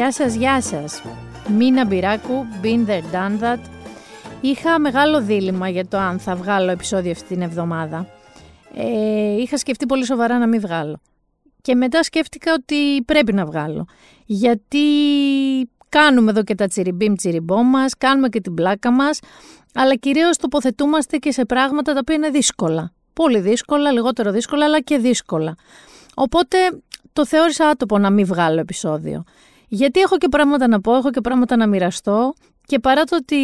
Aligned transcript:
Γεια 0.00 0.12
σας, 0.12 0.34
γεια 0.34 0.62
σας. 0.62 1.02
Μίνα 1.48 1.84
Μπυράκου, 1.84 2.46
been 2.62 2.86
there, 2.86 3.14
done 3.14 3.42
that. 3.42 3.58
Είχα 4.40 4.78
μεγάλο 4.78 5.22
δίλημα 5.22 5.68
για 5.68 5.86
το 5.86 5.98
αν 5.98 6.18
θα 6.18 6.36
βγάλω 6.36 6.70
επεισόδιο 6.70 7.10
αυτή 7.10 7.26
την 7.26 7.42
εβδομάδα. 7.42 8.06
Ε, 8.74 9.40
είχα 9.40 9.56
σκεφτεί 9.56 9.86
πολύ 9.86 10.04
σοβαρά 10.04 10.38
να 10.38 10.46
μην 10.46 10.60
βγάλω. 10.60 11.00
Και 11.62 11.74
μετά 11.74 12.02
σκέφτηκα 12.02 12.52
ότι 12.52 13.02
πρέπει 13.02 13.32
να 13.32 13.44
βγάλω. 13.44 13.86
Γιατί 14.26 14.78
κάνουμε 15.88 16.30
εδώ 16.30 16.42
και 16.42 16.54
τα 16.54 16.66
τσιριμπίμ 16.66 17.14
τσιριμπό 17.14 17.62
μας, 17.62 17.94
κάνουμε 17.98 18.28
και 18.28 18.40
την 18.40 18.54
πλάκα 18.54 18.90
μας, 18.90 19.18
αλλά 19.74 19.94
κυρίως 19.94 20.36
τοποθετούμαστε 20.36 21.16
και 21.16 21.32
σε 21.32 21.44
πράγματα 21.44 21.92
τα 21.92 21.98
οποία 22.00 22.14
είναι 22.14 22.30
δύσκολα. 22.30 22.92
Πολύ 23.12 23.40
δύσκολα, 23.40 23.92
λιγότερο 23.92 24.30
δύσκολα, 24.30 24.64
αλλά 24.64 24.80
και 24.80 24.98
δύσκολα. 24.98 25.54
Οπότε 26.14 26.56
το 27.12 27.26
θεώρησα 27.26 27.68
άτομο 27.68 27.98
να 27.98 28.10
μην 28.10 28.26
βγάλω 28.26 28.60
επεισόδιο. 28.60 29.24
Γιατί 29.72 30.00
έχω 30.00 30.16
και 30.16 30.28
πράγματα 30.28 30.68
να 30.68 30.80
πω, 30.80 30.94
έχω 30.94 31.10
και 31.10 31.20
πράγματα 31.20 31.56
να 31.56 31.66
μοιραστώ 31.66 32.32
και 32.66 32.78
παρά 32.78 33.04
το 33.04 33.16
ότι 33.16 33.36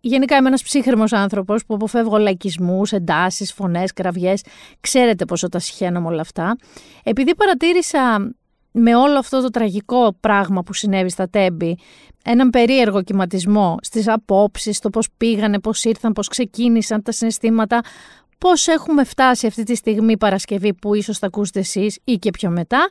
γενικά 0.00 0.36
είμαι 0.36 0.48
ένας 0.48 0.62
ψύχρεμος 0.62 1.12
άνθρωπος 1.12 1.64
που 1.66 1.74
αποφεύγω 1.74 2.18
λαϊκισμούς, 2.18 2.92
εντάσεις, 2.92 3.52
φωνές, 3.52 3.92
κραυγές, 3.92 4.42
ξέρετε 4.80 5.24
πόσο 5.24 5.48
τα 5.48 5.58
συχαίνω 5.58 6.00
με 6.00 6.06
όλα 6.06 6.20
αυτά, 6.20 6.56
επειδή 7.02 7.34
παρατήρησα 7.34 8.32
με 8.72 8.96
όλο 8.96 9.18
αυτό 9.18 9.42
το 9.42 9.48
τραγικό 9.48 10.16
πράγμα 10.20 10.62
που 10.62 10.72
συνέβη 10.72 11.10
στα 11.10 11.28
τέμπη, 11.28 11.78
έναν 12.24 12.50
περίεργο 12.50 13.02
κυματισμό 13.02 13.76
στις 13.82 14.08
απόψεις, 14.08 14.78
το 14.78 14.90
πώς 14.90 15.08
πήγανε, 15.16 15.60
πώς 15.60 15.84
ήρθαν, 15.84 16.12
πώς 16.12 16.28
ξεκίνησαν 16.28 17.02
τα 17.02 17.12
συναισθήματα, 17.12 17.80
πώς 18.38 18.66
έχουμε 18.66 19.04
φτάσει 19.04 19.46
αυτή 19.46 19.62
τη 19.62 19.74
στιγμή 19.74 20.16
Παρασκευή 20.16 20.74
που 20.74 20.94
ίσως 20.94 21.18
θα 21.18 21.26
ακούσετε 21.26 21.58
εσείς 21.58 21.98
ή 22.04 22.14
και 22.14 22.30
πιο 22.30 22.50
μετά, 22.50 22.88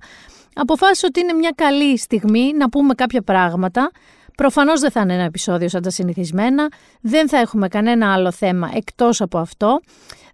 αποφάσισα 0.54 1.08
ότι 1.08 1.20
είναι 1.20 1.34
μια 1.34 1.54
καλή 1.56 1.98
στιγμή 1.98 2.54
να 2.54 2.70
πούμε 2.70 2.94
κάποια 2.94 3.22
πράγματα. 3.22 3.92
Προφανώς 4.38 4.80
δεν 4.80 4.92
θα 4.92 5.02
είναι 5.02 5.14
ένα 5.14 5.24
επεισόδιο 5.24 5.70
σαν 5.70 5.82
τα 5.82 5.90
συνηθισμένα, 5.90 6.68
δεν 7.02 7.30
θα 7.30 7.38
έχουμε 7.38 7.68
κανένα 7.68 8.14
άλλο 8.14 8.32
θέμα 8.32 8.72
εκτός 8.74 9.22
από 9.22 9.38
αυτό, 9.38 9.80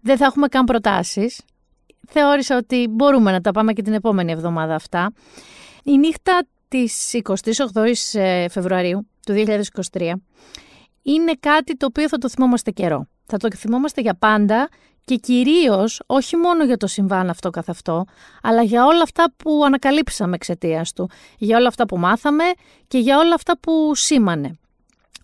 δεν 0.01 0.17
θα 0.17 0.25
έχουμε 0.25 0.47
καν 0.47 0.63
προτάσεις. 0.63 1.41
Θεώρησα 2.07 2.57
ότι 2.57 2.87
μπορούμε 2.89 3.31
να 3.31 3.41
τα 3.41 3.51
πάμε 3.51 3.73
και 3.73 3.81
την 3.81 3.93
επόμενη 3.93 4.31
εβδομάδα 4.31 4.75
αυτά. 4.75 5.13
Η 5.83 5.97
νύχτα 5.97 6.47
της 6.67 7.19
28ης 7.23 8.19
ε, 8.19 8.49
Φεβρουαρίου 8.49 9.07
του 9.25 9.43
2023 9.91 10.11
είναι 11.01 11.33
κάτι 11.39 11.77
το 11.77 11.85
οποίο 11.85 12.07
θα 12.07 12.17
το 12.17 12.29
θυμόμαστε 12.29 12.71
καιρό. 12.71 13.07
Θα 13.25 13.37
το 13.37 13.47
θυμόμαστε 13.55 14.01
για 14.01 14.15
πάντα 14.15 14.69
και 15.05 15.15
κυρίως 15.15 16.01
όχι 16.05 16.35
μόνο 16.35 16.63
για 16.63 16.77
το 16.77 16.87
συμβάν 16.87 17.29
αυτό 17.29 17.49
καθ' 17.49 17.69
αυτό, 17.69 18.05
αλλά 18.41 18.61
για 18.61 18.85
όλα 18.85 19.01
αυτά 19.01 19.33
που 19.37 19.61
ανακαλύψαμε 19.65 20.35
εξαιτίας 20.35 20.93
του, 20.93 21.09
για 21.37 21.57
όλα 21.57 21.67
αυτά 21.67 21.85
που 21.85 21.97
μάθαμε 21.97 22.43
και 22.87 22.97
για 22.97 23.17
όλα 23.17 23.33
αυτά 23.33 23.57
που 23.59 23.95
σήμανε. 23.95 24.57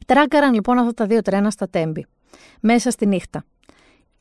Τράκαραν 0.05 0.53
λοιπόν 0.53 0.77
αυτά 0.77 0.93
τα 0.93 1.05
δύο 1.05 1.21
τρένα 1.21 1.49
στα 1.49 1.69
τέμπη, 1.69 2.05
μέσα 2.61 2.91
στη 2.91 3.05
νύχτα. 3.05 3.43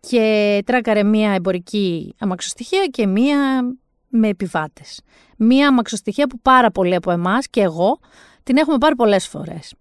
Και 0.01 0.63
τράκαρε 0.67 1.03
μία 1.03 1.33
εμπορική 1.33 2.15
αμαξοστοιχεία 2.19 2.87
και 2.87 3.07
μία 3.07 3.37
με 4.09 4.29
επιβάτες. 4.29 5.01
Μία 5.37 5.69
αμαξοστοιχεία 5.69 6.27
που 6.27 6.39
πάρα 6.41 6.71
πολλοί 6.71 6.95
από 6.95 7.11
εμάς 7.11 7.49
και 7.49 7.61
εγώ 7.61 7.99
την 8.43 8.57
έχουμε 8.57 8.79
πάρει 8.79 8.95
πολλές 8.95 9.27
φορές. 9.29 9.75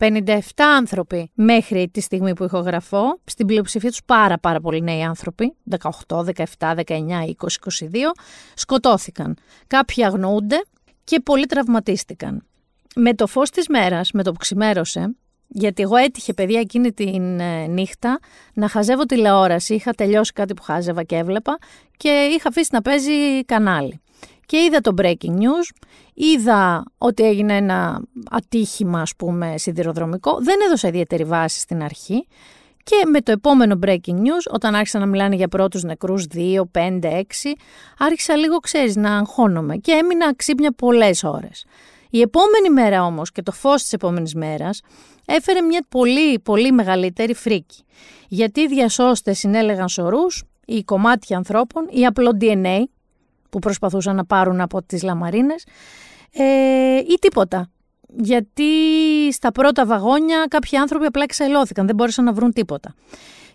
57 0.00 0.40
άνθρωποι 0.56 1.30
μέχρι 1.34 1.88
τη 1.92 2.00
στιγμή 2.00 2.32
που 2.32 2.44
ηχογραφώ, 2.44 3.20
στην 3.24 3.46
πλειοψηφία 3.46 3.90
τους 3.90 4.04
πάρα 4.04 4.38
πάρα 4.38 4.60
πολλοί 4.60 4.82
νέοι 4.82 5.02
άνθρωποι, 5.02 5.54
18, 6.06 6.24
17, 6.58 6.74
19, 6.74 6.74
20, 6.86 7.32
22, 7.36 7.86
σκοτώθηκαν. 8.54 9.36
Κάποιοι 9.66 10.04
αγνοούνται 10.04 10.64
και 11.04 11.20
πολλοί 11.20 11.46
τραυματίστηκαν. 11.46 12.46
Με 12.94 13.14
το 13.14 13.26
φως 13.26 13.50
της 13.50 13.68
μέρας, 13.68 14.10
με 14.12 14.22
το 14.22 14.32
που 14.32 14.38
ξημέρωσε, 14.38 15.14
γιατί 15.48 15.82
εγώ 15.82 15.96
έτυχε 15.96 16.32
παιδιά 16.32 16.60
εκείνη 16.60 16.92
τη 16.92 17.04
ε, 17.38 17.66
νύχτα 17.66 18.18
να 18.54 18.68
χαζεύω 18.68 19.04
τηλεόραση, 19.04 19.74
είχα 19.74 19.92
τελειώσει 19.92 20.32
κάτι 20.32 20.54
που 20.54 20.62
χάζευα 20.62 21.02
και 21.02 21.16
έβλεπα 21.16 21.58
και 21.96 22.08
είχα 22.08 22.48
αφήσει 22.48 22.68
να 22.72 22.82
παίζει 22.82 23.44
κανάλι 23.44 24.00
και 24.50 24.56
είδα 24.56 24.80
το 24.80 24.94
breaking 25.02 25.36
news, 25.38 25.84
είδα 26.14 26.84
ότι 26.98 27.24
έγινε 27.24 27.56
ένα 27.56 28.02
ατύχημα 28.30 29.00
ας 29.00 29.16
πούμε 29.16 29.54
σιδηροδρομικό, 29.58 30.38
δεν 30.40 30.60
έδωσα 30.66 30.88
ιδιαίτερη 30.88 31.24
βάση 31.24 31.60
στην 31.60 31.82
αρχή 31.82 32.26
και 32.82 33.06
με 33.06 33.20
το 33.20 33.32
επόμενο 33.32 33.78
breaking 33.86 34.14
news, 34.14 34.44
όταν 34.50 34.74
άρχισαν 34.74 35.00
να 35.00 35.06
μιλάνε 35.06 35.34
για 35.34 35.48
πρώτους 35.48 35.82
νεκρούς 35.82 36.26
2, 36.34 36.62
5, 36.72 36.98
6, 37.02 37.22
άρχισα 37.98 38.36
λίγο 38.36 38.58
ξέρεις 38.58 38.96
να 38.96 39.16
αγχώνομαι 39.16 39.76
και 39.76 39.92
έμεινα 39.92 40.34
ξύπνια 40.36 40.72
πολλές 40.72 41.24
ώρες. 41.24 41.64
Η 42.10 42.20
επόμενη 42.20 42.70
μέρα 42.70 43.04
όμως 43.04 43.32
και 43.32 43.42
το 43.42 43.52
φως 43.52 43.82
της 43.82 43.92
επόμενης 43.92 44.34
μέρας 44.34 44.80
έφερε 45.26 45.60
μια 45.60 45.84
πολύ 45.88 46.38
πολύ 46.38 46.72
μεγαλύτερη 46.72 47.34
φρίκη. 47.34 47.84
Γιατί 48.28 48.60
οι 48.60 48.66
διασώστες 48.66 49.38
συνέλεγαν 49.38 49.88
σωρούς, 49.88 50.44
οι 50.66 50.82
κομμάτια 50.82 51.36
ανθρώπων, 51.36 51.88
ή 51.90 52.06
απλό 52.06 52.36
DNA, 52.40 52.82
που 53.50 53.58
προσπαθούσαν 53.58 54.16
να 54.16 54.24
πάρουν 54.24 54.60
από 54.60 54.82
τις 54.82 55.02
λαμαρίνες 55.02 55.66
ε, 56.32 56.96
ή 56.98 57.14
τίποτα. 57.20 57.70
Γιατί 58.16 58.72
στα 59.32 59.52
πρώτα 59.52 59.86
βαγόνια 59.86 60.46
κάποιοι 60.48 60.78
άνθρωποι 60.78 61.06
απλά 61.06 61.22
εξελώθηκαν, 61.22 61.86
δεν 61.86 61.94
μπόρεσαν 61.94 62.24
να 62.24 62.32
βρουν 62.32 62.52
τίποτα. 62.52 62.94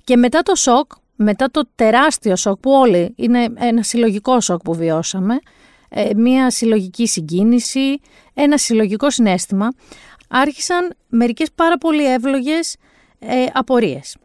Και 0.04 0.18
μετά 0.18 0.42
το 0.42 0.56
σοκ, 0.56 0.92
μετά 1.16 1.52
το 1.52 1.68
τεράστιο 1.76 2.36
σοκ 2.36 2.60
που 2.60 2.72
όλοι, 2.72 3.14
είναι 3.16 3.48
ένα 3.56 3.84
συλλογικό 3.84 4.42
σοκ 4.42 4.62
που 4.62 4.74
βιώσαμε, 4.74 5.40
ε, 5.90 6.10
μια 6.16 6.50
συλλογική 6.50 7.08
συγκίνηση, 7.08 8.00
ένα 8.34 8.58
συλλογικό 8.58 9.10
συνέστημα, 9.10 9.68
άρχισαν 10.30 10.96
μερικές 11.08 11.52
πάρα 11.56 11.78
πολύ 11.78 12.12
εύλογες 12.14 12.76
ε, 13.20 13.46
απορίες. 13.54 14.16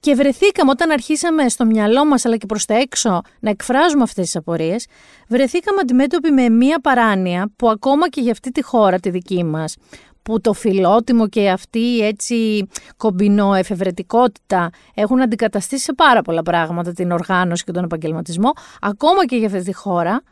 Και 0.00 0.14
βρεθήκαμε 0.14 0.70
όταν 0.70 0.90
αρχίσαμε 0.90 1.48
στο 1.48 1.64
μυαλό 1.64 2.04
μας 2.06 2.24
αλλά 2.24 2.36
και 2.36 2.46
προς 2.46 2.64
τα 2.64 2.74
έξω 2.74 3.20
να 3.40 3.50
εκφράζουμε 3.50 4.02
αυτές 4.02 4.24
τις 4.24 4.36
απορίες, 4.36 4.86
βρεθήκαμε 5.28 5.78
αντιμέτωποι 5.80 6.30
με 6.30 6.48
μία 6.48 6.80
παράνοια 6.80 7.50
που 7.56 7.68
ακόμα 7.70 8.08
και 8.08 8.20
για 8.20 8.32
αυτή 8.32 8.50
τη 8.50 8.62
χώρα 8.62 8.98
τη 8.98 9.10
δική 9.10 9.44
μας, 9.44 9.76
που 10.22 10.40
το 10.40 10.52
φιλότιμο 10.52 11.28
και 11.28 11.50
αυτή 11.50 11.78
η 11.78 12.04
έτσι 12.04 12.66
κομπινό 12.96 13.54
εφευρετικότητα 13.54 14.70
έχουν 14.94 15.22
αντικαταστήσει 15.22 15.84
σε 15.84 15.92
πάρα 15.92 16.22
πολλά 16.22 16.42
πράγματα 16.42 16.92
την 16.92 17.10
οργάνωση 17.10 17.64
και 17.64 17.72
τον 17.72 17.84
επαγγελματισμό, 17.84 18.52
ακόμα 18.80 19.26
και 19.26 19.36
για 19.36 19.46
αυτή 19.46 19.62
τη 19.62 19.74
χώρα, 19.74 20.22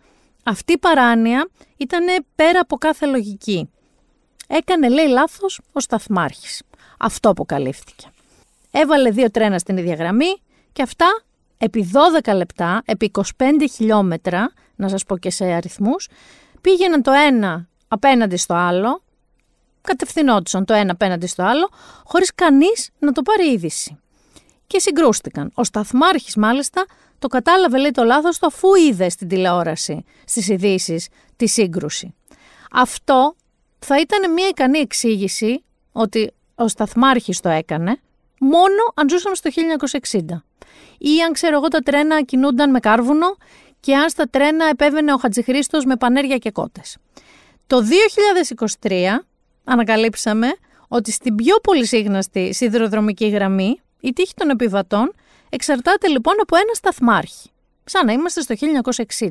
αυτή 0.45 0.73
η 0.73 0.79
παράνοια 0.79 1.49
ήταν 1.77 2.05
πέρα 2.35 2.61
από 2.61 2.77
κάθε 2.77 3.07
λογική. 3.07 3.71
Έκανε, 4.49 4.89
λέει, 4.89 5.09
λάθος 5.09 5.61
ο 5.73 5.81
Σταθμάρχης. 5.81 6.63
Αυτό 6.99 7.29
αποκαλύφθηκε 7.31 8.07
έβαλε 8.81 9.11
δύο 9.11 9.31
τρένα 9.31 9.59
στην 9.59 9.77
ίδια 9.77 9.95
γραμμή 9.95 10.41
και 10.73 10.83
αυτά 10.83 11.07
επί 11.59 11.91
12 12.25 12.35
λεπτά, 12.35 12.83
επί 12.85 13.11
25 13.15 13.23
χιλιόμετρα, 13.73 14.53
να 14.77 14.89
σας 14.89 15.05
πω 15.05 15.19
και 15.19 15.31
σε 15.31 15.45
αριθμούς, 15.45 16.09
πήγαιναν 16.61 17.03
το 17.03 17.13
ένα 17.13 17.69
απέναντι 17.89 18.37
στο 18.37 18.55
άλλο, 18.55 19.03
κατευθυνόντουσαν 19.81 20.65
το 20.65 20.75
ένα 20.75 20.93
απέναντι 20.93 21.27
στο 21.27 21.43
άλλο, 21.43 21.69
χωρίς 22.05 22.35
κανείς 22.35 22.91
να 22.99 23.13
το 23.13 23.23
πάρει 23.23 23.53
είδηση. 23.53 23.99
Και 24.67 24.79
συγκρούστηκαν. 24.79 25.51
Ο 25.55 25.65
σταθμάρχης 25.65 26.37
μάλιστα 26.37 26.87
το 27.19 27.29
κατάλαβε 27.29 27.79
λέει 27.79 27.91
το 27.91 28.05
λάθος 28.05 28.39
του 28.39 28.47
αφού 28.47 28.75
είδε 28.75 29.09
στην 29.09 29.29
τηλεόραση, 29.29 30.05
στις 30.25 30.49
ειδήσεις 30.49 31.09
τη 31.37 31.47
σύγκρουση. 31.47 32.15
Αυτό 32.73 33.35
θα 33.79 34.01
ήταν 34.01 34.33
μια 34.33 34.49
ικανή 34.49 34.79
εξήγηση 34.79 35.65
ότι 35.93 36.33
ο 36.55 36.69
σταθμάρχης 36.69 37.41
το 37.41 37.49
έκανε, 37.49 38.01
μόνο 38.41 38.93
αν 38.95 39.09
ζούσαμε 39.09 39.35
στο 39.35 39.51
1960. 40.11 40.21
Ή 40.99 41.23
αν 41.27 41.33
ξέρω 41.33 41.57
εγώ 41.57 41.69
τα 41.69 41.79
τρένα 41.79 42.23
κινούνταν 42.23 42.71
με 42.71 42.81
κάρβουνο 42.81 43.37
και 43.81 43.95
αν 43.95 44.09
στα 44.09 44.29
τρένα 44.29 44.69
επέβαινε 44.69 45.13
ο 45.13 45.17
Χατζηχρήστος 45.17 45.85
με 45.85 45.97
πανέρια 45.97 46.37
και 46.37 46.51
κότες. 46.51 46.97
Το 47.67 47.83
2023 48.81 48.93
ανακαλύψαμε 49.65 50.47
ότι 50.89 51.13
στην 51.13 51.35
πιο 51.35 51.57
πολυσύγναστη 51.57 52.55
σιδηροδρομική 52.55 53.29
γραμμή 53.29 53.81
η 54.01 54.13
τύχη 54.13 54.35
των 54.35 54.51
επιβατών 54.51 55.13
εξαρτάται 55.49 56.09
λοιπόν 56.09 56.35
από 56.43 56.57
ένα 56.57 56.75
σταθμάρχη. 56.75 57.51
Σαν 57.85 58.07
να 58.07 58.13
είμαστε 58.13 58.41
στο 58.41 58.55
1960. 59.19 59.29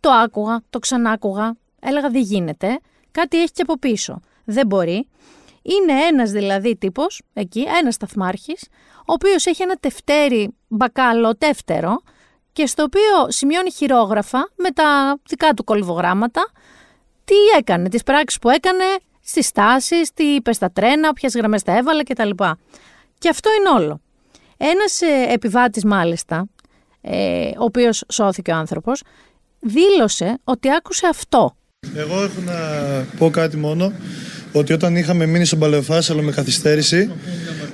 Το 0.00 0.10
άκουγα, 0.10 0.62
το 0.70 0.78
ξανάκουγα, 0.78 1.56
έλεγα 1.80 2.10
δεν 2.10 2.22
γίνεται, 2.22 2.78
κάτι 3.10 3.42
έχει 3.42 3.52
και 3.52 3.62
από 3.62 3.78
πίσω. 3.78 4.20
Δεν 4.44 4.66
μπορεί. 4.66 5.08
Είναι 5.64 5.92
ένας 6.08 6.30
δηλαδή 6.30 6.76
τύπος, 6.76 7.22
εκεί, 7.32 7.64
ένας 7.78 7.94
σταθμάρχης, 7.94 8.68
ο 8.98 9.12
οποίος 9.12 9.46
έχει 9.46 9.62
ένα 9.62 9.76
τευτέρι 9.80 10.54
μπακάλο 10.68 11.36
τεύτερο 11.36 12.02
και 12.52 12.66
στο 12.66 12.82
οποίο 12.82 13.26
σημειώνει 13.28 13.72
χειρόγραφα 13.72 14.50
με 14.56 14.70
τα 14.70 15.18
δικά 15.28 15.54
του 15.54 15.64
κολυβογράμματα 15.64 16.50
τι 17.24 17.34
έκανε, 17.58 17.88
τις 17.88 18.02
πράξεις 18.02 18.38
που 18.38 18.50
έκανε, 18.50 18.84
στις 19.24 19.46
στάσεις, 19.46 20.12
τι 20.12 20.24
είπε 20.24 20.52
στα 20.52 20.70
τρένα, 20.70 21.12
ποιες 21.12 21.34
γραμμές 21.34 21.62
τα 21.62 21.76
έβαλε 21.76 22.02
κτλ. 22.02 22.30
Και 23.18 23.28
αυτό 23.28 23.50
είναι 23.58 23.84
όλο. 23.84 24.00
Ένας 24.56 25.00
ε, 25.00 25.32
επιβάτης 25.32 25.84
μάλιστα, 25.84 26.46
ε, 27.00 27.48
ο 27.48 27.64
οποίος 27.64 28.04
σώθηκε 28.08 28.50
ο 28.50 28.54
άνθρωπος, 28.54 29.02
δήλωσε 29.60 30.38
ότι 30.44 30.72
άκουσε 30.72 31.06
αυτό 31.06 31.56
Εγώ 31.96 32.22
έχω 32.22 32.40
να 32.40 32.54
πω 33.18 33.30
κάτι 33.30 33.56
μόνο 33.56 33.92
ότι 34.56 34.72
όταν 34.72 34.96
είχαμε 34.96 35.26
μείνει 35.26 35.44
στον 35.44 35.58
Παλαιοφάσαλο 35.58 36.22
με 36.22 36.32
καθυστέρηση, 36.32 37.10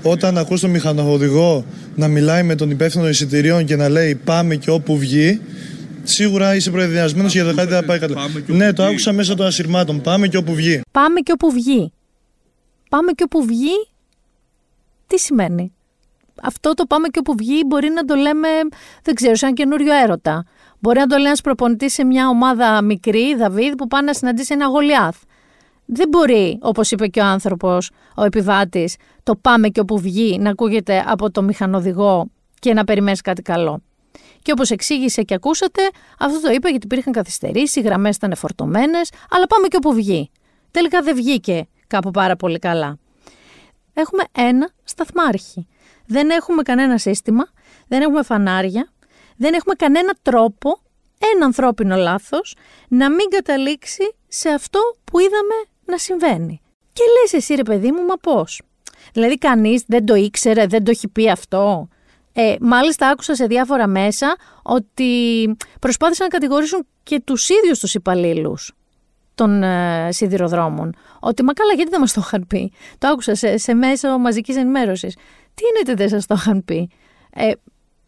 όταν 0.03 0.39
ακούς 0.39 0.61
τον 0.61 0.71
μηχανοδηγό 0.71 1.65
να 1.95 2.09
μιλάει 2.09 2.43
με 2.43 2.55
τον 2.55 2.71
υπεύθυνο 2.71 3.09
εισιτηρίων 3.09 3.65
και 3.65 3.77
να 3.77 3.89
λέει 3.89 4.15
πάμε 4.15 4.55
και 4.55 4.71
όπου 4.71 4.99
βγει, 4.99 5.41
σίγουρα 6.03 6.55
είσαι 6.55 6.71
προεδριασμένος 6.71 7.33
για 7.33 7.45
το 7.45 7.55
κάτι 7.55 7.73
θα 7.73 7.85
πάει 7.85 7.99
καλά. 7.99 8.17
Ναι, 8.47 8.73
το 8.73 8.85
άκουσα 8.85 9.13
μέσα 9.13 9.35
των 9.35 9.47
ασυρμάτων. 9.47 10.01
Πάμε 10.01 10.29
και 10.29 10.37
όπου 10.37 10.55
βγει. 10.55 10.81
Πάμε 10.91 11.21
και 11.21 11.33
όπου 11.33 11.51
βγει. 11.51 11.93
Πάμε 12.89 13.13
και 13.13 13.23
όπου 13.23 13.45
βγει. 13.45 13.89
Τι 15.07 15.19
σημαίνει; 15.19 15.73
Αυτό 16.43 16.75
το 16.75 16.85
πάμε 16.87 17.09
και 17.09 17.19
όπου 17.19 17.35
βγει 17.39 17.63
μπορεί 17.67 17.89
να 17.89 18.05
το 18.05 18.15
λέμε, 18.15 18.49
δεν 19.03 19.15
ξέρω, 19.15 19.35
σαν 19.35 19.55
καινούριο 19.55 19.93
έρωτα. 20.03 20.45
Μπορεί 20.79 20.99
να 20.99 21.07
το 21.07 21.17
λέει 21.17 21.27
ένας 21.27 21.41
προπονητής 21.41 21.93
σε 21.93 22.05
μια 22.05 22.29
ομάδα 22.29 22.83
μικρή, 22.83 23.37
Δαβίδ, 23.37 23.73
που 23.73 23.87
πάει 23.87 24.05
να 24.05 24.15
συναντήσει 24.15 24.53
ένα 24.53 24.67
Γολιάθ. 24.67 25.17
Δεν 25.93 26.09
μπορεί, 26.09 26.59
όπως 26.63 26.91
είπε 26.91 27.07
και 27.07 27.21
ο 27.21 27.25
άνθρωπος, 27.25 27.91
ο 28.17 28.25
επιβάτης, 28.25 28.97
το 29.23 29.37
πάμε 29.37 29.69
και 29.69 29.81
όπου 29.81 29.99
βγει 29.99 30.39
να 30.39 30.51
ακούγεται 30.51 31.05
από 31.07 31.31
το 31.31 31.43
μηχανοδηγό 31.43 32.31
και 32.59 32.75
να 32.75 32.85
περιμένεις 32.85 33.21
κάτι 33.21 33.43
καλό. 33.43 33.83
Και 34.43 34.53
όπως 34.53 34.71
εξήγησε 34.71 35.23
και 35.23 35.35
ακούσατε, 35.35 35.83
αυτό 36.19 36.41
το 36.41 36.51
είπε 36.51 36.69
γιατί 36.69 36.87
υπήρχαν 36.87 37.13
καθυστερήσεις, 37.13 37.77
οι 37.77 37.81
γραμμές 37.81 38.17
ήταν 38.17 38.37
φορτωμένε, 38.37 38.99
αλλά 39.31 39.47
πάμε 39.47 39.69
και 39.69 39.77
όπου 39.77 39.93
βγει. 39.93 40.31
Τελικά 40.71 41.03
δεν 41.03 41.15
βγήκε 41.15 41.69
κάπου 41.87 42.11
πάρα 42.11 42.37
πολύ 42.37 42.59
καλά. 42.59 42.99
Έχουμε 43.95 44.23
ένα 44.33 44.71
σταθμάρχη. 44.85 45.67
Δεν 46.07 46.31
έχουμε 46.31 46.63
κανένα 46.63 46.99
σύστημα, 46.99 47.45
δεν 47.89 48.03
έχουμε 48.03 48.23
φανάρια, 48.23 48.93
δεν 49.37 49.55
έχουμε 49.55 49.75
κανένα 49.75 50.15
τρόπο, 50.23 50.79
ένα 51.35 51.45
ανθρώπινο 51.45 51.97
λάθος, 51.97 52.55
να 52.89 53.11
μην 53.11 53.29
καταλήξει 53.31 54.15
σε 54.29 54.49
αυτό 54.49 54.79
που 55.05 55.19
είδαμε 55.19 55.55
να 55.91 55.99
συμβαίνει. 55.99 56.61
Και 56.93 57.03
λες 57.21 57.33
εσύ 57.33 57.55
ρε 57.55 57.63
παιδί 57.63 57.93
μου, 57.93 58.05
μα 58.05 58.15
πώς; 58.15 58.63
Δηλαδή 59.13 59.39
κανείς 59.39 59.85
δεν 59.87 60.07
το 60.07 60.15
ήξερε, 60.15 60.67
δεν 60.67 60.85
το 60.85 60.91
έχει 60.91 61.09
πει 61.09 61.31
αυτό; 61.31 61.89
Ε, 62.33 62.55
μάλιστα 62.61 63.09
άκουσα 63.09 63.35
σε 63.35 63.47
διάφορα 63.47 63.87
μέσα 63.87 64.37
ότι 64.63 65.11
προσπάθησαν 65.81 66.27
να 66.31 66.39
κατηγορήσουν 66.39 66.87
και 67.03 67.21
τους 67.25 67.49
ίδιους 67.49 67.79
τους 67.79 67.95
υπαλλήλους 67.95 68.73
των 69.35 69.63
ε, 69.63 70.09
σιδηροδρόμων. 70.13 70.95
Ότι 71.21 71.43
μα 71.43 71.53
καλά 71.53 71.73
γιατί 71.73 71.91
δεν 71.91 72.01
μας 72.01 72.13
το 72.13 72.21
είχαν 72.25 72.47
πει; 72.47 72.73
Το 72.99 73.09
άκουσα 73.09 73.35
σε, 73.35 73.57
σε 73.57 73.75
μέσα 73.75 74.19
μαζικής 74.19 74.57
ενημέρωσης. 74.57 75.15
Τι 75.55 75.63
είναι 75.67 75.95
δεν 75.95 76.09
σας 76.09 76.27
το 76.27 76.35
είχαν 76.39 76.65
πει; 76.65 76.91
Ε, 77.35 77.53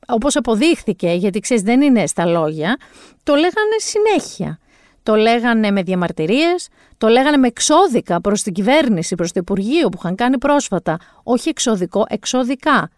όπως 0.06 0.36
αποδείχθηκε, 0.36 1.10
γιατί 1.10 1.40
ξέρεις 1.40 1.62
δεν 1.62 1.80
είναι 1.80 2.06
στα 2.06 2.26
λόγια, 2.26 2.76
το 3.22 3.34
λέγανε 3.34 3.76
συνέχεια. 3.78 4.58
Το 5.02 5.14
λέγανε 5.14 5.70
με 5.70 5.82
διαμαρτυρίες, 5.82 6.68
το 6.98 7.08
λέγανε 7.08 7.36
με 7.36 7.46
εξώδικα 7.46 8.20
προς 8.20 8.42
την 8.42 8.52
κυβέρνηση, 8.52 9.14
προς 9.14 9.32
το 9.32 9.40
Υπουργείο 9.40 9.88
που 9.88 9.98
είχαν 9.98 10.14
κάνει 10.14 10.38
πρόσφατα. 10.38 10.98
Όχι 11.22 11.48
εξώδικο, 11.48 12.04
εξώδικα. 12.08 12.90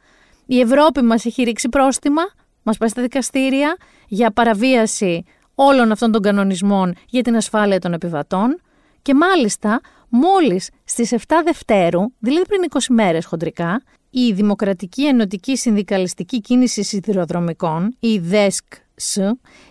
Η 0.47 0.61
Ευρώπη 0.61 1.03
μας 1.03 1.25
έχει 1.25 1.43
ρίξει 1.43 1.69
πρόστιμα, 1.69 2.23
μας 2.63 2.77
πάει 2.77 2.89
στα 2.89 3.03
δικαστήρια 3.03 3.77
για 4.09 4.31
παραβίαση 4.31 5.25
όλων 5.55 5.93
αυτών 5.93 6.13
των 6.13 6.23
κανονισμών 6.23 6.95
για 7.09 7.23
την 7.23 7.37
ασφάλεια 7.37 7.79
των 7.79 7.93
επιβατών 7.93 8.61
και 9.03 9.15
μάλιστα 9.15 9.81
μόλις 10.09 10.71
στις 10.85 11.13
7 11.13 11.17
Δευτέρου, 11.45 12.01
δηλαδή 12.19 12.47
πριν 12.47 12.63
20 12.71 12.79
μέρες 12.89 13.27
χοντρικά, 13.27 13.83
η 14.11 14.33
Δημοκρατική 14.33 15.07
Ενωτική 15.07 15.57
Συνδικαλιστική 15.57 16.41
Κίνηση 16.41 16.83
Σιδηροδρομικών, 16.83 17.97
η 18.01 18.19
ΔΕΣΚΣ, 18.19 19.19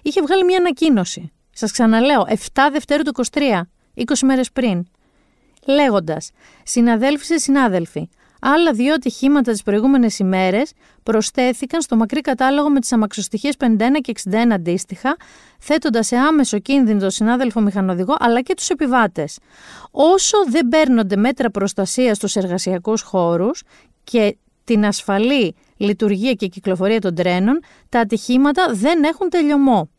είχε 0.02 0.22
βγάλει 0.22 0.44
μια 0.44 0.58
ανακοίνωση. 0.58 1.32
Σας 1.54 1.72
ξαναλέω, 1.72 2.26
7 2.28 2.70
Δευτέρου 2.72 3.04
του 3.04 3.12
23, 3.32 3.62
20 3.96 4.04
μέρες 4.24 4.52
πριν, 4.52 4.88
λέγοντας 5.66 6.32
«Συναδέλφοι 6.64 7.26
σε 7.26 7.38
συνάδελφοι, 7.38 8.10
Άλλα 8.46 8.74
δύο 8.74 8.94
ατυχήματα 8.94 9.52
τις 9.52 9.64
προηγούμενες 9.64 10.20
ημέρες 10.20 10.72
προσθέθηκαν 11.04 11.82
στο 11.82 11.96
μακρύ 11.96 12.22
κατάλογο 12.22 12.70
με 12.70 12.80
τις 12.80 12.92
αμαξοστοιχίες 12.92 13.56
51 13.60 14.02
και 14.02 14.14
61 14.30 14.54
αντίστοιχα, 14.54 15.16
θέτοντας 15.60 16.08
σε 16.08 16.16
άμεσο 16.16 16.60
κίνδυνο 16.60 17.00
τον 17.00 17.10
συνάδελφο 17.10 17.62
μηχανοδηγό 17.62 18.16
αλλά 18.20 18.42
και 18.42 18.54
τους 18.54 18.70
επιβάτες. 18.70 19.40
Όσο 19.92 20.38
δεν 20.48 20.68
παίρνονται 20.68 21.16
μέτρα 21.16 21.50
προστασίας 21.50 22.18
στους 22.18 22.36
εργασιακούς 22.36 23.02
χώρους 23.02 23.64
και 24.04 24.38
την 24.64 24.86
ασφαλή 24.86 25.56
λειτουργία 25.78 26.34
και 26.34 26.48
κυκλοφορία 26.48 27.02
των 27.02 27.16
τρένων, 27.16 27.60
τα 27.90 28.00
ατυχήματα 28.00 28.66
δεν 28.74 29.04
έχουν 29.04 29.30
τελειωμό. 29.30 29.90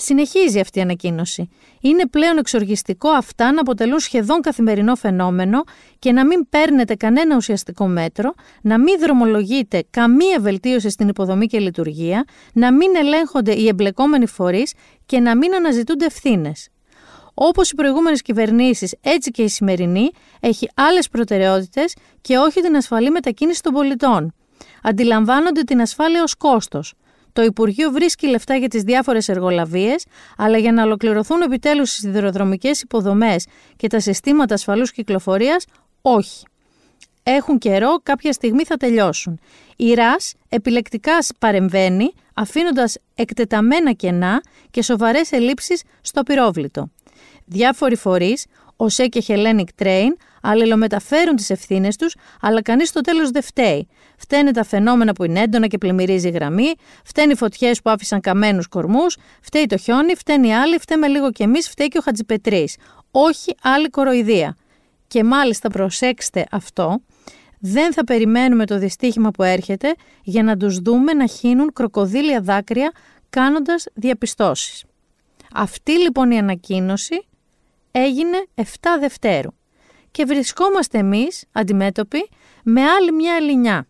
Συνεχίζει 0.00 0.60
αυτή 0.60 0.78
η 0.78 0.82
ανακοίνωση. 0.82 1.48
Είναι 1.80 2.06
πλέον 2.06 2.38
εξοργιστικό 2.38 3.08
αυτά 3.08 3.52
να 3.52 3.60
αποτελούν 3.60 3.98
σχεδόν 3.98 4.40
καθημερινό 4.40 4.94
φαινόμενο 4.94 5.62
και 5.98 6.12
να 6.12 6.26
μην 6.26 6.48
παίρνετε 6.48 6.94
κανένα 6.94 7.36
ουσιαστικό 7.36 7.86
μέτρο, 7.86 8.34
να 8.62 8.78
μην 8.78 8.98
δρομολογείτε 9.00 9.84
καμία 9.90 10.40
βελτίωση 10.40 10.90
στην 10.90 11.08
υποδομή 11.08 11.46
και 11.46 11.58
λειτουργία, 11.58 12.24
να 12.52 12.72
μην 12.72 12.96
ελέγχονται 12.96 13.54
οι 13.54 13.66
εμπλεκόμενοι 13.68 14.26
φορείς 14.26 14.72
και 15.06 15.20
να 15.20 15.36
μην 15.36 15.54
αναζητούνται 15.54 16.04
ευθύνες. 16.04 16.68
Όπως 17.34 17.70
οι 17.70 17.74
προηγούμενες 17.74 18.22
κυβερνήσεις, 18.22 18.94
έτσι 19.00 19.30
και 19.30 19.42
η 19.42 19.48
σημερινή 19.48 20.10
έχει 20.40 20.68
άλλες 20.74 21.08
προτεραιότητες 21.08 21.96
και 22.20 22.36
όχι 22.36 22.60
την 22.60 22.76
ασφαλή 22.76 23.10
μετακίνηση 23.10 23.62
των 23.62 23.72
πολιτών. 23.72 24.34
Αντιλαμβάνονται 24.82 25.62
την 25.62 25.80
ασφάλεια 25.80 26.22
ως 26.22 26.34
κόστος. 26.34 26.94
Το 27.32 27.42
Υπουργείο 27.42 27.90
βρίσκει 27.90 28.26
λεφτά 28.26 28.56
για 28.56 28.68
τις 28.68 28.82
διάφορες 28.82 29.28
εργολαβίες, 29.28 30.04
αλλά 30.36 30.58
για 30.58 30.72
να 30.72 30.82
ολοκληρωθούν 30.82 31.40
επιτέλους 31.40 31.96
οι 31.96 31.98
σιδηροδρομικές 31.98 32.80
υποδομές 32.80 33.46
και 33.76 33.86
τα 33.86 34.00
συστήματα 34.00 34.54
ασφαλούς 34.54 34.92
κυκλοφορίας, 34.92 35.64
όχι. 36.02 36.46
Έχουν 37.22 37.58
καιρό, 37.58 38.00
κάποια 38.02 38.32
στιγμή 38.32 38.64
θα 38.64 38.76
τελειώσουν. 38.76 39.40
Η 39.76 39.94
ΡΑΣ 39.94 40.34
επιλεκτικά 40.48 41.18
παρεμβαίνει, 41.38 42.12
αφήνοντας 42.34 42.96
εκτεταμένα 43.14 43.92
κενά 43.92 44.40
και 44.70 44.82
σοβαρές 44.82 45.32
ελλείψεις 45.32 45.82
στο 46.00 46.22
πυρόβλητο. 46.22 46.90
Διάφοροι 47.44 47.96
φορείς, 47.96 48.46
ο 48.76 48.88
ΣΕ 48.88 49.06
και 49.06 49.24
Hellenic 49.26 49.82
Train, 49.82 50.10
αλληλομεταφέρουν 50.42 51.36
τις 51.36 51.50
ευθύνες 51.50 51.96
τους, 51.96 52.14
αλλά 52.40 52.62
κανείς 52.62 52.88
στο 52.88 53.00
τέλος 53.00 53.30
δεν 53.30 53.42
φταίει. 53.42 53.88
Φταίνε 54.18 54.50
τα 54.50 54.64
φαινόμενα 54.64 55.12
που 55.12 55.24
είναι 55.24 55.40
έντονα 55.40 55.66
και 55.66 55.78
πλημμυρίζει 55.78 56.28
η 56.28 56.30
γραμμή, 56.30 56.74
φταίνει 57.04 57.32
οι 57.32 57.36
φωτιές 57.36 57.82
που 57.82 57.90
άφησαν 57.90 58.20
καμένους 58.20 58.68
κορμούς, 58.68 59.16
φταίει 59.40 59.66
το 59.66 59.76
χιόνι, 59.76 60.14
φταίνει 60.14 60.48
οι 60.48 60.54
άλλοι, 60.54 60.78
φταίμε 60.78 61.06
λίγο 61.06 61.30
κι 61.30 61.42
εμείς, 61.42 61.68
φταίει 61.68 61.88
και 61.88 61.98
ο 61.98 62.00
Χατζιπετρή. 62.00 62.68
Όχι 63.10 63.54
άλλη 63.62 63.90
κοροϊδία. 63.90 64.56
Και 65.06 65.24
μάλιστα 65.24 65.68
προσέξτε 65.68 66.46
αυτό, 66.50 67.00
δεν 67.60 67.92
θα 67.92 68.04
περιμένουμε 68.04 68.66
το 68.66 68.78
δυστύχημα 68.78 69.30
που 69.30 69.42
έρχεται 69.42 69.94
για 70.22 70.42
να 70.42 70.56
τους 70.56 70.78
δούμε 70.78 71.12
να 71.12 71.26
χύνουν 71.26 71.72
κροκοδίλια 71.72 72.40
δάκρυα 72.40 72.92
κάνοντας 73.30 73.86
διαπιστώσεις. 73.94 74.84
Αυτή 75.54 75.92
λοιπόν 75.92 76.30
η 76.30 76.38
ανακοίνωση 76.38 77.26
έγινε 77.90 78.46
7 78.54 78.62
Δευτέρου 79.00 79.50
και 80.10 80.24
βρισκόμαστε 80.24 80.98
εμείς 80.98 81.44
αντιμέτωποι 81.52 82.28
με 82.62 82.82
άλλη 82.82 83.12
μια 83.12 83.34
ελληνιά. 83.34 83.86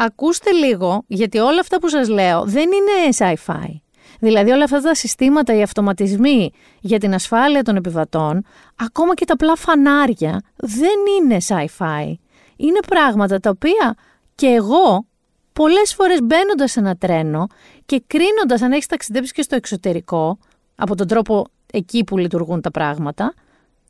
Ακούστε 0.00 0.50
λίγο, 0.52 1.04
γιατί 1.06 1.38
όλα 1.38 1.60
αυτά 1.60 1.78
που 1.78 1.88
σας 1.88 2.08
λέω 2.08 2.44
δεν 2.44 2.68
είναι 2.72 3.16
sci-fi. 3.18 3.80
Δηλαδή 4.20 4.50
όλα 4.50 4.64
αυτά 4.64 4.80
τα 4.80 4.94
συστήματα, 4.94 5.54
οι 5.54 5.62
αυτοματισμοί 5.62 6.52
για 6.80 6.98
την 6.98 7.14
ασφάλεια 7.14 7.62
των 7.62 7.76
επιβατών, 7.76 8.44
ακόμα 8.76 9.14
και 9.14 9.24
τα 9.24 9.32
απλά 9.32 9.56
φανάρια, 9.56 10.42
δεν 10.56 10.98
είναι 11.20 11.36
sci-fi. 11.46 12.12
Είναι 12.56 12.78
πράγματα 12.88 13.40
τα 13.40 13.50
οποία 13.50 13.94
και 14.34 14.46
εγώ 14.46 15.06
πολλές 15.52 15.94
φορές 15.94 16.18
μπαίνοντας 16.22 16.70
σε 16.70 16.80
ένα 16.80 16.96
τρένο 16.96 17.46
και 17.86 18.02
κρίνοντας 18.06 18.62
αν 18.62 18.72
έχεις 18.72 18.86
ταξιδέψει 18.86 19.32
και 19.32 19.42
στο 19.42 19.56
εξωτερικό, 19.56 20.38
από 20.74 20.94
τον 20.94 21.06
τρόπο 21.06 21.46
εκεί 21.72 22.04
που 22.04 22.18
λειτουργούν 22.18 22.60
τα 22.60 22.70
πράγματα, 22.70 23.34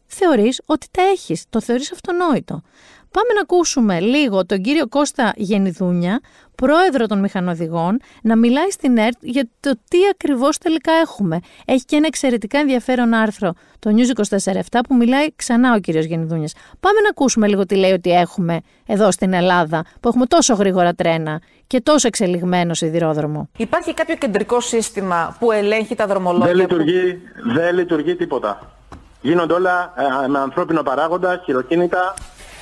θεωρείς 0.06 0.60
ότι 0.66 0.86
τα 0.90 1.02
έχεις, 1.02 1.44
το 1.48 1.60
θεωρείς 1.60 1.92
αυτονόητο. 1.92 2.62
Πάμε 3.10 3.32
να 3.34 3.40
ακούσουμε 3.40 4.00
λίγο 4.00 4.46
τον 4.46 4.60
κύριο 4.60 4.88
Κώστα 4.88 5.32
Γενιδούνια, 5.36 6.20
πρόεδρο 6.54 7.06
των 7.06 7.18
μηχανοδηγών, 7.18 8.00
να 8.22 8.36
μιλάει 8.36 8.70
στην 8.70 8.98
ΕΡΤ 8.98 9.16
για 9.20 9.48
το 9.60 9.78
τι 9.90 9.98
ακριβώς 10.10 10.58
τελικά 10.58 10.92
έχουμε. 10.92 11.40
Έχει 11.64 11.84
και 11.84 11.96
ένα 11.96 12.06
εξαιρετικά 12.06 12.58
ενδιαφέρον 12.58 13.14
άρθρο, 13.14 13.52
το 13.78 13.90
News 13.96 14.36
24-7, 14.72 14.80
που 14.88 14.94
μιλάει 14.94 15.26
ξανά 15.36 15.74
ο 15.74 15.78
κύριος 15.78 16.04
Γενιδούνιας. 16.04 16.52
Πάμε 16.80 17.00
να 17.00 17.08
ακούσουμε 17.08 17.46
λίγο 17.48 17.66
τι 17.66 17.74
λέει 17.74 17.92
ότι 17.92 18.10
έχουμε 18.10 18.60
εδώ 18.86 19.10
στην 19.10 19.32
Ελλάδα, 19.32 19.84
που 20.00 20.08
έχουμε 20.08 20.26
τόσο 20.26 20.54
γρήγορα 20.54 20.94
τρένα 20.94 21.40
και 21.66 21.80
τόσο 21.80 22.06
εξελιγμένο 22.06 22.74
σιδηρόδρομο. 22.74 23.48
Υπάρχει 23.56 23.94
κάποιο 23.94 24.16
κεντρικό 24.16 24.60
σύστημα 24.60 25.36
που 25.38 25.52
ελέγχει 25.52 25.94
τα 25.94 26.06
δρομολόγια. 26.06 26.46
Δεν 26.46 26.56
λειτουργεί, 26.56 27.12
που... 27.12 27.52
δεν 27.52 27.74
λειτουργεί 27.74 28.16
τίποτα. 28.16 28.72
Γίνονται 29.20 29.52
όλα 29.54 29.92
ε, 30.24 30.28
με 30.28 30.38
ανθρώπινο 30.38 30.82
παράγοντα, 30.82 31.40
χειροκίνητα, 31.44 32.14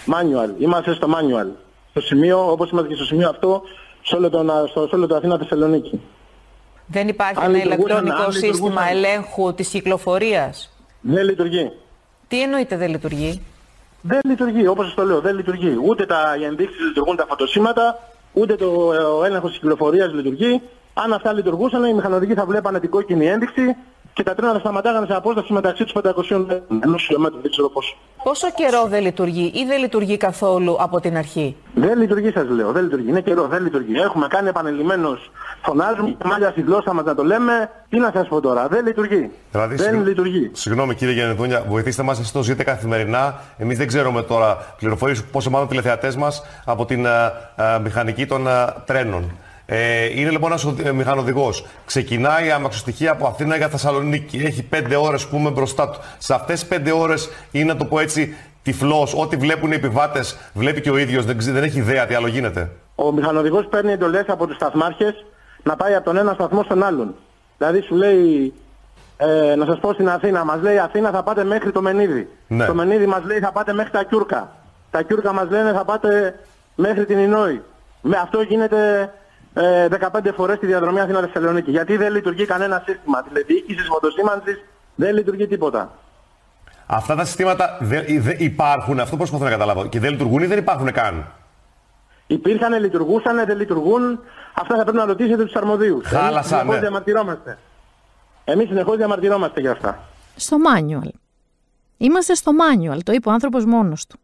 manual. 0.06 0.60
Είμαστε 0.60 0.94
στο 0.94 1.08
manual. 1.10 1.46
Στο 1.90 2.00
σημείο, 2.00 2.50
όπως 2.50 2.70
είμαστε 2.70 2.88
και 2.88 2.94
στο 2.94 3.04
σημείο 3.04 3.28
αυτό, 3.28 3.62
σε 4.02 4.16
όλο 4.16 4.30
το, 4.30 4.66
στο, 4.70 4.88
όλο 4.92 5.06
το 5.06 5.14
Αθήνα 5.16 5.38
Θεσσαλονίκη. 5.38 6.00
Δεν 6.86 7.08
υπάρχει 7.08 7.44
αν 7.44 7.54
ένα 7.54 7.64
ηλεκτρονικό 7.64 8.30
σύστημα 8.30 8.88
ελέγχου 8.90 9.54
της 9.54 9.68
κυκλοφορίας; 9.68 10.76
Δεν 11.00 11.24
λειτουργεί. 11.24 11.72
Τι 12.28 12.42
εννοείται 12.42 12.76
δεν 12.76 12.90
λειτουργεί; 12.90 13.42
Δεν 14.02 14.20
λειτουργεί, 14.28 14.66
όπως 14.66 14.84
σας 14.84 14.94
το 14.94 15.04
λέω, 15.04 15.20
δεν 15.20 15.36
λειτουργεί. 15.36 15.78
Ούτε 15.84 16.06
τα 16.06 16.36
οι 16.40 16.44
ενδείξεις 16.44 16.80
λειτουργούν 16.80 17.16
τα 17.16 17.26
φωτοσύματα, 17.28 17.98
ούτε 18.32 18.54
το, 18.54 18.92
ο 19.18 19.24
έλεγχος 19.24 19.50
της 19.50 19.58
κυκλοφορίας 19.58 20.12
λειτουργεί. 20.12 20.62
Αν 20.94 21.12
αυτά 21.12 21.32
λειτουργούσαν, 21.32 21.84
οι 21.84 21.94
μηχανοδικοί 21.94 22.34
θα 22.34 22.46
βλέπανε 22.46 22.80
την 22.80 22.90
κόκκινη 22.90 23.26
ένδειξη 23.26 23.76
και 24.16 24.22
τα 24.22 24.34
τρένα 24.34 24.52
θα 24.52 24.58
σταματάγανε 24.58 25.06
σε 25.06 25.14
απόσταση 25.14 25.52
μεταξύ 25.52 25.84
τους 25.84 25.92
500 26.02 26.60
ενός 26.82 27.02
χιλιόμετρου, 27.02 27.40
δεν 27.40 27.50
ξέρω 27.50 27.68
πόσο. 27.68 27.96
Πόσο 28.22 28.46
καιρό 28.54 28.86
δεν 28.88 29.02
λειτουργεί 29.02 29.52
ή 29.54 29.64
δεν 29.66 29.80
λειτουργεί 29.80 30.16
καθόλου 30.16 30.76
από 30.80 31.00
την 31.00 31.16
αρχή; 31.16 31.56
Δεν 31.74 31.98
λειτουργεί 31.98 32.30
σας 32.30 32.48
λέω, 32.48 32.72
δεν 32.72 32.82
λειτουργεί. 32.82 33.08
Είναι 33.08 33.20
καιρό, 33.20 33.46
δεν 33.46 33.62
λειτουργεί. 33.62 33.94
Έχουμε 34.00 34.26
κάνει 34.28 34.48
επανελειμμένως 34.48 35.30
φωνάζουμε 35.62 36.08
και 36.10 36.26
μάλια 36.26 36.50
στη 36.50 36.60
γλώσσα 36.60 36.92
μας 36.92 37.04
να 37.04 37.14
το 37.14 37.24
λέμε. 37.24 37.70
Τι 37.88 37.98
να 37.98 38.10
σας 38.14 38.28
πω 38.28 38.40
τώρα, 38.40 38.68
δεν 38.68 38.84
λειτουργεί. 38.86 39.30
Δηλαδή, 39.50 39.74
δεν 39.74 39.84
συγγνώ- 39.86 40.06
λειτουργεί. 40.06 40.50
Συγγνώμη 40.52 40.94
κύριε 40.94 41.14
Γενεδούνια, 41.14 41.64
βοηθήστε 41.68 42.02
μας, 42.02 42.18
εσείς 42.18 42.32
το 42.32 42.42
ζείτε 42.42 42.62
καθημερινά. 42.62 43.40
Εμείς 43.58 43.78
δεν 43.78 43.86
ξέρουμε 43.86 44.22
τώρα 44.22 44.74
πληροφορίες, 44.78 45.24
πόσο 45.24 45.50
μάλλον 45.50 45.68
τηλεθεατές 45.68 46.16
μας, 46.16 46.42
από 46.64 46.84
την 46.84 47.06
α, 47.06 47.32
α, 47.56 47.78
μηχανική 47.78 48.26
των 48.26 48.48
α, 48.48 48.74
τρένων. 48.86 49.30
Ε, 49.68 50.04
είναι 50.20 50.30
λοιπόν 50.30 50.50
ένας 50.50 50.64
οδη- 50.64 50.86
ε, 50.86 50.92
μηχανοδηγός. 50.92 51.66
Ξεκινάει 51.86 52.46
η 52.46 52.50
αμαξοστοιχεία 52.50 53.10
από 53.12 53.26
Αθήνα 53.26 53.56
για 53.56 53.68
Θεσσαλονίκη. 53.68 54.36
Έχει 54.46 54.62
πέντε 54.62 54.96
ώρες 54.96 55.26
που 55.26 55.36
είμαι 55.36 55.50
μπροστά 55.50 55.90
του. 55.90 55.98
Σε 56.18 56.34
αυτές 56.34 56.60
τις 56.60 56.68
πέντε 56.68 56.92
ώρες 56.92 57.30
είναι, 57.50 57.72
να 57.72 57.76
το 57.78 57.84
πω 57.84 57.98
έτσι, 57.98 58.34
τυφλός. 58.62 59.14
Ό,τι 59.14 59.36
βλέπουν 59.36 59.72
οι 59.72 59.74
επιβάτες, 59.74 60.36
βλέπει 60.52 60.80
και 60.80 60.90
ο 60.90 60.96
ίδιος. 60.96 61.24
Δεν, 61.24 61.38
ξε- 61.38 61.54
δεν 61.54 61.62
έχει 61.62 61.78
ιδέα 61.78 62.06
τι 62.06 62.14
άλλο 62.14 62.26
γίνεται. 62.26 62.70
Ο 62.94 63.12
μηχανοδηγός 63.12 63.66
παίρνει 63.70 63.92
εντολές 63.92 64.24
από 64.28 64.46
τους 64.46 64.56
σταθμάρχες 64.56 65.24
να 65.62 65.76
πάει 65.76 65.94
από 65.94 66.04
τον 66.04 66.16
ένα 66.16 66.32
σταθμό 66.32 66.62
στον 66.62 66.82
άλλον. 66.82 67.14
Δηλαδή 67.58 67.80
σου 67.80 67.94
λέει, 67.94 68.52
ε, 69.16 69.54
να 69.54 69.64
σας 69.66 69.78
πω 69.80 69.92
στην 69.92 70.08
Αθήνα, 70.08 70.44
μας 70.44 70.60
λέει 70.60 70.78
Αθήνα 70.78 71.10
θα 71.10 71.22
πάτε 71.22 71.44
μέχρι 71.44 71.72
το 71.72 71.80
Μενίδη. 71.82 72.28
Ναι. 72.46 72.66
Το 72.66 72.74
Μενίδη 72.74 73.06
μας 73.06 73.22
λέει 73.24 73.38
θα 73.38 73.52
πάτε 73.52 73.72
μέχρι 73.72 73.90
τα 73.90 74.04
Κιούρκα. 74.04 74.56
Τα 74.90 75.02
Κιούρκα 75.02 75.32
μας 75.32 75.46
λένε 75.50 75.72
θα 75.72 75.84
πάτε 75.84 76.38
μέχρι 76.74 77.04
την 77.06 77.18
Ινόη. 77.18 77.62
Με 78.00 78.16
αυτό 78.22 78.40
γίνεται 78.40 79.12
ε, 79.58 79.88
15 79.88 80.32
φορές 80.36 80.58
τη 80.58 80.66
διαδρομή 80.66 81.00
Αθήνα-Θεσσαλονίκη. 81.00 81.70
Γιατί 81.70 81.96
δεν 81.96 82.12
λειτουργεί 82.12 82.44
κανένα 82.44 82.82
σύστημα. 82.86 83.22
Τηλεδιοίκησης, 83.22 83.86
φωτοσήμανσης, 83.86 84.64
δεν 84.94 85.14
λειτουργεί 85.14 85.46
τίποτα. 85.46 85.92
Αυτά 86.86 87.14
τα 87.14 87.24
συστήματα 87.24 87.78
δεν 87.80 88.04
δεν 88.22 88.36
υπάρχουν, 88.38 89.00
αυτό 89.00 89.16
προσπαθώ 89.16 89.44
να 89.44 89.50
καταλάβω. 89.50 89.86
Και 89.86 90.00
δεν 90.00 90.10
λειτουργούν 90.10 90.42
ή 90.42 90.46
δεν 90.46 90.58
υπάρχουν 90.58 90.92
καν; 90.92 91.32
Υπήρχαν, 92.26 92.80
λειτουργούσαν, 92.80 93.46
δεν 93.46 93.56
λειτουργούν. 93.56 94.20
Αυτά 94.54 94.76
θα 94.76 94.82
πρέπει 94.82 94.96
να 94.96 95.04
ρωτήσετε 95.04 95.44
τους 95.44 95.54
αρμοδίους. 95.54 96.06
Χάλασαν, 96.06 96.34
Εμείς 96.34 96.46
συνεχώς 96.48 96.74
ναι. 96.74 96.80
διαμαρτυρόμαστε. 96.80 97.58
Εμείς 98.44 98.68
συνεχώς 98.68 98.96
διαμαρτυρόμαστε 98.96 99.60
για 99.60 99.70
αυτά. 99.70 99.98
Στο 100.36 100.56
manual. 100.56 101.10
Είμαστε 101.96 102.34
στο 102.34 102.52
manual, 102.52 102.98
το 103.04 103.12
είπε 103.12 103.28
ο 103.28 103.32
άνθρωπος 103.32 103.64
μόνος 103.64 104.06
του. 104.06 104.18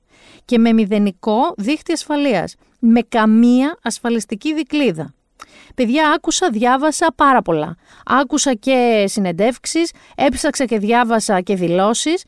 Και 0.44 0.58
με 0.58 0.72
μηδενικό 0.72 1.54
δίχτυ 1.56 1.92
ασφαλείας. 1.92 2.54
Με 2.78 3.00
καμία 3.00 3.78
ασφαλιστική 3.82 4.54
δικλίδα. 4.54 5.14
Παιδιά, 5.75 6.11
άκουσα, 6.11 6.50
διάβασα 6.50 7.12
πάρα 7.16 7.42
πολλά. 7.42 7.76
Άκουσα 8.06 8.54
και 8.54 9.04
συνεντεύξεις, 9.06 9.92
έψαξα 10.14 10.64
και 10.64 10.78
διάβασα 10.78 11.40
και 11.40 11.56
δηλώσεις. 11.56 12.25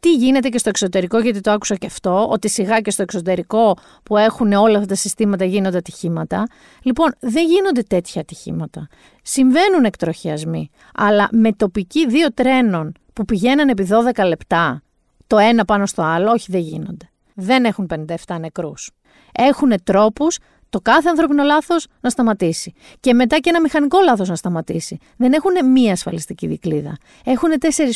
Τι 0.00 0.14
γίνεται 0.14 0.48
και 0.48 0.58
στο 0.58 0.68
εξωτερικό, 0.68 1.18
γιατί 1.18 1.40
το 1.40 1.50
άκουσα 1.50 1.74
και 1.74 1.86
αυτό, 1.86 2.28
ότι 2.28 2.48
σιγά 2.48 2.80
και 2.80 2.90
στο 2.90 3.02
εξωτερικό 3.02 3.76
που 4.02 4.16
έχουν 4.16 4.52
όλα 4.52 4.74
αυτά 4.74 4.88
τα 4.88 4.94
συστήματα 4.94 5.44
γίνονται 5.44 5.76
ατυχήματα. 5.76 6.46
Λοιπόν, 6.82 7.14
δεν 7.20 7.46
γίνονται 7.46 7.82
τέτοια 7.82 8.20
ατυχήματα. 8.20 8.88
Συμβαίνουν 9.22 9.84
εκτροχιασμοί, 9.84 10.70
αλλά 10.94 11.28
με 11.32 11.52
τοπική 11.52 12.06
δύο 12.06 12.32
τρένων 12.32 12.92
που 13.12 13.24
πηγαίναν 13.24 13.68
επί 13.68 13.88
12 14.16 14.26
λεπτά, 14.26 14.82
το 15.26 15.38
ένα 15.38 15.64
πάνω 15.64 15.86
στο 15.86 16.02
άλλο, 16.02 16.30
όχι 16.30 16.52
δεν 16.52 16.60
γίνονται. 16.60 17.10
Δεν 17.34 17.64
έχουν 17.64 17.86
57 18.26 18.36
νεκρούς. 18.40 18.90
Έχουν 19.32 19.72
τρόπους 19.84 20.38
το 20.72 20.80
κάθε 20.80 21.08
ανθρώπινο 21.08 21.42
λάθος 21.42 21.86
να 22.00 22.10
σταματήσει. 22.10 22.72
Και 23.00 23.14
μετά 23.14 23.38
και 23.38 23.48
ένα 23.48 23.60
μηχανικό 23.60 23.98
λάθος 24.04 24.28
να 24.28 24.36
σταματήσει. 24.36 24.98
Δεν 25.16 25.32
έχουν 25.32 25.70
μία 25.70 25.92
ασφαλιστική 25.92 26.46
δικλίδα. 26.46 26.96
Έχουν 27.24 27.50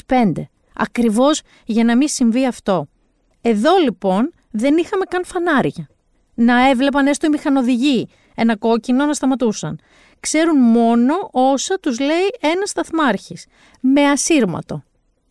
4-5. 0.07 0.33
Ακριβώς 0.75 1.43
για 1.65 1.85
να 1.85 1.97
μην 1.97 2.09
συμβεί 2.09 2.47
αυτό. 2.47 2.87
Εδώ 3.41 3.77
λοιπόν 3.77 4.33
δεν 4.51 4.77
είχαμε 4.77 5.05
καν 5.05 5.25
φανάρια. 5.25 5.89
Να 6.35 6.69
έβλεπαν 6.69 7.07
έστω 7.07 7.27
οι 7.27 7.31
μηχανοδηγοί 7.31 8.09
ένα 8.35 8.57
κόκκινο 8.57 9.07
να 9.07 9.15
σταματούσαν. 9.15 9.81
Ξέρουν 10.21 10.59
μόνο 10.59 11.15
όσα 11.31 11.79
τους 11.81 11.99
λέει 11.99 12.29
ένας 12.41 12.71
σταθμάρχης. 12.71 13.47
Με 13.81 14.03
ασύρματο. 14.03 14.83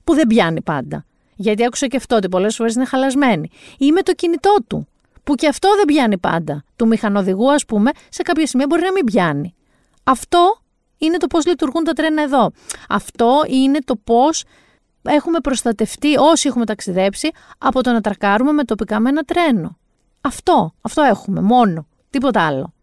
Που 0.03 0.13
δεν 0.13 0.27
πιάνει 0.27 0.61
πάντα. 0.61 1.05
Γιατί 1.35 1.65
άκουσα 1.65 1.87
και 1.87 1.97
αυτό 1.97 2.15
ότι 2.15 2.29
πολλές 2.29 2.55
φορές 2.55 2.75
είναι 2.75 2.85
χαλασμένη. 2.85 3.49
Ή 3.77 3.91
με 3.91 4.01
το 4.01 4.13
κινητό 4.13 4.55
του. 4.67 4.87
Που 5.25 5.35
και 5.35 5.47
αυτό 5.47 5.75
δεν 5.75 5.85
πιάνει 5.85 6.17
πάντα. 6.17 6.63
Του 6.75 6.87
μηχανοδηγού, 6.87 7.51
ας 7.51 7.65
πούμε, 7.65 7.91
σε 8.09 8.21
κάποια 8.21 8.47
σημεία 8.47 8.65
μπορεί 8.69 8.81
να 8.81 8.91
μην 8.91 9.05
πιάνει. 9.05 9.55
Αυτό 10.03 10.59
είναι 10.97 11.17
το 11.17 11.27
πώς 11.27 11.45
λειτουργούν 11.45 11.83
τα 11.83 11.93
τρένα 11.93 12.21
εδώ. 12.21 12.51
Αυτό 12.89 13.43
είναι 13.47 13.79
το 13.85 13.95
πώς 13.95 14.43
έχουμε 15.01 15.39
προστατευτεί 15.39 16.17
όσοι 16.17 16.47
έχουμε 16.47 16.65
ταξιδέψει 16.65 17.31
από 17.57 17.83
το 17.83 17.91
να 17.91 18.01
τρακάρουμε 18.01 18.51
με 18.51 18.63
τοπικά 18.63 18.99
με 18.99 19.09
ένα 19.09 19.23
τρένο. 19.23 19.77
Αυτό, 20.21 20.73
αυτό 20.81 21.01
έχουμε 21.01 21.41
μόνο, 21.41 21.87
τίποτα 22.09 22.45
άλλο. 22.45 22.73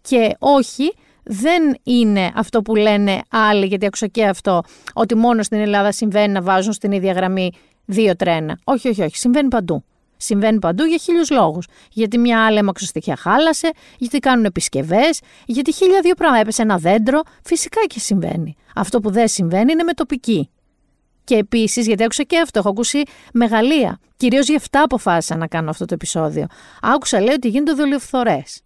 Και 0.00 0.36
όχι, 0.38 0.94
δεν 1.22 1.76
είναι 1.82 2.32
αυτό 2.34 2.62
που 2.62 2.74
λένε 2.74 3.22
άλλοι, 3.30 3.66
γιατί 3.66 3.86
άκουσα 3.86 4.06
και 4.06 4.24
αυτό, 4.26 4.62
ότι 4.92 5.14
μόνο 5.14 5.42
στην 5.42 5.60
Ελλάδα 5.60 5.92
συμβαίνει 5.92 6.32
να 6.32 6.42
βάζουν 6.42 6.72
στην 6.72 6.92
ίδια 6.92 7.12
γραμμή 7.12 7.52
δύο 7.84 8.16
τρένα. 8.16 8.58
Όχι, 8.64 8.88
όχι, 8.88 9.02
όχι, 9.02 9.16
συμβαίνει 9.16 9.48
παντού. 9.48 9.84
Συμβαίνει 10.16 10.58
παντού 10.58 10.84
για 10.84 10.96
χίλιους 10.96 11.30
λόγους. 11.30 11.66
Γιατί 11.92 12.18
μια 12.18 12.44
άλλη 12.44 12.58
αμαξοστοιχεία 12.58 13.16
χάλασε, 13.16 13.70
γιατί 13.98 14.18
κάνουν 14.18 14.44
επισκευές, 14.44 15.20
γιατί 15.46 15.72
χίλια 15.72 16.00
δύο 16.00 16.14
πράγματα. 16.14 16.40
Έπεσε 16.40 16.62
ένα 16.62 16.76
δέντρο. 16.76 17.20
Φυσικά 17.44 17.80
και 17.86 18.00
συμβαίνει. 18.00 18.56
Αυτό 18.74 19.00
που 19.00 19.10
δεν 19.10 19.28
συμβαίνει 19.28 19.72
είναι 19.72 19.82
με 19.82 19.92
τοπική. 19.92 20.50
Και 21.24 21.36
επίσης, 21.36 21.86
γιατί 21.86 22.02
άκουσα 22.04 22.22
και 22.22 22.38
αυτό, 22.38 22.58
έχω 22.58 22.68
ακούσει 22.68 23.02
μεγαλεία. 23.32 23.98
Κυρίως 24.16 24.48
γι' 24.48 24.56
αυτά 24.56 24.82
αποφάσισα 24.82 25.36
να 25.36 25.46
κάνω 25.46 25.70
αυτό 25.70 25.84
το 25.84 25.94
επεισόδιο. 25.94 26.46
Άκουσα, 26.82 27.20
λέει, 27.20 27.34
ότι 27.34 27.48
γίνονται 27.48 27.72
δολιοφθορές. 27.72 28.60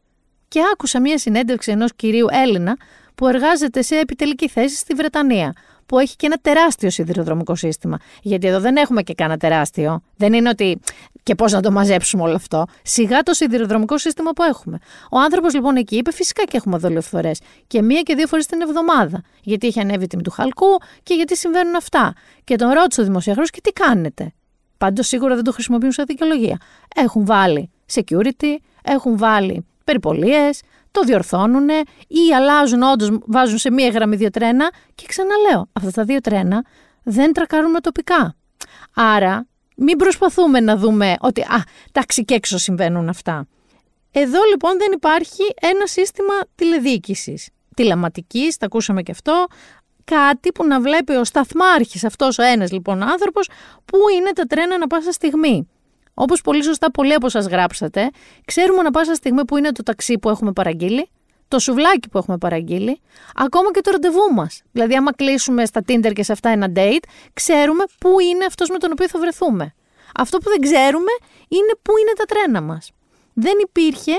Και 0.49 0.61
άκουσα 0.73 1.01
μία 1.01 1.19
συνέντευξη 1.19 1.71
ενός 1.71 1.91
κυρίου 1.97 2.27
Έλληνα 2.31 2.77
που 3.15 3.27
εργάζεται 3.27 3.83
σε 3.83 3.97
επιτελική 3.97 4.49
θέση 4.49 4.77
στη 4.77 4.95
Βρετανία. 4.95 5.53
Που 5.91 5.99
έχει 5.99 6.17
και 6.17 6.27
ένα 6.27 6.37
τεράστιο 6.43 6.91
σιδηροδρομικό 6.91 7.55
σύστημα. 7.55 7.99
Γιατί 8.23 8.47
εδώ 8.47 8.61
δεν 8.61 8.77
έχουμε 8.77 9.03
και 9.03 9.15
κανένα 9.15 9.39
τεράστιο. 9.39 10.03
Δεν 10.17 10.33
είναι 10.33 10.49
ότι. 10.49 10.81
και 11.23 11.35
πώς 11.35 11.53
να 11.53 11.61
το 11.61 11.71
μαζέψουμε 11.71 12.23
όλο 12.23 12.35
αυτό. 12.35 12.67
Σιγά 12.83 13.23
το 13.23 13.35
σιδηροδρομικό 13.35 13.99
σύστημα 13.99 14.31
που 14.31 14.43
έχουμε. 14.43 14.79
Ο 15.11 15.19
άνθρωπος 15.19 15.55
λοιπόν 15.55 15.77
εκεί 15.77 15.97
είπε: 15.97 16.13
Φυσικά 16.13 16.45
και 16.45 16.57
έχουμε 16.57 16.79
δολιοφθορέ. 16.79 17.31
Και 17.67 17.83
μία 17.83 18.01
και 18.01 18.15
δύο 18.15 18.27
φορές 18.27 18.47
την 18.47 18.61
εβδομάδα. 18.61 19.23
Γιατί 19.43 19.67
έχει 19.67 19.81
ανέβει 19.81 20.05
η 20.05 20.07
τιμή 20.07 20.23
του 20.23 20.31
χαλκού 20.31 20.79
και 21.03 21.15
γιατί 21.15 21.37
συμβαίνουν 21.37 21.77
αυτά. 21.77 22.13
Και 22.45 22.57
τον 22.57 22.71
ρώτησε 22.71 23.01
ο 23.01 23.05
δημοσιογράφος: 23.05 23.51
Και 23.51 23.61
τι 23.61 23.73
κάνετε; 23.73 24.33
Πάντως 24.79 25.07
σίγουρα 25.07 25.35
δεν 25.35 25.45
το 25.45 25.53
χρησιμοποιούν 25.53 25.93
σε 25.93 26.03
δικαιολογία. 26.03 26.59
Έχουν 26.95 27.27
βάλει 27.27 27.71
security, 27.93 28.57
έχουν 28.83 29.19
βάλει 29.19 29.67
περιπολίες, 29.85 30.61
το 30.91 31.03
διορθώνουν 31.03 31.69
ή 32.07 32.35
αλλάζουν 32.37 32.83
όντως, 32.83 33.19
βάζουν 33.27 33.59
σε 33.59 33.71
μία 33.71 33.89
γραμμή 33.89 34.17
δύο 34.17 34.31
τρένα 34.31 34.71
και 34.95 35.05
ξαναλέω, 35.07 35.69
αυτά 35.73 35.91
τα 35.91 36.05
δύο 36.05 36.21
τρένα 36.21 36.65
δεν 37.03 37.33
τρακάρουν 37.33 37.81
τοπικά. 37.81 38.35
Άρα 38.95 39.47
μην 39.77 39.97
προσπαθούμε 39.97 40.61
να 40.61 40.77
δούμε 40.77 41.17
ότι 41.21 41.41
α, 41.41 41.65
τάξη 41.93 42.25
και 42.25 42.35
έξω 42.35 42.59
συμβαίνουν 42.59 43.09
αυτά. 43.09 43.47
Εδώ 44.11 44.39
λοιπόν 44.51 44.79
δεν 44.79 44.93
υπάρχει 44.93 45.43
ένα 45.61 45.87
σύστημα 45.87 46.35
τηλεδιοίκησης. 46.55 47.49
Τηλεματικής, 47.75 48.57
τα 48.57 48.67
ακούσαμε 48.67 49.03
και 49.03 49.11
αυτό, 49.11 49.47
κάτι 50.05 50.53
που 50.53 50.67
να 50.67 50.81
βλέπει 50.81 51.13
ο 51.13 51.25
σταθμάρχης, 51.25 52.05
αυτός 52.05 52.39
ο 52.39 52.43
ένας 52.43 52.73
λοιπόν 52.73 53.03
άνθρωπος, 53.03 53.49
που 53.85 53.99
είναι 54.17 54.33
τα 54.33 54.45
τρένα 54.45 54.79
να 54.79 54.87
πάσα 54.87 55.13
στιγμή. 55.13 55.69
Όπως 56.15 56.41
πολύ 56.41 56.65
σωστά 56.65 56.91
πολλοί 56.91 57.15
από 57.15 57.27
εσά 57.27 57.41
γράψατε, 57.41 58.11
ξέρουμε 58.45 58.83
να 58.83 58.91
πάσα 58.91 59.15
στιγμή 59.15 59.45
που 59.45 59.57
είναι 59.57 59.73
το 59.73 59.83
ταξί 59.83 60.19
που 60.19 60.29
έχουμε 60.29 60.53
παραγγείλει, 60.53 61.11
το 61.49 61.59
σουβλάκι 61.59 62.09
που 62.09 62.19
έχουμε 62.19 62.39
παραγγείλει, 62.39 63.01
ακόμα 63.35 63.71
και 63.71 63.81
το 63.81 63.91
ραντεβού 63.91 64.35
μας. 64.35 64.63
Δηλαδή, 64.73 64.95
άμα 64.95 65.13
κλείσουμε 65.13 65.65
στα 65.67 65.81
Tinder 65.89 66.13
και 66.13 66.23
σε 66.23 66.33
αυτά 66.33 66.49
ένα 66.49 66.73
date, 66.77 67.05
ξέρουμε 67.33 67.85
πού 68.01 68.21
είναι 68.21 68.45
αυτός 68.45 68.69
με 68.69 68.79
τον 68.79 68.91
οποίο 68.93 69.09
θα 69.09 69.19
βρεθούμε. 69.19 69.75
Αυτό 70.15 70.39
που 70.39 70.49
δεν 70.49 70.61
ξέρουμε 70.61 71.13
είναι 71.49 71.73
πού 71.83 71.93
είναι 71.99 72.13
τα 72.17 72.25
τρένα 72.25 72.61
μας. 72.61 72.91
Δεν 73.33 73.55
υπήρχε 73.63 74.13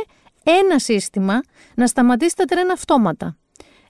ένα 0.43 0.79
σύστημα 0.79 1.41
να 1.75 1.87
σταματήσει 1.87 2.35
τα 2.35 2.45
τρένα 2.45 2.73
αυτόματα. 2.73 3.35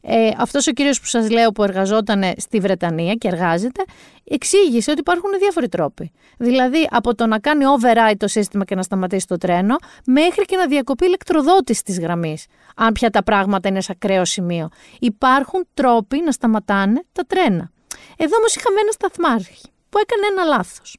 Ε, 0.01 0.29
αυτός 0.37 0.67
ο 0.67 0.71
κύριος 0.71 0.99
που 0.99 1.05
σας 1.05 1.29
λέω 1.29 1.51
που 1.51 1.63
εργαζόταν 1.63 2.23
στη 2.37 2.59
Βρετανία 2.59 3.13
και 3.13 3.27
εργάζεται, 3.27 3.83
εξήγησε 4.33 4.91
ότι 4.91 4.99
υπάρχουν 4.99 5.29
διάφοροι 5.39 5.69
τρόποι. 5.69 6.11
Δηλαδή 6.37 6.87
από 6.91 7.15
το 7.15 7.27
να 7.27 7.39
κάνει 7.39 7.63
override 7.77 8.17
το 8.17 8.27
σύστημα 8.27 8.65
και 8.65 8.75
να 8.75 8.83
σταματήσει 8.83 9.27
το 9.27 9.37
τρένο, 9.37 9.75
μέχρι 10.05 10.45
και 10.45 10.55
να 10.55 10.67
διακοπεί 10.67 11.05
ηλεκτροδότηση 11.05 11.83
της 11.83 11.99
γραμμής, 11.99 12.45
αν 12.75 12.91
πια 12.91 13.09
τα 13.09 13.23
πράγματα 13.23 13.69
είναι 13.69 13.81
σε 13.81 13.91
ακραίο 13.91 14.25
σημείο. 14.25 14.69
Υπάρχουν 14.99 15.67
τρόποι 15.73 16.21
να 16.25 16.31
σταματάνε 16.31 17.03
τα 17.11 17.23
τρένα. 17.27 17.71
Εδώ 18.17 18.37
όμως 18.37 18.55
είχαμε 18.55 18.79
ένα 18.79 18.91
σταθμάρχη, 18.91 19.67
που 19.89 19.97
έκανε 19.97 20.25
ένα 20.31 20.43
λάθος. 20.43 20.97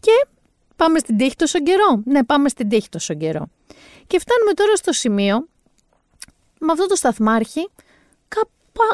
Και 0.00 0.26
πάμε 0.76 0.98
στην 0.98 1.16
τύχη 1.16 1.36
τόσο 1.36 1.58
καιρό. 1.58 2.02
Ναι, 2.04 2.24
πάμε 2.24 2.48
στην 2.48 2.68
τύχη 2.68 2.88
τόσο 2.88 3.14
καιρό. 3.14 3.46
Και 4.06 4.18
φτάνουμε 4.18 4.52
τώρα 4.54 4.76
στο 4.76 4.92
σημείο, 4.92 5.48
με 6.58 6.72
αυτό 6.72 6.86
το 6.86 6.96
σταθμάρχη, 6.96 7.68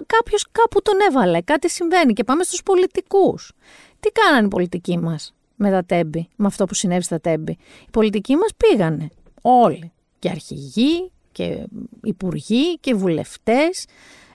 κάποιος 0.07 0.47
κάπου 0.53 0.83
τον 0.83 0.95
έβαλε, 1.09 1.41
κάτι 1.41 1.71
συμβαίνει 1.71 2.13
και 2.13 2.25
πάμε 2.25 2.43
στους 2.43 2.63
πολιτικούς. 2.63 3.53
Τι 4.01 4.11
κάνανε 4.11 4.47
οι 4.47 4.49
πολιτικοί 4.49 4.99
μας 4.99 5.35
με 5.55 5.71
τα 5.71 5.85
τέμπη, 5.85 6.29
με 6.37 6.47
αυτό 6.47 6.65
που 6.65 6.75
συνέβη 6.75 7.03
στα 7.03 7.21
τέμπη; 7.21 7.53
Οι 7.87 7.91
πολιτικοί 7.91 8.37
μας 8.37 8.51
πήγανε 8.57 9.09
όλοι, 9.43 9.93
και 10.19 10.29
αρχηγοί 10.29 11.11
και 11.33 11.67
υπουργοί 12.03 12.79
και 12.79 12.95
βουλευτές, 12.95 13.87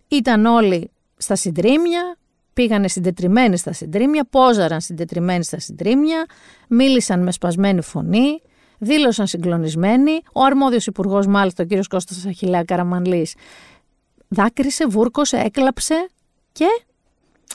ήταν 0.08 0.46
όλοι 0.46 0.91
στα 1.18 1.36
συντρίμια, 1.36 2.18
πήγανε 2.53 2.88
συντετριμένοι 2.88 3.58
στα 3.58 3.74
συντρίμια, 3.74 4.27
πόζαραν 4.29 4.82
συντετριμένοι 4.82 5.44
στα 5.44 5.60
συντρίμια, 5.60 6.25
μίλησαν 6.68 7.24
με 7.24 7.32
σπασμένη 7.32 7.82
φωνή, 7.82 8.41
δήλωσαν 8.77 9.27
συγκλονισμένοι. 9.27 10.22
Ο 10.34 10.44
αρμόδιος 10.44 10.88
υπουργός 10.88 11.27
μάλιστα, 11.27 11.63
ο 11.63 11.65
κύριος 11.65 11.88
Κώστας 11.88 12.25
Αχιλέα 12.25 12.63
Καραμανλής, 12.63 13.36
δάκρυσε, 14.29 14.88
βούρκωσε, 14.88 15.38
έκλαψε 15.38 16.09
και 16.51 16.65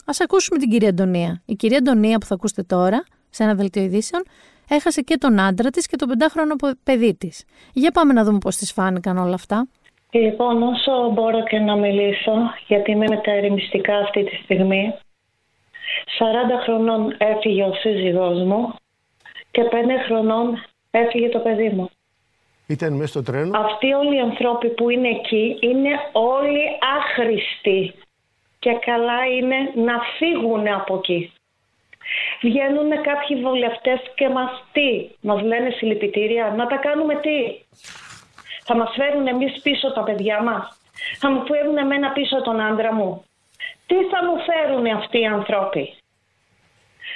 ας 0.05 0.19
ακούσουμε 0.19 0.59
την 0.59 0.69
κυρία 0.69 0.89
Αντωνία. 0.89 1.41
Η 1.45 1.55
κυρία 1.55 1.77
Αντωνία 1.77 2.17
που 2.17 2.25
θα 2.25 2.35
ακούσετε 2.35 2.63
τώρα, 2.63 3.03
σε 3.29 3.43
ένα 3.43 3.55
δελτίο 3.55 3.83
ειδήσεων, 3.83 4.23
έχασε 4.69 5.01
και 5.01 5.17
τον 5.17 5.39
άντρα 5.39 5.69
της 5.69 5.87
και 5.87 5.95
τον 5.95 6.07
πεντάχρονο 6.07 6.55
παιδί 6.83 7.15
της. 7.15 7.45
Για 7.73 7.91
πάμε 7.91 8.13
να 8.13 8.23
δούμε 8.23 8.37
πώς 8.37 8.55
τις 8.55 8.71
φάνηκαν 8.71 9.17
όλα 9.17 9.33
αυτά. 9.33 9.67
Λοιπόν, 10.09 10.63
όσο 10.63 11.09
μπορώ 11.13 11.43
και 11.43 11.59
να 11.59 11.75
μιλήσω, 11.75 12.33
γιατί 12.67 12.91
είμαι 12.91 13.05
με 13.09 13.17
τα 13.17 13.31
ερημιστικά 13.31 13.97
αυτή 13.97 14.23
τη 14.23 14.35
στιγμή, 14.35 14.93
40 16.19 16.61
χρονών 16.63 17.15
έφυγε 17.17 17.63
ο 17.63 17.73
σύζυγός 17.73 18.43
μου 18.43 18.73
και 19.51 19.63
5 19.63 19.73
χρονών 20.05 20.63
έφυγε 20.91 21.29
το 21.29 21.39
παιδί 21.39 21.69
μου. 21.69 21.89
Ήταν 22.67 22.93
μέσα 22.93 23.07
στο 23.07 23.23
τρένο. 23.23 23.59
Αυτοί 23.59 23.93
όλοι 23.93 24.15
οι 24.15 24.19
άνθρωποι 24.19 24.69
που 24.69 24.89
είναι 24.89 25.07
εκεί 25.07 25.57
είναι 25.59 25.89
όλοι 26.11 26.63
άχρηστοι 26.97 27.93
και 28.59 28.71
καλά 28.85 29.25
είναι 29.25 29.55
να 29.75 29.99
φύγουν 30.17 30.67
από 30.67 30.95
εκεί. 30.95 31.33
Βγαίνουν 32.41 32.89
κάποιοι 32.89 33.41
βουλευτές 33.41 33.99
και 34.15 34.29
μας 34.29 34.63
τι, 34.71 35.09
μας 35.21 35.41
λένε 35.41 35.69
συλληπιτήρια, 35.69 36.53
να 36.57 36.67
τα 36.67 36.75
κάνουμε 36.75 37.15
τι; 37.15 37.39
Θα 38.63 38.75
μας 38.75 38.93
φέρουν 38.95 39.27
εμείς 39.27 39.61
πίσω 39.61 39.93
τα 39.93 40.03
παιδιά 40.03 40.43
μας; 40.43 40.77
Θα 41.19 41.31
μου 41.31 41.45
φέρουν 41.45 41.77
εμένα 41.77 42.11
πίσω 42.11 42.41
τον 42.41 42.61
άντρα 42.61 42.93
μου; 42.93 43.23
Τι 43.87 43.95
θα 43.95 44.19
μου 44.25 44.35
φέρουν 44.47 44.85
αυτοί 44.85 45.19
οι 45.19 45.25
άνθρωποι; 45.25 45.93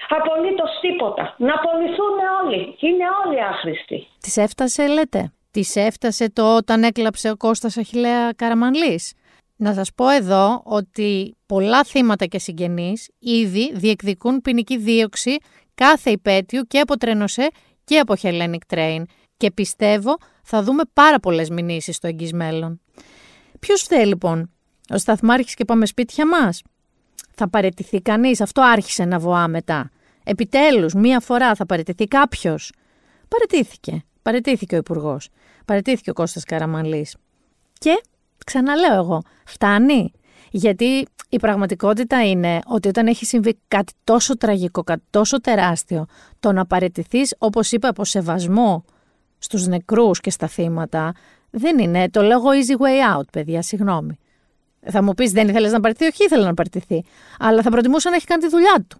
Απολύτως 0.09 0.69
τίποτα. 0.81 1.35
Να 1.37 1.53
απολυθούν 1.53 2.15
όλοι. 2.43 2.75
Είναι 2.79 3.05
όλοι 3.25 3.43
άχρηστοι. 3.43 4.07
Τη 4.19 4.41
έφτασε, 4.41 4.87
λέτε; 4.87 5.31
Της 5.51 5.75
έφτασε 5.75 6.29
το 6.29 6.55
όταν 6.55 6.83
έκλαψε 6.83 7.29
ο 7.29 7.37
Κώστας 7.37 7.77
Αχιλέα 7.77 8.33
Καραμανλής. 8.33 9.13
Να 9.55 9.73
σας 9.73 9.93
πω 9.93 10.09
εδώ 10.09 10.61
ότι 10.65 11.37
πολλά 11.45 11.83
θύματα 11.83 12.25
και 12.25 12.39
συγγενείς 12.39 13.09
ήδη 13.19 13.71
διεκδικούν 13.75 14.41
ποινική 14.41 14.77
δίωξη 14.77 15.37
κάθε 15.75 16.09
υπέτειου 16.09 16.61
και 16.61 16.79
από 16.79 16.97
Τρένοσέ 16.97 17.49
και 17.83 17.99
από 17.99 18.13
Hellenic 18.21 18.73
Train 18.73 19.03
και 19.37 19.51
πιστεύω 19.51 20.17
θα 20.43 20.63
δούμε 20.63 20.83
πάρα 20.93 21.19
πολλές 21.19 21.49
μηνύσεις 21.49 21.95
στο 21.95 22.07
εγγύς 22.07 22.33
μέλλον. 22.33 22.81
Ποιος 23.59 23.81
φταίει 23.81 24.05
λοιπόν, 24.05 24.51
ο 24.89 24.97
σταθμάρχης 24.97 25.53
και 25.53 25.65
πάμε 25.65 25.85
σπίτια 25.85 26.27
μας; 26.27 26.61
Θα 27.35 27.49
παρετηθεί 27.49 28.01
κανείς, 28.01 28.41
αυτό 28.41 28.61
άρχισε 28.61 29.05
να 29.05 29.19
βοά 29.19 29.47
μετά. 29.47 29.89
Επιτέλους, 30.23 30.93
μία 30.93 31.19
φορά 31.19 31.55
θα 31.55 31.65
παρετηθεί 31.65 32.05
κάποιος; 32.05 32.71
Παρετήθηκε. 33.27 34.03
Παρετήθηκε 34.21 34.75
ο 34.75 34.77
υπουργός. 34.77 35.29
Παρετήθηκε 35.65 36.09
ο 36.09 36.13
Κώστας 36.13 36.43
Καραμανλής. 36.43 37.15
Και 37.73 38.01
ξαναλέω 38.45 38.93
εγώ, 38.93 39.21
φτάνει. 39.45 40.11
Γιατί 40.51 41.07
η 41.29 41.39
πραγματικότητα 41.39 42.29
είναι 42.29 42.59
ότι 42.65 42.87
όταν 42.87 43.07
έχει 43.07 43.25
συμβεί 43.25 43.59
κάτι 43.67 43.93
τόσο 44.03 44.37
τραγικό, 44.37 44.83
κάτι 44.83 45.03
τόσο 45.09 45.41
τεράστιο, 45.41 46.05
το 46.39 46.51
να 46.51 46.65
παρετηθείς, 46.65 47.35
όπως 47.37 47.71
είπα, 47.71 47.87
από 47.87 48.05
σεβασμό 48.05 48.83
στους 49.37 49.67
νεκρούς 49.67 50.19
και 50.19 50.29
στα 50.29 50.47
θύματα, 50.47 51.13
δεν 51.49 51.79
είναι, 51.79 52.09
το 52.09 52.21
λέγω 52.21 52.45
easy 52.49 52.81
way 52.83 53.17
out, 53.17 53.25
παιδιά, 53.31 53.61
συγγνώμη. 53.61 54.19
Θα 54.85 55.03
μου 55.03 55.13
πεις 55.13 55.31
δεν 55.31 55.47
ήθελες 55.47 55.71
να 55.71 55.79
παραιτηθεί, 55.79 56.11
όχι 56.11 56.23
ήθελε 56.23 56.45
να 56.45 56.53
παραιτηθεί, 56.53 57.03
αλλά 57.39 57.61
θα 57.61 57.69
προτιμούσα 57.69 58.09
να 58.09 58.15
έχει 58.15 58.25
κάνει 58.25 58.41
τη 58.41 58.49
δουλειά 58.49 58.85
του. 58.87 58.99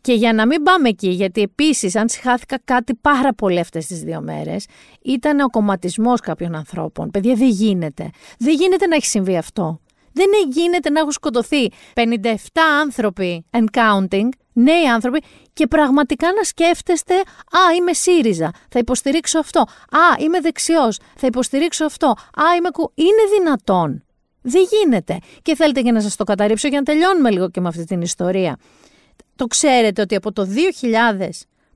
Και 0.00 0.12
για 0.12 0.32
να 0.32 0.46
μην 0.46 0.62
πάμε 0.62 0.88
εκεί, 0.88 1.08
γιατί 1.08 1.40
επίσης, 1.40 1.96
αν 1.96 2.08
συχάθηκα 2.08 2.58
κάτι 2.64 2.94
πάρα 2.94 3.34
πολύ 3.34 3.58
αυτές 3.58 3.86
τις 3.86 4.00
δύο 4.00 4.20
μέρες, 4.20 4.66
ήταν 5.02 5.40
ο 5.40 5.48
κομματισμός 5.48 6.20
κάποιων 6.20 6.54
ανθρώπων. 6.54 7.10
Παιδιά, 7.10 7.34
δεν 7.34 7.48
γίνεται. 7.48 8.10
Δεν 8.38 8.54
γίνεται 8.54 8.86
να 8.86 8.96
έχει 8.96 9.06
συμβεί 9.06 9.36
αυτό. 9.36 9.80
Δεν 10.12 10.26
γίνεται 10.52 10.90
να 10.90 10.98
έχουν 10.98 11.12
σκοτωθεί 11.12 11.68
57 11.94 12.02
άνθρωποι 12.80 13.44
and 13.50 13.64
counting, 13.72 14.28
νέοι 14.52 14.86
άνθρωποι, 14.92 15.22
και 15.52 15.66
πραγματικά 15.66 16.32
να 16.32 16.42
σκέφτεστε, 16.42 17.14
Α, 17.14 17.74
είμαι 17.78 17.92
ΣΥΡΙΖΑ, 17.92 18.50
θα 18.68 18.78
υποστηρίξω 18.78 19.38
αυτό. 19.38 19.60
Α, 19.60 20.22
είμαι 20.24 20.40
δεξιός, 20.40 20.98
θα 21.16 21.26
υποστηρίξω 21.26 21.84
αυτό. 21.84 22.06
Α, 22.06 22.44
είμαι 22.58 22.70
κου. 22.70 22.92
Είναι 22.94 23.38
δυνατόν. 23.38 24.04
Δεν 24.42 24.62
γίνεται. 24.70 25.18
Και 25.42 25.54
θέλετε 25.54 25.80
και 25.80 25.92
να 25.92 26.00
σας 26.00 26.16
το 26.16 26.24
καταρρύψω 26.24 26.68
για 26.68 26.78
να 26.78 26.84
τελειώνουμε 26.84 27.30
λίγο 27.30 27.50
και 27.50 27.60
με 27.60 27.68
αυτή 27.68 27.84
την 27.84 28.00
ιστορία. 28.00 28.56
Το 29.40 29.46
ξέρετε 29.46 30.00
ότι 30.02 30.14
από 30.14 30.32
το 30.32 30.46
2000 31.18 31.28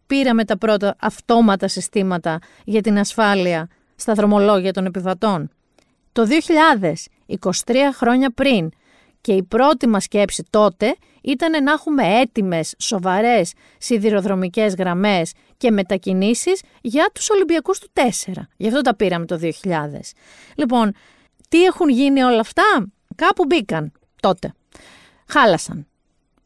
πήραμε 0.06 0.44
τα 0.44 0.58
πρώτα 0.58 0.96
αυτόματα 1.00 1.68
συστήματα 1.68 2.38
για 2.64 2.80
την 2.80 2.98
ασφάλεια 2.98 3.68
στα 3.96 4.12
δρομολόγια 4.12 4.72
των 4.72 4.86
επιβατών. 4.86 5.50
Το 6.12 6.26
2000, 6.80 6.92
23 7.40 7.74
χρόνια 7.94 8.30
πριν, 8.30 8.70
και 9.20 9.32
η 9.32 9.42
πρώτη 9.42 9.88
μας 9.88 10.04
σκέψη 10.04 10.44
τότε 10.50 10.96
ήταν 11.22 11.64
να 11.64 11.72
έχουμε 11.72 12.18
έτοιμες, 12.20 12.74
σοβαρές 12.78 13.52
σιδηροδρομικές 13.78 14.74
γραμμές 14.74 15.32
και 15.56 15.70
μετακινήσεις 15.70 16.62
για 16.80 17.10
τους 17.14 17.30
Ολυμπιακούς 17.30 17.78
του 17.78 17.88
4. 17.92 18.48
Γι' 18.56 18.66
αυτό 18.66 18.80
τα 18.80 18.96
πήραμε 18.96 19.26
το 19.26 19.36
2000. 19.36 20.14
Λοιπόν, 20.56 20.92
τι 21.48 21.64
έχουν 21.64 21.88
γίνει 21.88 22.22
όλα 22.22 22.40
αυτά; 22.40 22.86
Κάπου 23.14 23.44
μπήκαν 23.44 23.92
τότε. 24.20 24.54
Χάλασαν. 25.28 25.86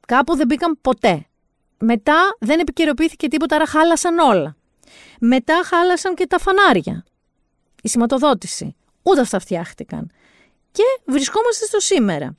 Κάπου 0.09 0.37
δεν 0.37 0.47
μπήκαν 0.47 0.79
ποτέ. 0.81 1.27
Μετά 1.79 2.37
δεν 2.39 2.59
επικαιροποιήθηκε 2.59 3.29
τίποτα, 3.29 3.57
άρα 3.57 3.67
χάλασαν 3.67 4.19
όλα. 4.19 4.57
Μετά 5.21 5.61
χάλασαν 5.65 6.15
και 6.15 6.27
τα 6.27 6.39
φανάρια. 6.39 7.05
Η 7.83 7.89
σηματοδότηση. 7.89 8.77
Ούτε 9.03 9.21
αυτά 9.21 9.39
φτιάχτηκαν. 9.39 10.11
Και 10.73 10.83
βρισκόμαστε 11.07 11.65
στο 11.67 11.81
σήμερα. 11.81 12.37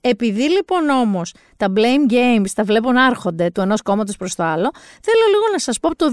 Επειδή 0.00 0.42
λοιπόν 0.42 0.88
όμως 0.88 1.34
τα 1.56 1.72
blame 1.76 2.12
games 2.12 2.48
τα 2.54 2.64
βλέπω 2.64 2.92
να 2.92 3.06
έρχονται 3.06 3.50
του 3.50 3.60
ενός 3.60 3.82
κόμματος 3.82 4.16
προς 4.16 4.34
το 4.34 4.42
άλλο, 4.42 4.70
θέλω 5.02 5.24
λίγο 5.30 5.52
να 5.52 5.58
σας 5.58 5.80
πω 5.80 5.88
από 5.88 5.96
το 5.96 6.06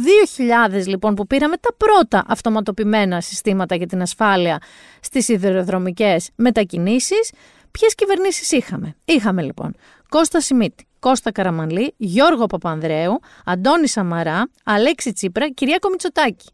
2000 0.77 0.87
λοιπόν 0.87 1.15
που 1.15 1.27
πήραμε 1.27 1.57
τα 1.57 1.73
πρώτα 1.77 2.23
αυτοματοποιημένα 2.27 3.21
συστήματα 3.21 3.75
για 3.75 3.87
την 3.87 4.01
ασφάλεια 4.01 4.57
στις 5.01 5.25
σιδηροδρομικέ 5.25 6.15
μετακινήσεις, 6.35 7.31
ποιες 7.71 7.95
κυβερνήσεις 7.95 8.51
είχαμε; 8.51 8.95
Είχαμε 9.05 9.41
λοιπόν 9.41 9.75
Κώστα 10.09 10.41
Σιμίτη, 10.41 10.85
Κώστα 11.01 11.31
Καραμανλή, 11.31 11.93
Γιώργο 11.97 12.45
Παπανδρέου, 12.45 13.19
Αντώνη 13.45 13.87
Σαμαρά, 13.87 14.49
Αλέξη 14.63 15.13
Τσίπρα, 15.13 15.49
Κυριάκο 15.49 15.89
Μητσοτάκη. 15.89 16.49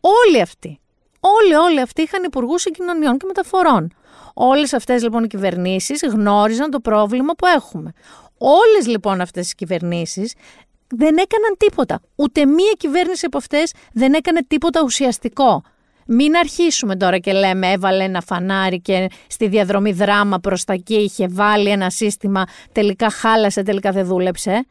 Όλοι 0.00 0.40
αυτοί, 0.40 0.80
όλοι 1.20 1.54
όλοι 1.54 1.80
αυτοί 1.80 2.02
είχαν 2.02 2.24
υπουργούς 2.24 2.60
συγκοινωνιών 2.60 3.18
και 3.18 3.26
μεταφορών. 3.26 3.92
Όλες 4.34 4.72
αυτές 4.72 5.02
λοιπόν 5.02 5.24
οι 5.24 5.26
κυβερνήσεις 5.26 6.02
γνώριζαν 6.02 6.70
το 6.70 6.80
πρόβλημα 6.80 7.32
που 7.32 7.46
έχουμε. 7.46 7.92
Όλες 8.38 8.86
λοιπόν 8.86 9.20
αυτές 9.20 9.50
οι 9.50 9.54
κυβερνήσεις 9.54 10.34
δεν 10.88 11.16
έκαναν 11.16 11.54
τίποτα. 11.56 12.00
Ούτε 12.14 12.46
μία 12.46 12.72
κυβέρνηση 12.76 13.26
από 13.26 13.36
αυτές 13.36 13.72
δεν 13.92 14.12
έκανε 14.14 14.40
τίποτα 14.48 14.82
ουσιαστικό. 14.82 15.62
Μην 16.06 16.36
αρχίσουμε 16.36 16.96
τώρα 16.96 17.18
και 17.18 17.32
λέμε 17.32 17.70
έβαλε 17.70 18.04
ένα 18.04 18.20
φανάρι 18.20 18.80
και 18.80 19.10
στη 19.26 19.48
διαδρομή 19.48 19.92
δράμα 19.92 20.38
προς 20.38 20.64
τα 20.64 20.72
εκεί 20.72 20.94
είχε 20.94 21.28
βάλει 21.28 21.68
ένα 21.68 21.90
σύστημα, 21.90 22.44
τελικά 22.72 23.10
χάλασε, 23.10 23.62
τελικά 23.62 23.90
δεν 23.90 24.06
δούλεψε. 24.06 24.66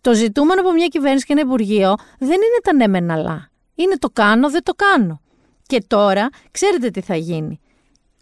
Το 0.00 0.14
ζητούμενο 0.14 0.60
από 0.60 0.72
μια 0.72 0.86
κυβέρνηση 0.86 1.26
και 1.26 1.32
ένα 1.32 1.42
υπουργείο 1.42 1.94
δεν 2.18 2.28
είναι 2.28 2.60
τα 2.62 2.74
ναι 2.74 2.86
μεν 2.86 3.10
αλλά. 3.10 3.50
Είναι 3.74 3.96
το 3.98 4.08
κάνω, 4.08 4.50
δεν 4.50 4.62
το 4.62 4.72
κάνω. 4.72 5.20
Και 5.66 5.84
τώρα 5.86 6.28
ξέρετε 6.50 6.90
τι 6.90 7.00
θα 7.00 7.16
γίνει. 7.16 7.60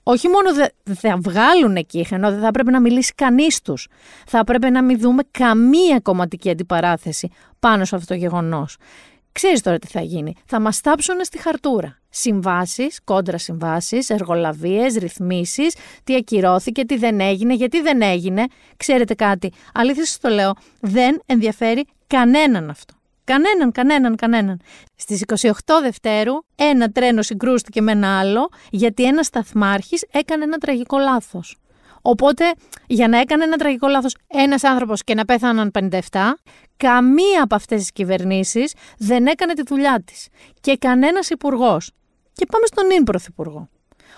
Όχι 0.03 0.29
μόνο 0.29 0.55
δεν 0.83 0.97
θα 0.97 1.18
βγάλουν 1.21 1.77
εκεί, 1.77 2.07
ενώ 2.11 2.31
δεν 2.31 2.40
θα 2.40 2.51
πρέπει 2.51 2.71
να 2.71 2.81
μιλήσει 2.81 3.12
κανείς 3.14 3.61
τους. 3.61 3.88
Θα 4.27 4.44
πρέπει 4.44 4.71
να 4.71 4.83
μην 4.83 4.99
δούμε 4.99 5.23
καμία 5.31 6.01
κομματική 6.01 6.51
αντιπαράθεση 6.51 7.31
πάνω 7.59 7.85
σε 7.85 7.94
αυτό 7.94 8.07
το 8.07 8.14
γεγονός. 8.14 8.77
Ξέρεις 9.33 9.61
τώρα 9.61 9.79
τι 9.79 9.87
θα 9.87 10.01
γίνει. 10.01 10.35
Θα 10.47 10.61
μας 10.61 10.81
τάψουν 10.81 11.16
στη 11.25 11.38
χαρτούρα. 11.38 11.97
Συμβάσεις, 12.11 13.01
κόντρα 13.05 13.38
συμβάσεις, 13.38 14.11
εργολαβίες, 14.11 14.94
ρυθμίσεις, 14.94 15.75
τι 16.05 16.14
ακυρώθηκε, 16.14 16.85
τι 16.85 16.97
δεν 16.97 17.21
έγινε, 17.21 17.55
γιατί 17.55 17.81
δεν 17.81 18.03
έγινε. 18.03 18.44
Ξέρετε 18.77 19.14
κάτι, 19.14 19.53
αλήθεια 19.75 20.05
σας 20.05 20.18
το 20.18 20.29
λέω, 20.29 20.55
δεν 20.81 21.23
ενδιαφέρει 21.27 21.87
κανέναν 22.07 22.71
αυτό. 22.71 22.94
Κανέναν, 23.25 23.73
κανέναν, 23.73 24.16
κανέναν. 24.16 24.61
Στις 24.97 25.21
28 25.21 25.81
Δευτέρου, 25.83 26.35
ένα 26.57 26.90
τρένο 26.90 27.23
συγκρούστηκε 27.23 27.81
με 27.81 27.92
ένα 27.92 28.18
άλλο, 28.18 28.49
γιατί 28.71 29.05
ένας 29.05 29.27
σταθμάρχης 29.27 30.05
έκανε 30.11 30.44
ένα 30.44 30.59
τραγικό 30.59 30.99
λάθος. 30.99 31.57
Οπότε, 32.02 32.44
για 32.87 33.08
να 33.08 33.18
έκανε 33.18 33.44
ένα 33.44 33.56
τραγικό 33.56 33.88
λάθος 33.88 34.16
ένας 34.26 34.64
άνθρωπος 34.64 35.04
και 35.04 35.14
να 35.14 35.24
πέθαναν 35.24 35.70
57, 35.70 36.38
καμία 36.76 37.42
από 37.42 37.54
αυτές 37.54 37.80
τις 37.80 37.92
κυβερνήσεις 37.92 38.72
δεν 38.98 39.26
έκανε 39.26 39.52
τη 39.52 39.62
δουλειά 39.66 40.02
της. 40.04 40.28
Και 40.61 40.76
κανένας 40.76 41.30
υπουργός. 41.30 41.90
Και 42.32 42.46
πάμε 42.46 42.66
στον 42.66 42.87
νυν 42.87 43.04
πρωθυπουργό. 43.04 43.68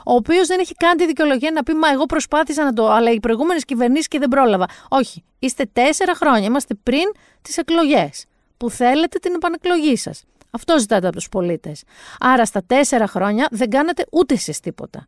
Ο 0.06 0.14
οποίος 0.14 0.46
δεν 0.46 0.60
έχει 0.60 0.74
καν 0.74 0.96
τη 0.96 1.06
δικαιολογία 1.06 1.50
να 1.50 1.62
πει 1.62 1.74
Μα 1.74 1.90
εγώ 1.90 2.06
προσπάθησα 2.06 2.64
να 2.64 2.72
το, 2.72 2.90
αλλά 2.90 3.10
οι 3.10 3.20
προηγούμενες 3.20 3.64
κυβερνήσεις 3.64 4.08
και 4.08 4.18
δεν 4.18 4.28
πρόλαβα. 4.28 4.66
Όχι. 4.88 5.24
Είστε 5.38 5.64
τέσσερα 5.72 6.14
χρόνια. 6.14 6.44
Είμαστε 6.44 6.74
πριν 6.74 7.12
τις 7.42 7.56
εκλογές. 7.56 8.24
Που 8.56 8.70
θέλετε 8.70 9.18
την 9.18 9.34
επανεκλογή 9.34 9.96
σας. 9.96 10.24
Αυτό 10.50 10.78
ζητάτε 10.78 11.06
από 11.06 11.16
τους 11.16 11.28
πολίτες. 11.28 11.82
Άρα 12.20 12.44
στα 12.44 12.62
τέσσερα 12.66 13.06
χρόνια 13.06 13.48
δεν 13.50 13.70
κάνατε 13.70 14.06
ούτε 14.10 14.34
εσείς 14.34 14.60
τίποτα. 14.60 15.06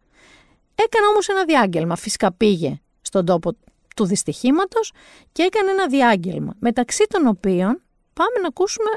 Έκανε 0.75 1.07
όμως 1.07 1.29
ένα 1.29 1.45
διάγγελμα. 1.45 1.97
Φυσικά 1.97 2.33
πήγε 2.33 2.81
στον 3.01 3.25
τόπο 3.25 3.57
του 3.97 4.07
δυστυχήματος 4.07 4.93
και 5.33 5.43
έκανε 5.43 5.71
ένα 5.71 5.87
διάγγελμα. 5.87 6.55
Μεταξύ 6.59 7.07
των 7.09 7.27
οποίων 7.27 7.83
πάμε 8.13 8.39
να 8.41 8.49
ακούσουμε 8.49 8.91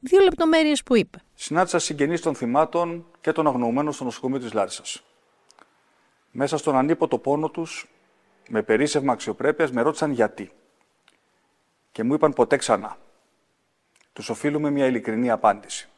δύο 0.00 0.20
λεπτομέρειες 0.20 0.82
που 0.82 0.96
είπε. 0.96 1.18
Συνάντησα 1.34 1.78
συγγενείς 1.78 2.20
των 2.20 2.34
θυμάτων 2.34 3.06
και 3.20 3.32
των 3.32 3.46
αγνοωμένων 3.46 3.92
στο 3.92 4.04
νοσοκομείο 4.04 4.38
της 4.38 4.52
Λάρισας. 4.52 5.02
Μέσα 6.30 6.56
στον 6.56 6.76
ανίποτο 6.76 7.18
πόνο 7.18 7.48
τους, 7.48 7.88
με 8.48 8.62
περίσευμα 8.62 9.12
αξιοπρέπειας, 9.12 9.70
με 9.70 9.82
ρώτησαν 9.82 10.10
γιατί. 10.10 10.52
Και 11.92 12.02
μου 12.02 12.14
είπαν 12.14 12.32
ποτέ 12.32 12.56
ξανά. 12.56 12.96
Τους 14.12 14.28
οφείλουμε 14.28 14.70
μια 14.70 14.86
ειλικρινή 14.86 15.30
απάντηση. 15.30 15.88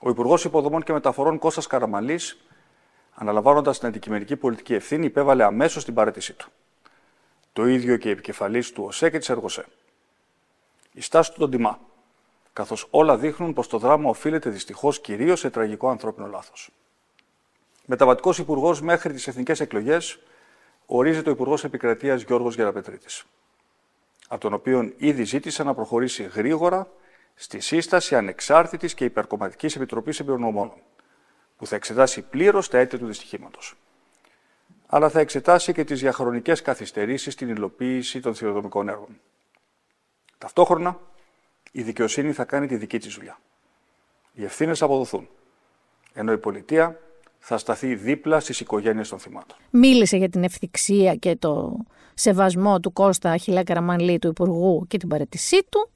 Ο 0.00 0.10
Υπουργός 0.10 0.44
Υποδομών 0.44 0.82
και 0.82 0.92
Μεταφορών 0.92 1.38
Κώστας 1.38 1.66
Καραμαλής, 1.66 2.44
αναλαμβάνοντας 3.14 3.78
την 3.78 3.88
αντικειμενική 3.88 4.36
πολιτική 4.36 4.74
ευθύνη, 4.74 5.06
υπέβαλε 5.06 5.44
αμέσως 5.44 5.84
την 5.84 5.94
παρέτησή 5.94 6.32
του. 6.32 6.50
Το 7.52 7.66
ίδιο 7.66 7.96
και 7.96 8.08
η 8.08 8.12
επικεφαλής 8.12 8.72
του 8.72 8.84
ΟΣΕ 8.84 9.10
και 9.10 9.18
της 9.18 9.28
ΕΡΓΟΣΕ. 9.28 9.66
Η 10.92 11.00
στάση 11.00 11.32
του 11.32 11.38
τον 11.38 11.50
τιμά 11.50 11.78
καθώς 12.52 12.86
όλα 12.90 13.16
δείχνουν 13.16 13.52
πως 13.52 13.68
το 13.68 13.78
δράμα 13.78 14.08
οφείλεται 14.08 14.50
δυστυχώς 14.50 15.00
κυρίως 15.00 15.40
σε 15.40 15.50
τραγικό 15.50 15.88
ανθρώπινο 15.88 16.26
λάθος. 16.26 16.70
Μεταβατικός 17.86 18.38
υπουργός 18.38 18.80
μέχρι 18.80 19.12
τις 19.12 19.26
εθνικές 19.26 19.60
εκλογές 19.60 20.18
ορίζεται 20.86 21.28
ο 21.28 21.32
Υπουργός 21.32 21.64
Επικρατείας 21.64 22.22
Γιώργος 22.22 22.54
Γεραπετρίτης, 22.54 23.24
από 24.28 24.40
τον 24.40 24.52
οποίο 24.52 24.92
ήδη 24.96 25.24
ζήτησε 25.24 25.62
να 25.62 25.74
προχωρήσει 25.74 26.22
γρήγορα 26.22 26.88
στη 27.34 27.60
σύσταση 27.60 28.16
ανεξάρτητης 28.16 28.94
και 28.94 29.04
υπερκομματικής 29.04 29.76
επιτροπής 29.76 30.20
εμπειρονομών, 30.20 30.72
που 31.62 31.68
θα 31.68 31.76
εξετάσει 31.76 32.22
πλήρως 32.22 32.68
τα 32.68 32.78
αίτια 32.78 32.98
του 32.98 33.06
δυστυχήματος. 33.06 33.74
Αλλά 34.86 35.08
θα 35.08 35.20
εξετάσει 35.20 35.72
και 35.72 35.84
τις 35.84 36.00
διαχρονικές 36.00 36.62
καθυστερήσεις 36.62 37.32
στην 37.32 37.48
υλοποίηση 37.48 38.20
των 38.20 38.34
θηροδομικών 38.34 38.88
έργων. 38.88 39.20
Ταυτόχρονα, 40.38 41.00
η 41.72 41.82
δικαιοσύνη 41.82 42.32
θα 42.32 42.44
κάνει 42.44 42.66
τη 42.66 42.76
δική 42.76 42.98
της 42.98 43.14
δουλειά. 43.14 43.40
Οι 44.32 44.44
ευθύνες 44.44 44.78
θα 44.78 44.84
αποδοθούν. 44.84 45.28
Ενώ 46.12 46.32
η 46.32 46.38
πολιτεία 46.38 47.00
θα 47.38 47.58
σταθεί 47.58 47.94
δίπλα 47.94 48.40
στις 48.40 48.60
οικογένειες 48.60 49.08
των 49.08 49.18
θυμάτων. 49.18 49.56
Μίλησε 49.70 50.16
για 50.16 50.28
την 50.28 50.44
ευθυξία 50.44 51.14
και 51.14 51.36
το 51.36 51.76
σεβασμό 52.14 52.80
του 52.80 52.92
Κώστα 52.92 53.30
Αχιλέα 53.30 53.62
Καραμανλή, 53.62 54.18
του 54.18 54.28
Υπουργού 54.28 54.86
και 54.88 54.96
την 54.96 55.08
παρετησή 55.08 55.66
του, 55.68 55.90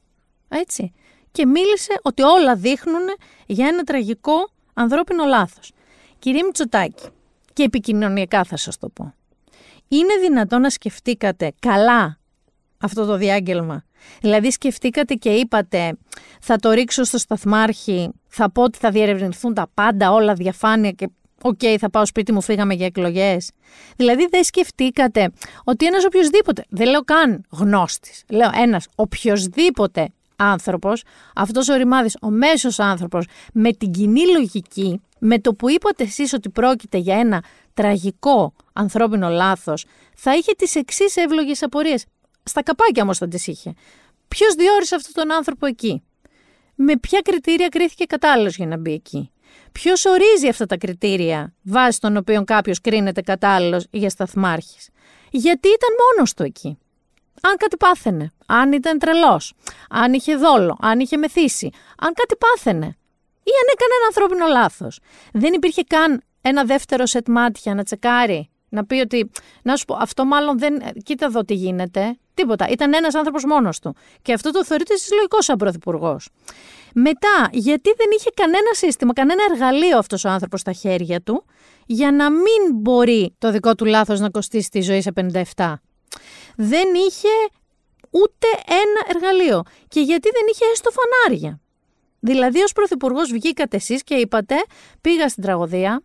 έτσι. 0.48 0.92
Και 1.32 1.46
μίλησε 1.46 2.00
ότι 2.02 2.22
όλα 2.22 2.56
δείχνουν 2.56 3.04
για 3.46 3.66
ένα 3.66 3.82
τραγικό 3.82 4.54
ανθρώπινο 4.76 5.24
λάθος. 5.24 5.72
Κύριε 6.18 6.44
Μητσοτάκη, 6.44 7.06
και 7.52 7.62
επικοινωνιακά 7.62 8.44
θα 8.44 8.56
σας 8.56 8.78
το 8.78 8.88
πω. 8.88 9.14
Είναι 9.88 10.14
δυνατό 10.20 10.58
να 10.58 10.70
σκεφτήκατε 10.70 11.52
καλά 11.60 12.18
αυτό 12.80 13.04
το 13.04 13.16
διάγγελμα; 13.16 13.84
Δηλαδή 14.20 14.50
σκεφτήκατε 14.50 15.14
και 15.14 15.30
είπατε 15.30 15.96
θα 16.40 16.56
το 16.56 16.70
ρίξω 16.70 17.04
στο 17.04 17.18
σταθμάρχη, 17.18 18.10
θα 18.28 18.50
πω 18.50 18.62
ότι 18.62 18.78
θα 18.78 18.90
διερευνηθούν 18.90 19.54
τα 19.54 19.70
πάντα, 19.74 20.12
όλα 20.12 20.34
διαφάνεια 20.34 20.90
και 20.90 21.08
οκ 21.42 21.60
θα 21.78 21.90
πάω 21.90 22.06
σπίτι 22.06 22.32
μου, 22.32 22.40
φύγαμε 22.40 22.74
για 22.74 22.86
εκλογές. 22.86 23.50
Δηλαδή 23.96 24.26
δεν 24.30 24.44
σκεφτήκατε 24.44 25.32
ότι 25.64 25.86
ένας 25.86 26.04
οποιοδήποτε, 26.04 26.64
δεν 26.68 26.88
λέω 26.88 27.00
καν 27.00 27.44
γνώστης, 27.50 28.24
λέω 28.28 28.50
ένας 28.54 28.86
οποιοδήποτε 28.94 30.08
άνθρωπος, 30.36 31.02
αυτός 31.34 31.68
ο 31.68 31.74
Ρημάδης, 31.74 32.16
ο 32.20 32.30
μέσος 32.30 32.78
άνθρωπος, 32.78 33.26
με 33.52 33.72
την 33.72 33.90
κοινή 33.90 34.26
λογική, 34.32 35.00
με 35.18 35.38
το 35.38 35.54
που 35.54 35.70
είπατε 35.70 36.02
εσείς 36.02 36.32
ότι 36.32 36.50
πρόκειται 36.50 36.98
για 36.98 37.18
ένα 37.18 37.44
τραγικό 37.74 38.54
ανθρώπινο 38.72 39.28
λάθος, 39.28 39.84
θα 40.14 40.34
είχε 40.34 40.52
τις 40.52 40.74
εξής 40.74 41.16
εύλογες 41.16 41.62
απορίες. 41.62 42.04
Στα 42.42 42.62
καπάκια 42.62 43.02
όμως 43.02 43.18
θα 43.18 43.28
τις 43.28 43.46
είχε. 43.46 43.74
Ποιος 44.28 44.54
διόρισε 44.54 44.94
αυτόν 44.94 45.12
τον 45.14 45.32
άνθρωπο 45.36 45.66
εκεί; 45.66 46.02
Με 46.74 46.96
ποια 46.96 47.20
κριτήρια 47.20 47.68
κρίθηκε 47.68 48.04
κατάλληλος 48.04 48.56
για 48.56 48.66
να 48.66 48.76
μπει 48.76 48.92
εκεί; 48.92 49.30
Ποιος 49.72 50.04
ορίζει 50.04 50.48
αυτά 50.48 50.66
τα 50.66 50.76
κριτήρια 50.76 51.54
βάσει 51.62 52.00
των 52.00 52.16
οποίων 52.16 52.44
κάποιος 52.44 52.80
κρίνεται 52.80 53.20
κατάλληλος 53.20 53.86
για 53.90 54.10
σταθμάρχης; 54.10 54.88
Γιατί 55.30 55.68
ήταν 55.68 55.90
μόνος 56.14 56.34
του 56.34 56.42
εκεί; 56.42 56.78
Αν 57.42 57.56
κάτι 57.56 57.76
πάθαινε, 57.76 58.32
αν 58.46 58.72
ήταν 58.72 58.98
τρελός, 58.98 59.52
αν 59.90 60.12
είχε 60.12 60.36
δόλο, 60.36 60.76
αν 60.80 61.00
είχε 61.00 61.16
μεθύσει, 61.16 61.70
αν 61.98 62.12
κάτι 62.12 62.36
πάθαινε 62.36 62.86
ή 63.42 63.52
αν 63.60 63.66
έκανε 63.72 63.92
ένα 63.98 64.06
ανθρώπινο 64.06 64.46
λάθος. 64.46 65.00
Δεν 65.32 65.52
υπήρχε 65.52 65.82
καν 65.82 66.22
ένα 66.40 66.64
δεύτερο 66.64 67.06
σετ 67.06 67.28
μάτια 67.28 67.74
να 67.74 67.84
τσεκάρει 67.84 68.50
να 68.68 68.84
πει 68.84 69.00
ότι, 69.00 69.30
να 69.62 69.76
σου 69.76 69.84
πω, 69.84 69.96
αυτό 70.00 70.24
μάλλον 70.24 70.58
δεν. 70.58 70.82
Κοίτα 71.02 71.24
εδώ 71.26 71.44
τι 71.44 71.54
γίνεται. 71.54 72.16
Τίποτα. 72.34 72.68
Ήταν 72.68 72.94
ένας 72.94 73.14
άνθρωπος 73.14 73.44
μόνος 73.44 73.78
του. 73.78 73.96
Και 74.22 74.32
αυτό 74.32 74.50
το 74.50 74.64
θεωρείται 74.64 74.96
συλλογικό 74.96 75.42
σαν 75.42 75.56
πρωθυπουργός. 75.56 76.28
Μετά, 76.94 77.48
γιατί 77.52 77.90
δεν 77.96 78.06
είχε 78.18 78.30
κανένα 78.34 78.70
σύστημα, 78.72 79.12
κανένα 79.12 79.42
εργαλείο 79.50 79.98
αυτός 79.98 80.24
ο 80.24 80.28
άνθρωπος 80.28 80.60
στα 80.60 80.72
χέρια 80.72 81.20
του, 81.20 81.44
για 81.86 82.12
να 82.12 82.30
μην 82.30 82.74
μπορεί 82.74 83.34
το 83.38 83.50
δικό 83.50 83.74
του 83.74 83.84
λάθος 83.84 84.20
να 84.20 84.30
κοστίσει 84.30 84.70
τη 84.70 84.80
ζωή 84.80 85.00
σε 85.00 85.12
57. 85.56 85.72
Δεν 86.56 86.88
είχε 87.08 87.28
ούτε 88.10 88.46
ένα 88.66 89.00
εργαλείο. 89.14 89.62
Και 89.88 90.00
γιατί 90.00 90.28
δεν 90.32 90.42
είχε 90.52 90.64
έστω 90.72 90.90
φανάρια; 90.90 91.60
Δηλαδή, 92.20 92.60
ως 92.62 92.72
πρωθυπουργός 92.72 93.32
βγήκατε 93.32 93.76
εσείς 93.76 94.02
και 94.02 94.14
είπατε: 94.14 94.54
Πήγα 95.00 95.28
στην 95.28 95.42
τραγωδία, 95.42 96.02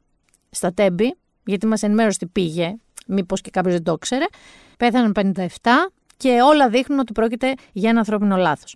στα 0.49 0.73
τέμπη, 0.73 1.15
γιατί 1.45 1.67
μας 1.67 1.84
ενημέρωσε 1.84 2.17
τι 2.17 2.25
πήγε, 2.25 2.75
μήπως 3.07 3.41
και 3.41 3.49
κάποιος 3.49 3.73
δεν 3.73 3.84
το 3.84 3.97
ξέρε. 3.97 4.25
Πέθαναν 4.77 5.36
57 5.36 5.47
και 6.17 6.41
όλα 6.41 6.69
δείχνουν 6.69 6.99
ότι 6.99 7.12
πρόκειται 7.12 7.53
για 7.71 7.89
ένα 7.89 7.99
ανθρώπινο 7.99 8.36
λάθος. 8.36 8.75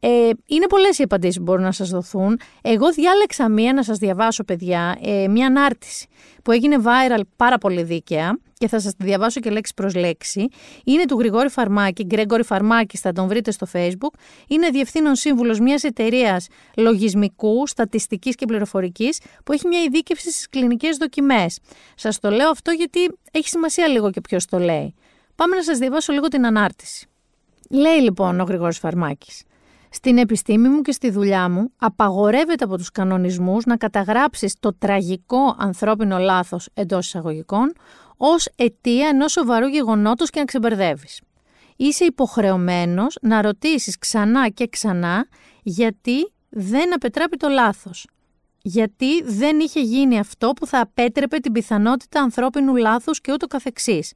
Ε, 0.00 0.30
είναι 0.46 0.66
πολλές 0.66 0.98
οι 0.98 1.02
απαντήσεις 1.02 1.36
που 1.36 1.42
μπορούν 1.42 1.62
να 1.62 1.72
σας 1.72 1.90
δοθούν. 1.90 2.40
Εγώ 2.62 2.92
διάλεξα 2.92 3.48
μία 3.48 3.72
να 3.72 3.82
σας 3.82 3.98
διαβάσω, 3.98 4.44
παιδιά, 4.44 4.98
ε, 5.02 5.28
μία 5.28 5.46
ανάρτηση 5.46 6.06
που 6.42 6.52
έγινε 6.52 6.76
viral 6.84 7.20
πάρα 7.36 7.58
πολύ 7.58 7.82
δίκαια 7.82 8.38
και 8.62 8.68
θα 8.68 8.80
σας 8.80 8.94
τη 8.96 9.04
διαβάσω 9.04 9.40
και 9.40 9.50
λέξη 9.50 9.72
προς 9.74 9.94
λέξη. 9.94 10.48
Είναι 10.84 11.04
του 11.04 11.18
Γρηγόρη 11.18 11.48
Φαρμάκη, 11.48 12.04
Γκρέγκορη 12.04 12.44
Φαρμάκη, 12.44 12.96
θα 12.96 13.12
τον 13.12 13.28
βρείτε 13.28 13.50
στο 13.50 13.66
Facebook. 13.72 14.14
Είναι 14.48 14.68
διευθύνων 14.68 15.14
σύμβουλος 15.14 15.60
μιας 15.60 15.82
εταιρείας 15.82 16.46
λογισμικού, 16.76 17.66
στατιστικής 17.66 18.34
και 18.34 18.46
πληροφορικής 18.46 19.20
που 19.44 19.52
έχει 19.52 19.66
μια 19.66 19.82
ειδίκευση 19.82 20.30
στις 20.30 20.48
κλινικές 20.48 20.96
δοκιμές. 20.96 21.58
Σας 21.94 22.18
το 22.18 22.30
λέω 22.30 22.50
αυτό 22.50 22.70
γιατί 22.70 23.00
έχει 23.32 23.48
σημασία 23.48 23.86
λίγο 23.88 24.10
και 24.10 24.20
ποιος 24.20 24.44
το 24.44 24.58
λέει. 24.58 24.94
Πάμε 25.34 25.56
να 25.56 25.62
σας 25.62 25.78
διαβάσω 25.78 26.12
λίγο 26.12 26.28
την 26.28 26.46
ανάρτηση. 26.46 27.06
Λέει 27.70 28.00
λοιπόν 28.00 28.40
ο 28.40 28.44
Γρηγόρης 28.44 28.78
Φαρμάκης. 28.78 29.42
Στην 29.94 30.18
επιστήμη 30.18 30.68
μου 30.68 30.80
και 30.80 30.92
στη 30.92 31.10
δουλειά 31.10 31.48
μου 31.48 31.70
απαγορεύεται 31.76 32.64
από 32.64 32.76
τους 32.76 32.90
κανονισμούς 32.90 33.64
να 33.64 33.76
καταγράψεις 33.76 34.54
το 34.60 34.74
τραγικό 34.74 35.54
ανθρώπινο 35.58 36.18
λάθος 36.18 36.68
εντός 36.74 37.06
εισαγωγικών 37.06 37.72
ως 38.24 38.48
αιτία 38.56 39.08
ενός 39.08 39.32
σοβαρού 39.32 39.66
γεγονότος 39.66 40.30
και 40.30 40.38
να 40.38 40.44
ξεμπερδεύεις. 40.44 41.20
Είσαι 41.76 42.04
υποχρεωμένος 42.04 43.18
να 43.22 43.42
ρωτήσεις 43.42 43.98
ξανά 43.98 44.48
και 44.48 44.66
ξανά 44.66 45.26
γιατί 45.62 46.32
δεν 46.48 46.94
απετράπει 46.94 47.36
το 47.36 47.48
λάθος. 47.48 48.06
Γιατί 48.62 49.22
δεν 49.22 49.60
είχε 49.60 49.80
γίνει 49.80 50.18
αυτό 50.18 50.52
που 50.52 50.66
θα 50.66 50.80
απέτρεπε 50.80 51.38
την 51.38 51.52
πιθανότητα 51.52 52.20
ανθρώπινου 52.20 52.76
λάθους 52.76 53.20
και 53.20 53.32
ούτω 53.32 53.46
καθεξής. 53.46 54.12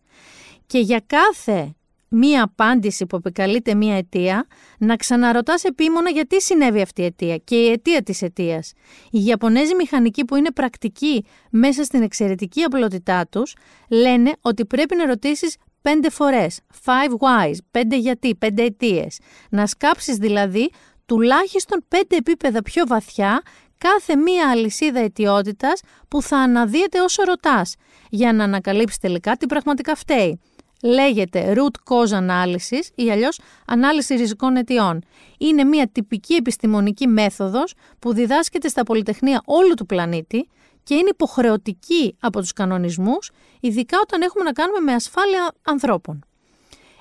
Και 0.66 0.78
για 0.78 1.02
κάθε 1.06 1.74
μία 2.08 2.42
απάντηση 2.42 3.06
που 3.06 3.16
επικαλείται 3.16 3.74
μία 3.74 3.96
αιτία, 3.96 4.46
να 4.78 4.96
ξαναρωτάς 4.96 5.64
επίμονα 5.64 6.10
γιατί 6.10 6.42
συνέβη 6.42 6.80
αυτή 6.80 7.02
η 7.02 7.04
αιτία 7.04 7.36
και 7.36 7.56
η 7.56 7.70
αιτία 7.70 8.02
της 8.02 8.22
αιτίας. 8.22 8.72
Οι 9.10 9.24
Ιαπωνέζοι 9.24 9.74
μηχανικοί 9.74 10.24
που 10.24 10.36
είναι 10.36 10.50
πρακτικοί 10.50 11.24
μέσα 11.50 11.84
στην 11.84 12.02
εξαιρετική 12.02 12.62
απλότητά 12.62 13.26
τους, 13.26 13.54
λένε 13.90 14.32
ότι 14.40 14.66
πρέπει 14.66 14.96
να 14.96 15.06
ρωτήσεις 15.06 15.56
πέντε 15.80 16.10
φορές. 16.10 16.60
Five 16.84 17.10
whys, 17.10 17.56
πέντε 17.70 17.96
γιατί, 17.96 18.34
πέντε 18.34 18.62
αιτίες. 18.62 19.18
Να 19.50 19.66
σκάψεις 19.66 20.16
δηλαδή 20.16 20.70
τουλάχιστον 21.06 21.84
πέντε 21.88 22.16
επίπεδα 22.16 22.62
πιο 22.62 22.86
βαθιά 22.86 23.42
κάθε 23.78 24.16
μία 24.16 24.50
αλυσίδα 24.50 25.00
αιτιότητας 25.00 25.80
που 26.08 26.22
θα 26.22 26.36
αναδύεται 26.36 27.00
όσο 27.00 27.22
ρωτάς, 27.22 27.74
για 28.10 28.32
να 28.32 28.44
ανακαλύψεις 28.44 28.98
τελικά 28.98 29.36
τι 29.36 29.46
πραγματικά 29.46 29.94
φταίει. 29.94 30.40
Λέγεται 30.82 31.54
root 31.56 31.92
cause 31.94 32.26
analysis 32.26 32.88
ή 32.94 33.10
αλλιώς 33.10 33.40
ανάλυση 33.66 34.14
ριζικών 34.14 34.56
αιτιών. 34.56 35.04
Είναι 35.38 35.64
μια 35.64 35.88
τυπική 35.88 36.34
επιστημονική 36.34 37.06
μέθοδος 37.06 37.74
που 37.98 38.12
διδάσκεται 38.12 38.68
στα 38.68 38.82
πολυτεχνία 38.82 39.42
όλου 39.44 39.74
του 39.74 39.86
πλανήτη 39.86 40.48
και 40.82 40.94
είναι 40.94 41.08
υποχρεωτική 41.08 42.16
από 42.20 42.40
τους 42.40 42.52
κανονισμούς, 42.52 43.30
ειδικά 43.60 43.98
όταν 44.02 44.22
έχουμε 44.22 44.44
να 44.44 44.52
κάνουμε 44.52 44.78
με 44.80 44.92
ασφάλεια 44.92 45.52
ανθρώπων. 45.62 46.24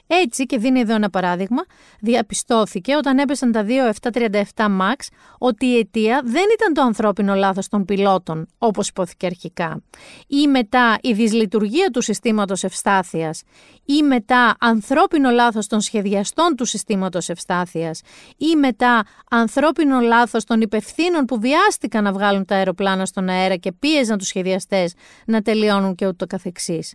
Έτσι, 0.08 0.46
και 0.46 0.58
δίνει 0.58 0.80
εδώ 0.80 0.94
ένα 0.94 1.10
παράδειγμα, 1.10 1.64
διαπιστώθηκε 2.00 2.96
όταν 2.96 3.18
έπεσαν 3.18 3.52
τα 3.52 3.66
2.737 3.68 4.42
MAX 4.56 4.96
ότι 5.38 5.66
η 5.66 5.78
αιτία 5.78 6.22
δεν 6.26 6.44
ήταν 6.60 6.74
το 6.74 6.82
ανθρώπινο 6.82 7.36
λάθος 7.36 7.68
των 7.68 7.86
πιλότων, 7.86 8.48
όπως 8.58 8.88
υπόθηκε 8.88 9.26
αρχικά, 9.26 9.82
ή 10.28 10.48
μετά 10.48 10.98
η 11.02 11.14
δυσλειτουργία 11.14 11.90
του 11.90 12.02
συστήματος 12.02 12.64
ευστάθειας, 12.64 13.44
ή 13.86 14.02
μετά 14.02 14.56
ανθρώπινο 14.60 15.30
λάθος 15.30 15.68
των 15.68 15.82
σχεδιαστών 15.82 16.56
του 16.56 16.66
συστήματος 16.66 17.30
ευστάθειας, 17.30 18.02
ή 18.38 18.56
μετά 18.56 19.04
ανθρώπινο 19.30 20.00
λάθος 20.00 20.44
των 20.44 20.62
υπευθύνων 20.62 21.26
που 21.26 21.40
βιάστηκαν 21.40 22.04
να 22.04 22.12
βγάλουν 22.12 22.46
τα 22.46 22.56
αεροπλάνα 22.56 23.06
στον 23.06 23.30
αέρα 23.30 23.56
και 23.56 23.72
πίεζαν 23.72 24.18
τους 24.18 24.28
σχεδιαστές 24.28 24.94
να 25.26 25.42
τελειώνουν 25.42 25.96
και 25.96 26.08
ούτω 26.08 26.26
καθεξής. 26.26 26.94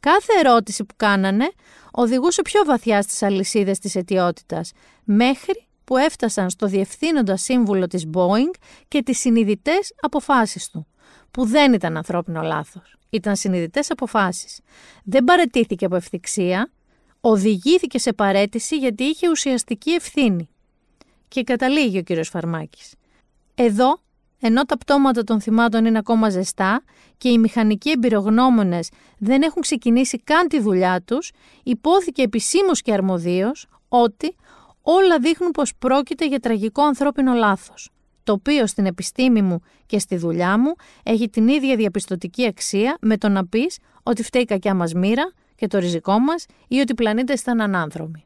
Κάθε 0.00 0.32
ερώτηση 0.38 0.84
που 0.84 0.94
κάνανε 0.96 1.50
οδηγούσε 1.90 2.42
πιο 2.42 2.64
βαθιά 2.64 3.02
στις 3.02 3.22
αλυσίδες 3.22 3.78
της 3.78 3.94
αιτιότητας, 3.94 4.72
μέχρι 5.04 5.66
που 5.84 5.96
έφτασαν 5.96 6.50
στο 6.50 6.66
διευθύνοντα 6.66 7.36
σύμβουλο 7.36 7.86
της 7.86 8.04
Boeing 8.12 8.54
και 8.88 9.02
τις 9.02 9.18
συνειδητές 9.18 9.94
αποφάσεις 10.00 10.70
του, 10.70 10.86
που 11.30 11.46
δεν 11.46 11.72
ήταν 11.72 11.96
ανθρώπινο 11.96 12.42
λάθος, 12.42 12.96
ήταν 13.10 13.36
συνειδητές 13.36 13.90
αποφάσεις. 13.90 14.60
Δεν 15.04 15.24
παρετήθηκε 15.24 15.84
από 15.84 15.96
ευθυξία, 15.96 16.70
οδηγήθηκε 17.20 17.98
σε 17.98 18.12
παρέτηση 18.12 18.76
γιατί 18.76 19.04
είχε 19.04 19.28
ουσιαστική 19.30 19.90
ευθύνη. 19.90 20.48
Και 21.28 21.42
καταλήγει 21.42 21.98
ο 21.98 22.02
κύριος 22.02 22.28
Φαρμάκης. 22.28 22.94
Εδώ 23.54 24.00
ενώ 24.40 24.62
τα 24.64 24.78
πτώματα 24.78 25.24
των 25.24 25.40
θυμάτων 25.40 25.84
είναι 25.84 25.98
ακόμα 25.98 26.30
ζεστά 26.30 26.82
και 27.18 27.28
οι 27.28 27.38
μηχανικοί 27.38 27.90
εμπειρογνώμονες 27.90 28.88
δεν 29.18 29.42
έχουν 29.42 29.62
ξεκινήσει 29.62 30.18
καν 30.18 30.48
τη 30.48 30.60
δουλειά 30.60 31.02
τους, 31.02 31.30
υπόθηκε 31.62 32.22
επισήμως 32.22 32.82
και 32.82 32.92
αρμοδίως 32.92 33.66
ότι 33.88 34.36
όλα 34.82 35.18
δείχνουν 35.18 35.50
πως 35.50 35.72
πρόκειται 35.78 36.26
για 36.26 36.38
τραγικό 36.38 36.82
ανθρώπινο 36.82 37.32
λάθος, 37.34 37.90
το 38.24 38.32
οποίο 38.32 38.66
στην 38.66 38.86
επιστήμη 38.86 39.42
μου 39.42 39.60
και 39.86 39.98
στη 39.98 40.16
δουλειά 40.16 40.58
μου 40.58 40.72
έχει 41.02 41.28
την 41.28 41.48
ίδια 41.48 41.76
διαπιστωτική 41.76 42.46
αξία 42.46 42.96
με 43.00 43.16
το 43.16 43.28
να 43.28 43.46
πεις 43.46 43.78
ότι 44.02 44.22
φταίει 44.22 44.42
η 44.42 44.44
κακιά 44.44 44.74
μας 44.74 44.92
μοίρα 44.92 45.32
και 45.54 45.66
το 45.66 45.78
ριζικό 45.78 46.18
μας 46.18 46.46
ή 46.68 46.78
ότι 46.78 46.92
οι 46.92 46.94
πλανήτες 46.94 47.40
ήταν 47.40 47.60
ανάνθρωποι. 47.60 48.24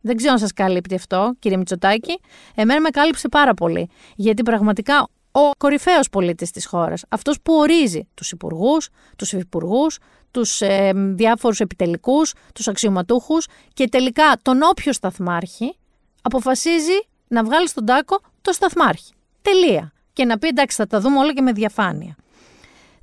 Δεν 0.00 0.16
ξέρω 0.16 0.32
αν 0.32 0.38
σας 0.38 0.52
καλύπτει 0.52 0.94
αυτό, 0.94 1.34
κύριε 1.38 1.56
Μητσοτάκη. 1.56 2.20
Εμένα 2.54 2.80
με 2.80 2.88
κάλυψε 2.88 3.28
πάρα 3.28 3.54
πολύ. 3.54 3.88
Γιατί 4.16 4.42
πραγματικά 4.42 5.08
ο 5.38 5.50
κορυφαίος 5.58 6.08
πολίτης 6.08 6.50
της 6.50 6.66
χώρας. 6.66 7.04
Αυτός 7.08 7.40
που 7.42 7.54
ορίζει 7.54 8.08
τους 8.14 8.30
υπουργούς, 8.30 8.88
τους 9.16 9.32
υφυπουργούς, 9.32 9.98
τους 10.30 10.60
ε, 10.60 10.92
διάφορους 10.94 11.60
επιτελικούς, 11.60 12.34
τους 12.54 12.68
αξιωματούχους 12.68 13.46
και 13.74 13.88
τελικά 13.88 14.38
τον 14.42 14.62
όποιος 14.62 14.96
σταθμάρχη 14.96 15.76
αποφασίζει 16.22 16.98
να 17.28 17.44
βγάλει 17.44 17.68
στον 17.68 17.84
τάκο 17.84 18.20
το 18.40 18.52
σταθμάρχη. 18.52 19.12
Τελεία. 19.42 19.92
Και 20.12 20.24
να 20.24 20.38
πει 20.38 20.48
εντάξει, 20.48 20.76
θα 20.76 20.86
τα 20.86 21.00
δούμε 21.00 21.18
όλα 21.18 21.32
και 21.32 21.42
με 21.42 21.52
διαφάνεια. 21.52 22.16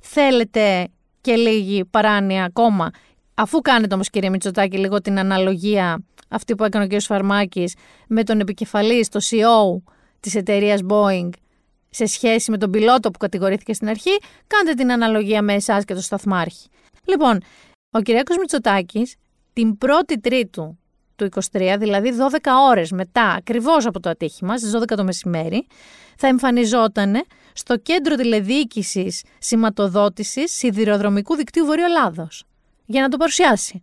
Θέλετε 0.00 0.88
και 1.20 1.36
λίγη 1.36 1.84
παράνοια 1.84 2.44
ακόμα, 2.44 2.90
αφού 3.34 3.60
κάνετε 3.60 3.94
όμως, 3.94 4.10
κύριε 4.10 4.30
Μητσοτάκη, 4.30 4.78
λίγο 4.78 5.00
την 5.00 5.18
αναλογία 5.18 6.04
αυτή 6.28 6.54
που 6.54 6.64
έκανε 6.64 6.84
ο 6.84 6.88
κ. 6.88 7.00
Φαρμάκης 7.00 7.74
με 8.08 8.24
τον 8.24 8.40
επικεφαλής, 8.40 9.08
το 9.08 9.20
CEO 9.30 9.82
της 10.20 10.34
εταιρείας 10.34 10.80
Boeing, 10.88 11.28
σε 11.96 12.06
σχέση 12.06 12.50
με 12.50 12.58
τον 12.58 12.70
πιλότο 12.70 13.10
που 13.10 13.18
κατηγορήθηκε 13.18 13.74
στην 13.74 13.88
αρχή, 13.88 14.18
κάντε 14.46 14.72
την 14.74 14.92
αναλογία 14.92 15.42
με 15.42 15.54
εσάς 15.54 15.84
και 15.84 15.94
το 15.94 16.00
σταθμάρχη. 16.00 16.68
Λοιπόν, 17.04 17.42
ο 17.90 18.00
Κυριακός 18.00 18.36
Μητσοτάκης 18.36 19.14
την 19.52 19.78
πρώτη 19.78 20.20
Τρίτου 20.20 20.78
του 21.16 21.28
23, 21.52 21.76
δηλαδή 21.78 22.10
12 22.10 22.38
ώρες 22.70 22.90
μετά, 22.90 23.22
ακριβώς 23.22 23.86
από 23.86 24.00
το 24.00 24.08
ατύχημα, 24.08 24.58
στις 24.58 24.70
12 24.70 24.96
το 24.96 25.04
μεσημέρι, 25.04 25.66
θα 26.16 26.26
εμφανιζόταν 26.26 27.24
στο 27.52 27.76
κέντρο 27.76 28.14
τηλεδιοίκησης 28.14 29.22
σηματοδότησης 29.38 30.52
σιδηροδρομικού 30.52 31.34
δικτύου 31.34 31.64
Βορειοελλάδος, 31.64 32.44
για 32.86 33.02
να 33.02 33.08
το 33.08 33.16
παρουσιάσει. 33.16 33.82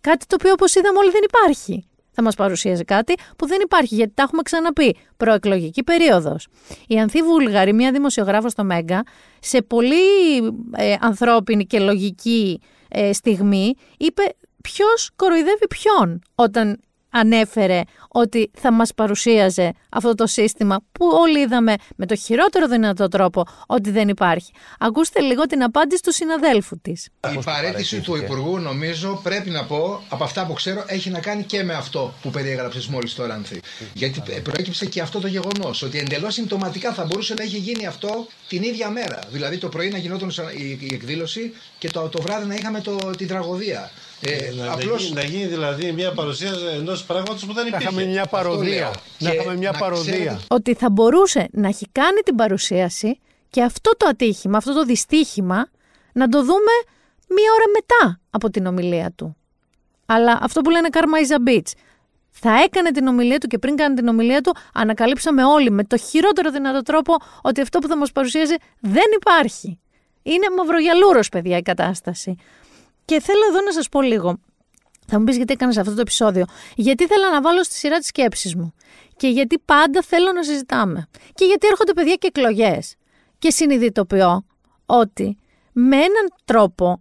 Κάτι 0.00 0.26
το 0.26 0.36
οποίο 0.38 0.52
όπως 0.52 0.74
είδαμε 0.74 0.98
όλοι 0.98 1.10
δεν 1.10 1.22
υπάρχει 1.24 1.86
θα 2.16 2.22
μας 2.22 2.34
παρουσίαζε 2.34 2.84
κάτι 2.84 3.14
που 3.36 3.46
δεν 3.46 3.60
υπάρχει, 3.62 3.94
γιατί 3.94 4.12
τα 4.14 4.22
έχουμε 4.22 4.42
ξαναπεί. 4.42 4.96
Προεκλογική 5.16 5.82
περίοδος. 5.82 6.46
Η 6.86 6.98
Ανθή 6.98 7.22
Βούλγαρη, 7.22 7.72
μια 7.72 7.92
δημοσιογράφος 7.92 8.52
στο 8.52 8.64
Μέγκα, 8.64 9.02
σε 9.40 9.62
πολύ 9.62 10.36
ε, 10.76 10.94
ανθρώπινη 11.00 11.66
και 11.66 11.78
λογική 11.78 12.60
ε, 12.88 13.12
στιγμή, 13.12 13.74
είπε 13.96 14.22
ποιος 14.62 15.10
κοροϊδεύει 15.16 15.66
ποιον 15.68 16.22
όταν 16.34 16.80
ανέφερε 17.18 17.80
ότι 18.08 18.50
θα 18.58 18.72
μας 18.72 18.94
παρουσίαζε 18.94 19.72
αυτό 19.88 20.14
το 20.14 20.26
σύστημα 20.26 20.80
που 20.92 21.06
όλοι 21.06 21.40
είδαμε 21.40 21.74
με 21.96 22.06
το 22.06 22.16
χειρότερο 22.16 22.68
δυνατό 22.68 23.08
τρόπο 23.08 23.44
ότι 23.66 23.90
δεν 23.90 24.08
υπάρχει. 24.08 24.52
Ακούστε 24.78 25.20
λίγο 25.20 25.42
την 25.42 25.62
απάντηση 25.62 26.02
του 26.02 26.12
συναδέλφου 26.12 26.80
της. 26.80 27.08
Η 27.34 27.38
παρέτηση 27.44 28.00
του 28.00 28.16
Υπουργού 28.16 28.58
νομίζω 28.58 29.20
πρέπει 29.22 29.50
να 29.50 29.64
πω 29.64 30.00
από 30.08 30.24
αυτά 30.24 30.46
που 30.46 30.52
ξέρω 30.52 30.84
έχει 30.86 31.10
να 31.10 31.20
κάνει 31.20 31.42
και 31.42 31.62
με 31.62 31.74
αυτό 31.74 32.14
που 32.22 32.30
περιέγραψες 32.30 32.86
μόλις 32.86 33.14
τώρα 33.14 33.34
Ανθή. 33.34 33.60
Γιατί 33.92 34.22
προέκυψε 34.42 34.86
και 34.86 35.00
αυτό 35.00 35.20
το 35.20 35.26
γεγονός 35.26 35.82
ότι 35.82 35.98
εντελώς 35.98 36.34
συμπτωματικά 36.34 36.92
θα 36.92 37.04
μπορούσε 37.04 37.34
να 37.34 37.42
έχει 37.42 37.56
γίνει 37.56 37.86
αυτό 37.86 38.26
την 38.48 38.62
ίδια 38.62 38.90
μέρα. 38.90 39.18
Δηλαδή 39.30 39.58
το 39.58 39.68
πρωί 39.68 39.88
να 39.88 39.98
γινόταν 39.98 40.30
η 40.56 40.94
εκδήλωση 40.94 41.52
και 41.78 41.90
το, 41.90 42.08
το 42.08 42.22
βράδυ 42.22 42.46
να 42.46 42.54
είχαμε 42.54 42.80
το, 42.80 42.96
την 43.16 43.28
τραγωδία. 43.28 43.90
Ε, 44.20 44.52
να, 44.54 44.72
απλώς... 44.72 45.12
να, 45.12 45.22
γίνει 45.22 45.46
δηλαδή 45.46 45.92
μια 45.92 46.12
παρουσία 46.12 46.52
ενός 46.74 47.04
πράγματος 47.04 47.46
που 47.46 47.52
δεν 47.52 47.66
υπήρχε. 47.66 47.84
Να 47.84 47.90
είχαμε 47.90 48.10
μια 48.12 48.26
παροδία. 48.26 48.94
Να 49.18 49.32
είχαμε 49.32 49.56
μια 49.56 49.72
παροδία. 49.72 50.40
Ότι 50.48 50.74
θα 50.74 50.90
μπορούσε 50.90 51.48
να 51.52 51.68
έχει 51.68 51.86
κάνει 51.92 52.20
την 52.24 52.34
παρουσίαση 52.34 53.18
και 53.50 53.62
αυτό 53.62 53.96
το 53.96 54.06
ατύχημα, 54.06 54.56
αυτό 54.56 54.74
το 54.74 54.84
δυστύχημα, 54.84 55.68
να 56.12 56.28
το 56.28 56.38
δούμε 56.38 56.72
μία 57.28 57.50
ώρα 57.56 57.64
μετά 57.72 58.20
από 58.30 58.50
την 58.50 58.66
ομιλία 58.66 59.12
του. 59.16 59.36
Αλλά 60.06 60.38
αυτό 60.42 60.60
που 60.60 60.70
λένε 60.70 60.88
Karma 60.92 61.26
is 61.26 61.36
a 61.38 61.48
bitch. 61.48 61.70
Θα 62.30 62.62
έκανε 62.62 62.90
την 62.90 63.06
ομιλία 63.06 63.38
του 63.38 63.46
και 63.46 63.58
πριν 63.58 63.76
κάνει 63.76 63.94
την 63.94 64.08
ομιλία 64.08 64.40
του, 64.40 64.56
ανακαλύψαμε 64.72 65.44
όλοι 65.44 65.70
με 65.70 65.84
το 65.84 65.96
χειρότερο 65.96 66.50
δυνατό 66.50 66.82
τρόπο 66.82 67.14
ότι 67.42 67.60
αυτό 67.60 67.78
που 67.78 67.88
θα 67.88 67.96
μας 67.96 68.12
παρουσίαζε 68.12 68.56
δεν 68.80 69.04
υπάρχει. 69.16 69.78
Είναι 70.22 70.46
μαυρογιαλούρος, 70.56 71.28
παιδιά, 71.28 71.56
η 71.56 71.62
κατάσταση. 71.62 72.36
Και 73.06 73.20
θέλω 73.20 73.40
εδώ 73.48 73.60
να 73.60 73.72
σας 73.72 73.88
πω 73.88 74.02
λίγο. 74.02 74.38
Θα 75.06 75.18
μου 75.18 75.24
πεις 75.24 75.36
γιατί 75.36 75.52
έκανες 75.52 75.76
αυτό 75.76 75.94
το 75.94 76.00
επεισόδιο. 76.00 76.44
Γιατί 76.74 77.06
θέλω 77.06 77.28
να 77.32 77.40
βάλω 77.40 77.64
στη 77.64 77.74
σειρά 77.74 77.98
τη 77.98 78.04
σκέψη 78.04 78.56
μου. 78.56 78.74
Και 79.16 79.28
γιατί 79.28 79.58
πάντα 79.58 80.02
θέλω 80.02 80.32
να 80.32 80.42
συζητάμε. 80.42 81.08
Και 81.34 81.44
γιατί 81.44 81.66
έρχονται 81.66 81.92
παιδιά 81.92 82.14
και 82.14 82.26
εκλογές. 82.26 82.94
Και 83.38 83.50
συνειδητοποιώ 83.50 84.44
ότι 84.86 85.38
με 85.72 85.96
έναν 85.96 86.32
τρόπο 86.44 87.00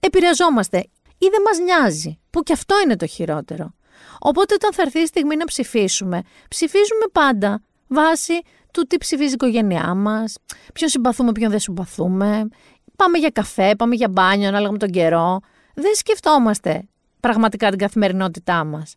επηρεαζόμαστε 0.00 0.78
ή 1.18 1.26
δεν 1.30 1.42
μας 1.44 1.58
νοιάζει, 1.58 2.18
που 2.30 2.42
και 2.42 2.52
αυτό 2.52 2.80
είναι 2.84 2.96
το 2.96 3.06
χειρότερο. 3.06 3.74
Οπότε 4.18 4.54
όταν 4.54 4.72
θα 4.72 4.82
έρθει 4.82 5.00
η 5.00 5.06
στιγμή 5.06 5.36
να 5.36 5.44
ψηφίσουμε, 5.44 6.22
ψηφίζουμε 6.48 7.06
πάντα 7.12 7.62
βάσει 7.86 8.40
του 8.72 8.86
τι 8.86 8.98
ψηφίζει 8.98 9.30
η 9.30 9.32
οικογένειά 9.32 9.94
μας, 9.94 10.34
ποιον 10.72 10.90
συμπαθούμε, 10.90 11.32
ποιον 11.32 11.50
δεν 11.50 11.60
συμπαθούμε, 11.60 12.48
πάμε 12.96 13.18
για 13.18 13.30
καφέ, 13.30 13.74
πάμε 13.76 13.94
για 13.94 14.08
μπάνιο, 14.08 14.48
ανάλογα 14.48 14.72
με 14.72 14.78
τον 14.78 14.90
καιρό. 14.90 15.40
Δεν 15.74 15.94
σκεφτόμαστε 15.94 16.88
πραγματικά 17.20 17.68
την 17.70 17.78
καθημερινότητά 17.78 18.64
μας. 18.64 18.94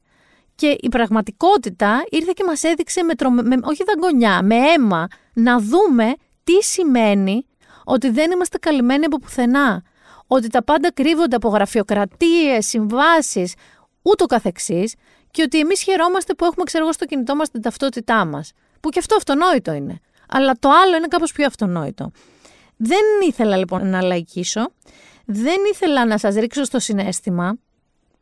Και 0.56 0.78
η 0.80 0.90
πραγματικότητα 0.90 2.04
ήρθε 2.10 2.32
και 2.36 2.44
μας 2.44 2.64
έδειξε 2.64 3.04
με, 3.04 3.14
με 3.42 3.58
όχι 3.64 3.84
δαγκονιά, 3.84 4.42
με 4.44 4.56
αίμα, 4.56 5.08
να 5.34 5.60
δούμε 5.60 6.14
τι 6.44 6.64
σημαίνει 6.64 7.46
ότι 7.84 8.10
δεν 8.10 8.32
είμαστε 8.32 8.58
καλυμμένοι 8.58 9.06
από 9.06 9.20
πουθενά. 9.20 9.84
Ότι 10.28 10.48
τα 10.48 10.64
πάντα 10.64 10.92
κρύβονται 10.92 11.36
από 11.36 11.50
γραφειοκρατίες, 11.50 12.68
συμβάσεις, 12.68 13.54
ούτω 14.02 14.26
καθεξής 14.26 14.96
και 15.32 15.42
ότι 15.42 15.60
εμείς 15.60 15.82
χαιρόμαστε 15.82 16.34
που 16.34 16.46
έχουμε 16.46 16.64
ξέρω 16.64 16.92
στο 16.92 17.06
κινητό 17.06 17.36
μας 17.36 17.50
την 17.50 17.62
ταυτότητά 17.62 18.26
μας. 18.26 18.52
Που 18.80 18.90
και 18.90 19.00
αυτό 19.00 19.16
αυτονόητο 19.16 19.74
είναι. 19.74 20.00
Αλλά 20.30 20.54
το 20.60 20.70
άλλο 20.70 20.96
είναι 20.96 21.08
κάπως 21.08 21.32
πιο 21.32 21.46
αυτονόητο. 21.46 22.12
Δεν 22.82 23.04
ήθελα 23.28 23.58
λοιπόν 23.58 23.90
να 23.90 24.02
λαϊκίσω, 24.02 24.72
δεν 25.26 25.58
ήθελα 25.74 26.06
να 26.06 26.18
σας 26.18 26.36
ρίξω 26.36 26.64
στο 26.64 26.80
συνέστημα, 26.80 27.58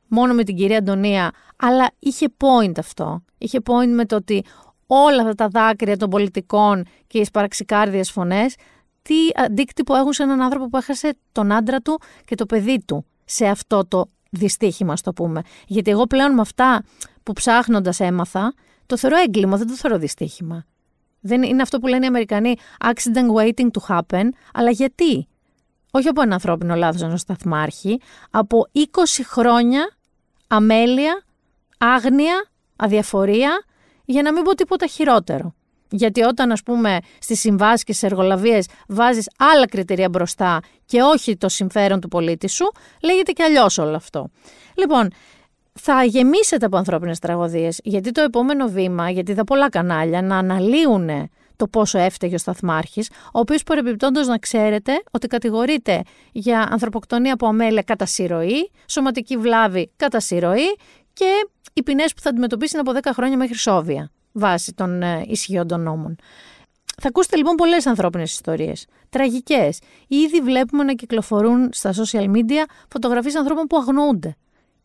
μόνο 0.07 0.33
με 0.33 0.43
την 0.43 0.55
κυρία 0.55 0.77
Αντωνία, 0.77 1.31
αλλά 1.55 1.91
είχε 1.99 2.27
point 2.37 2.79
αυτό. 2.79 3.23
Είχε 3.37 3.59
point 3.65 3.93
με 3.93 4.05
το 4.05 4.15
ότι 4.15 4.43
όλα 4.87 5.21
αυτά 5.21 5.35
τα 5.35 5.47
δάκρυα 5.47 5.97
των 5.97 6.09
πολιτικών 6.09 6.85
και 7.07 7.19
οι 7.19 7.23
σπαραξικάρδιες 7.23 8.11
φωνές 8.11 8.55
τι 9.01 9.15
αντίκτυπο 9.35 9.95
έχουν 9.95 10.13
σε 10.13 10.23
έναν 10.23 10.41
άνθρωπο 10.41 10.69
που 10.69 10.77
έχασε 10.77 11.17
τον 11.31 11.51
άντρα 11.51 11.79
του 11.79 12.01
και 12.25 12.35
το 12.35 12.45
παιδί 12.45 12.83
του 12.85 13.05
σε 13.25 13.45
αυτό 13.45 13.85
το 13.87 14.09
δυστύχημα, 14.29 14.93
το 15.03 15.13
πούμε. 15.13 15.41
Γιατί 15.67 15.91
εγώ 15.91 16.05
πλέον 16.07 16.33
με 16.33 16.41
αυτά 16.41 16.83
που 17.23 17.33
ψάχνοντας 17.33 17.99
έμαθα, 17.99 18.53
το 18.85 18.97
θεωρώ 18.97 19.17
έγκλημα, 19.17 19.57
δεν 19.57 19.67
το 19.67 19.73
θεωρώ 19.73 19.97
δυστύχημα. 19.97 20.65
Δεν 21.19 21.43
είναι 21.43 21.61
αυτό 21.61 21.79
που 21.79 21.87
λένε 21.87 22.05
οι 22.05 22.07
Αμερικανοί 22.07 22.55
accident 22.83 23.35
waiting 23.37 23.67
to 23.71 23.95
happen, 23.95 24.29
αλλά 24.53 24.69
γιατί; 24.71 25.27
Όχι 25.91 26.07
από 26.07 26.21
ένα 26.21 26.33
ανθρώπινο 26.33 26.75
λάθος 26.75 27.01
ενός 27.01 27.21
σταθμάρχη, 27.21 28.01
από 28.31 28.67
20 28.73 28.79
χρόνια 29.23 29.97
αμέλεια, 30.47 31.23
άγνοια, 31.77 32.49
αδιαφορία, 32.75 33.63
για 34.05 34.21
να 34.21 34.33
μην 34.33 34.43
πω 34.43 34.55
τίποτα 34.55 34.87
χειρότερο. 34.87 35.55
Γιατί 35.89 36.21
όταν, 36.21 36.51
ας 36.51 36.63
πούμε, 36.63 36.99
στις 37.19 37.39
συμβάσεις 37.39 37.83
και 37.83 37.93
στις 37.93 38.09
εργολαβίες 38.09 38.67
βάζεις 38.87 39.29
άλλα 39.37 39.67
κριτήρια 39.67 40.09
μπροστά 40.09 40.59
και 40.85 41.01
όχι 41.01 41.37
το 41.37 41.49
συμφέρον 41.49 41.99
του 41.99 42.07
πολίτη 42.07 42.49
σου, 42.49 42.71
λέγεται 43.01 43.31
και 43.31 43.43
αλλιώς 43.43 43.77
όλο 43.77 43.95
αυτό. 43.95 44.29
Λοιπόν, 44.75 45.09
θα 45.79 46.03
γεμίσετε 46.03 46.65
από 46.65 46.77
ανθρώπινες 46.77 47.19
τραγωδίες, 47.19 47.79
γιατί 47.83 48.11
το 48.11 48.21
επόμενο 48.21 48.67
βήμα, 48.67 49.09
γιατί 49.09 49.33
θα 49.33 49.43
πολλά 49.43 49.69
κανάλια 49.69 50.21
να 50.21 50.37
αναλύουν 50.37 51.29
το 51.55 51.67
πόσο 51.67 51.97
έφταιγε 51.97 52.35
ο 52.35 52.37
Σταθμάρχης, 52.37 53.09
ο 53.09 53.39
οποίος 53.39 53.63
παρεμπιπτόντως 53.63 54.27
να 54.27 54.37
ξέρετε 54.37 55.03
ότι 55.11 55.27
κατηγορείται 55.27 56.01
για 56.31 56.67
ανθρωποκτονία 56.71 57.33
από 57.33 57.47
αμέλεια 57.47 57.81
κατά 57.81 58.05
συρροή, 58.05 58.71
σωματική 58.85 59.37
βλάβη 59.37 59.91
κατά 59.95 60.19
συρροή 60.19 60.75
και 61.13 61.47
οι 61.73 61.83
ποινές 61.83 62.13
που 62.13 62.21
θα 62.21 62.29
αντιμετωπίσει 62.29 62.77
είναι 62.77 62.89
από 62.89 62.99
10 63.09 63.11
χρόνια 63.13 63.37
μέχρι 63.37 63.55
σόβια 63.55 64.11
βάσει 64.31 64.73
των 64.73 65.01
ε, 65.01 65.23
ισχυών 65.27 65.67
των 65.67 65.81
νόμων. 65.81 66.15
Θα 67.01 67.07
ακούσετε 67.07 67.35
λοιπόν 67.35 67.55
πολλές 67.55 67.85
ανθρώπινες 67.85 68.31
ιστορίες, 68.31 68.85
τραγικές. 69.09 69.79
Ήδη 70.07 70.41
βλέπουμε 70.41 70.83
να 70.83 70.93
κυκλοφορούν 70.93 71.69
στα 71.71 71.93
social 71.93 72.25
media 72.25 72.63
φωτογραφίες 72.89 73.35
ανθρώπων 73.35 73.65
που 73.65 73.77
αγνοούνται. 73.77 74.35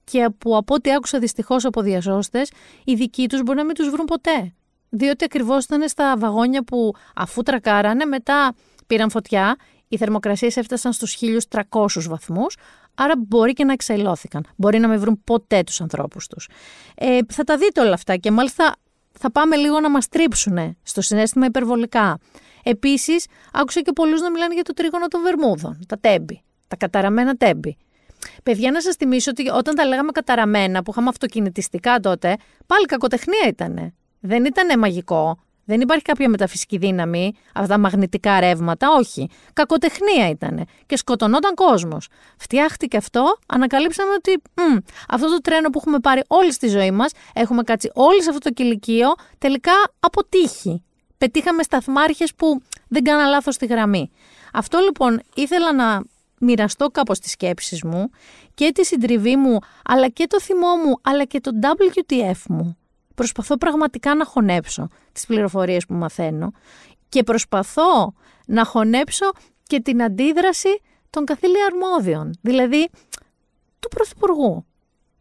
Και 0.04 0.28
που 0.38 0.56
από 0.56 0.74
ό,τι 0.74 0.92
άκουσα 0.92 1.18
δυστυχώς 1.18 1.64
από 1.64 1.80
διασώστε, 1.80 2.42
οι 2.84 2.94
δικοί 2.94 3.28
τους 3.28 3.42
μπορεί 3.42 3.58
να 3.58 3.64
μην 3.64 3.74
τους 3.74 3.90
βρουν 3.90 4.04
ποτέ. 4.04 4.54
Διότι 4.88 5.24
ακριβώς 5.24 5.64
ήταν 5.64 5.88
στα 5.88 6.16
βαγόνια 6.18 6.64
που 6.64 6.94
αφού 7.14 7.42
τρακάρανε, 7.42 8.04
μετά 8.04 8.54
πήραν 8.86 9.10
φωτιά, 9.10 9.56
οι 9.88 9.96
θερμοκρασίες 9.96 10.56
έφτασαν 10.56 10.92
στους 10.92 11.14
1300 11.14 11.86
βαθμούς, 12.08 12.56
άρα 12.94 13.14
μπορεί 13.18 13.52
και 13.52 13.64
να 13.64 13.72
εξελώθηκαν. 13.72 14.46
Μπορεί 14.56 14.78
να 14.78 14.88
μην 14.88 14.98
βρουν 14.98 15.20
ποτέ 15.24 15.62
τους 15.62 15.80
ανθρώπους 15.80 16.26
τους. 16.26 16.48
Ε, 16.94 17.18
θα 17.28 17.44
τα 17.44 17.56
δείτε 17.56 17.80
όλα 17.80 17.92
αυτά 17.92 18.16
και 18.16 18.30
μάλιστα 18.30 18.76
θα 19.18 19.30
πάμε 19.30 19.56
λίγο 19.56 19.80
να 19.80 19.90
μας 19.90 20.08
τρίψουν 20.08 20.76
στο 20.82 21.00
συνέστημα 21.00 21.46
υπερβολικά. 21.46 22.18
Επίσης, 22.62 23.26
άκουσα 23.52 23.80
και 23.80 23.92
πολλούς 23.92 24.20
να 24.20 24.30
μιλάνε 24.30 24.54
για 24.54 24.62
το 24.62 24.72
τρίγωνο 24.72 25.06
των 25.06 25.22
Βερμούδων, 25.22 25.78
τα 25.88 25.98
τέμπη, 25.98 26.42
τα 26.68 26.76
καταραμένα 26.76 27.34
τέμπη. 27.34 27.76
Παιδιά, 28.42 28.70
να 28.70 28.80
σας 28.80 28.94
θυμίσω 28.94 29.30
ότι 29.30 29.48
όταν 29.48 29.74
τα 29.74 29.84
λέγαμε 29.84 30.10
καταραμένα, 30.10 30.82
που 30.82 30.90
είχαμε 30.90 31.08
αυτοκινητιστικά 31.08 32.00
τότε, 32.00 32.36
πάλι 32.66 32.86
κακοτεχνία 32.86 33.48
ήταν. 33.48 33.94
Δεν 34.20 34.44
ήταν 34.44 34.78
μαγικό. 34.78 35.38
Δεν 35.64 35.80
υπάρχει 35.80 36.04
κάποια 36.04 36.28
μεταφυσική 36.28 36.76
δύναμη, 36.76 37.32
αυτά 37.54 37.74
τα 37.74 37.78
μαγνητικά 37.78 38.40
ρεύματα, 38.40 38.88
όχι. 38.90 39.28
Κακοτεχνία 39.52 40.28
ήταν 40.28 40.66
και 40.86 40.96
σκοτωνόταν 40.96 41.54
κόσμος. 41.54 42.08
Φτιάχτηκε 42.36 42.96
αυτό, 42.96 43.38
ανακαλύψαμε 43.46 44.12
ότι 44.12 44.42
μ, 44.54 44.76
αυτό 45.08 45.28
το 45.28 45.40
τρένο 45.40 45.70
που 45.70 45.78
έχουμε 45.78 45.98
πάρει 45.98 46.22
όλη 46.26 46.52
στη 46.52 46.68
ζωή 46.68 46.90
μας, 46.90 47.12
έχουμε 47.34 47.62
κάτσει 47.62 47.90
όλοι 47.94 48.22
σε 48.22 48.28
αυτό 48.28 48.48
το 48.48 48.50
κηλικείο, 48.50 49.14
τελικά 49.38 49.72
αποτύχει. 50.00 50.82
Πετύχαμε 51.18 51.62
σταθμάρχες 51.62 52.34
που 52.34 52.60
δεν 52.88 53.02
κάνα 53.02 53.26
λάθος 53.26 53.54
στη 53.54 53.66
γραμμή. 53.66 54.10
Αυτό 54.52 54.78
λοιπόν 54.78 55.22
ήθελα 55.34 55.72
να 55.72 56.02
μοιραστώ 56.42 56.88
κάπως 56.88 57.18
τις 57.18 57.30
σκέψεις 57.30 57.82
μου 57.82 58.10
και 58.54 58.72
τη 58.74 58.84
συντριβή 58.84 59.36
μου, 59.36 59.58
αλλά 59.84 60.08
και 60.08 60.26
το 60.26 60.40
θυμό 60.40 60.76
μου, 60.84 60.98
αλλά 61.02 61.24
και 61.24 61.40
το 61.40 61.50
WTF 61.62 62.40
μου 62.48 62.76
προσπαθώ 63.14 63.56
πραγματικά 63.56 64.14
να 64.14 64.24
χωνέψω 64.24 64.88
τις 65.12 65.26
πληροφορίες 65.26 65.86
που 65.86 65.94
μαθαίνω 65.94 66.52
και 67.08 67.22
προσπαθώ 67.22 68.14
να 68.46 68.64
χωνέψω 68.64 69.30
και 69.62 69.80
την 69.80 70.02
αντίδραση 70.02 70.80
των 71.10 71.24
καθήλια 71.24 71.66
αρμόδιων, 71.66 72.30
δηλαδή 72.40 72.88
του 73.80 73.88
Πρωθυπουργού, 73.88 74.66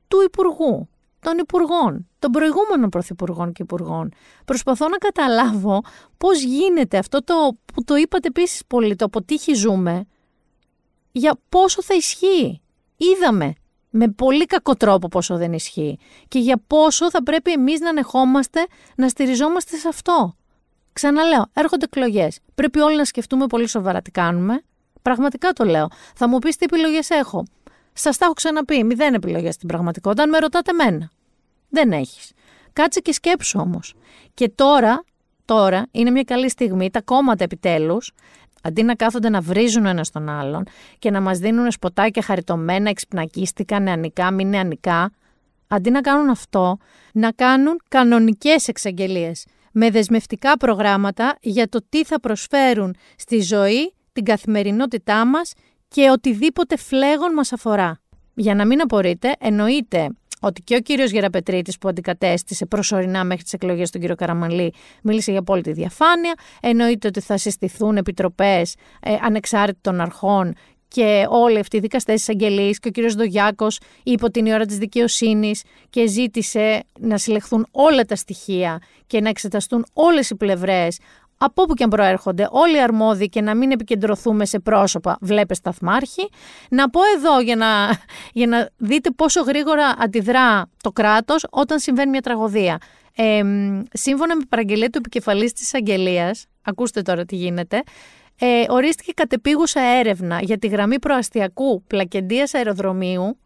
του 0.08 0.22
Υπουργού, 0.26 0.90
των 1.20 1.38
Υπουργών, 1.38 2.08
των 2.20 2.32
προηγούμενων 2.32 2.90
Πρωθυπουργών 2.90 3.52
και 3.52 3.62
Υπουργών. 3.62 4.12
Προσπαθώ 4.46 4.88
να 4.88 4.98
καταλάβω 4.98 5.82
πώς 6.18 6.44
γίνεται 6.44 6.98
αυτό 6.98 7.24
το 7.24 7.34
που 7.74 7.84
το 7.84 7.96
είπατε 7.96 8.28
επίσης 8.28 8.62
πολύ, 8.68 8.96
το 8.96 9.06
αποτύχει 9.06 9.54
ζούμε, 9.54 10.06
για 11.12 11.39
πόσο 11.50 11.84
θα 11.84 11.93
ισχύει. 11.93 12.62
Είδαμε 12.97 13.54
με 13.89 14.08
πολύ 14.08 14.45
κακό 14.45 14.76
τρόπο 14.76 15.08
πόσο 15.08 15.38
δεν 15.38 15.54
ισχύει 15.54 16.00
και 16.28 16.39
για 16.39 16.62
πόσο 16.67 17.10
θα 17.10 17.24
πρέπει 17.24 17.52
εμείς 17.52 17.80
να 17.80 17.89
ανεχόμαστε 17.89 18.67
να 18.95 19.10
στηριζόμαστε 19.10 19.78
σε 19.78 19.88
αυτό. 19.88 20.36
Ξαναλέω, 20.93 21.45
έρχονται 21.54 21.86
εκλογές. 21.86 22.39
Πρέπει 22.56 22.80
όλοι 22.80 22.97
να 22.97 23.06
σκεφτούμε 23.06 23.47
πολύ 23.47 23.67
σοβαρά 23.67 24.02
τι 24.02 24.12
κάνουμε. 24.12 24.63
Πραγματικά 25.02 25.54
το 25.54 25.63
λέω. 25.63 25.88
Θα 26.15 26.28
μου 26.28 26.39
πεις 26.39 26.56
τι 26.56 26.65
επιλογές 26.65 27.10
έχω. 27.10 27.43
Σας 27.93 28.17
τα 28.17 28.26
έχω 28.26 28.34
ξαναπεί. 28.34 28.84
Μηδέν 28.84 29.13
επιλογές 29.13 29.54
στην 29.54 29.67
πραγματικότητα. 29.67 30.24
Αν 30.24 30.30
με 30.30 30.38
ρωτάτε 30.38 30.74
μένα. 30.74 31.12
Δεν 31.69 31.91
έχεις. 31.91 32.32
Κάτσε 32.74 33.00
και 33.00 33.13
σκέψου 33.13 33.60
όμως. 33.60 33.93
Και 34.34 34.50
τώρα, 34.50 35.04
τώρα 35.45 35.88
είναι 35.91 36.10
μια 36.10 36.24
καλή 36.24 36.50
στιγμή 36.50 36.89
τα 36.89 37.02
κόμματα 37.02 37.43
επιτέλους 37.43 38.12
Αντί 38.62 38.84
να 38.84 38.95
κάθονται 38.95 39.30
να 39.30 39.41
βρίζουν 39.41 39.86
ένας 39.86 40.12
τον 40.12 40.30
άλλον 40.30 40.63
και 41.00 41.12
να 41.12 41.21
μας 41.21 41.39
δίνουν 41.39 41.71
σποτάκια 41.71 42.21
χαριτωμένα, 42.21 42.89
εξυπνακίστικα, 42.89 43.80
νεανικά, 43.80 44.32
μη 44.32 44.45
νεανικά, 44.45 45.12
αντί 45.67 45.89
να 45.89 46.02
κάνουν 46.02 46.30
αυτό, 46.30 46.78
να 47.13 47.32
κάνουν 47.32 47.82
κανονικές 47.88 48.67
εξαγγελίες 48.67 49.45
με 49.71 49.89
δεσμευτικά 49.89 50.58
προγράμματα 50.58 51.38
για 51.41 51.69
το 51.69 51.80
τι 51.89 52.06
θα 52.06 52.19
προσφέρουν 52.19 52.95
στη 53.15 53.41
ζωή, 53.41 53.93
την 54.12 54.24
καθημερινότητά 54.24 55.26
μας 55.26 55.54
και 55.88 56.10
οτιδήποτε 56.10 56.78
φλέγον 56.78 57.34
μας 57.34 57.54
αφορά. 57.54 58.02
Για 58.34 58.56
να 58.56 58.65
μην 58.65 58.82
απορείτε, 58.82 59.36
εννοείται 59.39 60.10
ότι 60.44 60.62
και 60.62 60.76
ο 60.76 60.80
κύριος 60.80 61.12
Γεραπετρίτης 61.12 61.78
που 61.78 61.88
αντικατέστησε 61.88 62.66
προσωρινά 62.66 63.24
μέχρι 63.24 63.44
τις 63.44 63.54
εκλογές 63.54 63.90
του 63.92 64.00
κύριο 64.00 64.16
Καραμαλή 64.16 64.74
μίλησε 65.04 65.32
για 65.32 65.40
απόλυτη 65.40 65.72
διαφάνεια. 65.72 66.34
Εννοείται 66.62 67.08
ότι 67.08 67.20
θα 67.20 67.38
συστηθούν 67.38 67.98
επιτροπές 67.98 68.76
ε, 69.00 69.16
ανεξάρτητων 69.22 70.02
αρχών 70.02 70.56
και 70.94 71.26
όλοι 71.30 71.60
αυτοί 71.60 71.78
οι 71.78 71.80
δικαστές 71.80 72.16
της 72.16 72.30
Αγγελή 72.30 72.74
και 72.74 72.88
ο 72.88 72.92
κύριος 72.92 73.16
Δογιάκος 73.16 73.80
είπε 74.04 74.26
ότι 74.26 74.40
είναι 74.40 74.50
η 74.50 74.54
ώρα 74.54 74.66
της 74.66 74.78
δικαιοσύνης 74.78 75.64
και 75.90 76.08
ζήτησε 76.08 76.84
να 77.00 77.18
συλλεχθούν 77.18 77.68
όλα 77.72 78.06
τα 78.06 78.16
στοιχεία 78.16 78.82
και 79.08 79.22
να 79.22 79.30
εξεταστούν 79.30 79.86
όλες 79.94 80.30
οι 80.30 80.36
πλευρές 80.36 81.00
από 81.44 81.62
όπου 81.62 81.74
και 81.74 81.84
αν 81.84 81.90
προέρχονται, 81.90 82.48
όλοι 82.52 82.76
οι 82.76 82.82
αρμόδιοι 82.82 83.30
και 83.30 83.42
να 83.42 83.56
μην 83.56 83.72
επικεντρωθούμε 83.72 84.46
σε 84.46 84.60
πρόσωπα, 84.60 85.18
βλέπε 85.22 85.54
σταθμάρχη. 85.54 86.30
Να 86.70 86.90
πω 86.90 87.00
εδώ 87.16 87.40
για 87.40 87.56
να, 87.56 87.68
για 88.34 88.48
να 88.48 88.70
δείτε 88.78 89.12
πόσο 89.12 89.42
γρήγορα 89.42 89.96
αντιδρά 89.98 90.70
το 90.84 90.92
κράτος 90.92 91.46
όταν 91.50 91.80
συμβαίνει 91.80 92.10
μια 92.10 92.22
τραγωδία. 92.22 92.78
Ε, 93.16 93.42
σύμφωνα 93.92 94.36
με 94.36 94.44
παραγγελία 94.50 94.90
του 94.90 94.98
επικεφαλής 94.98 95.54
της 95.54 95.74
Αγγελίας, 95.74 96.46
ακούστε 96.62 97.02
τώρα 97.02 97.26
τι 97.26 97.36
γίνεται, 97.36 97.84
ε, 98.39 98.66
ορίστηκε 98.70 99.12
κατεπίγουσα 99.12 99.82
έρευνα 99.82 100.39
για 100.42 100.58
τη 100.58 100.68
γραμμή 100.68 101.00
προαστιακού 101.00 101.84
πλακεντίας 101.88 102.54
αεροδρομίου, 102.54 103.38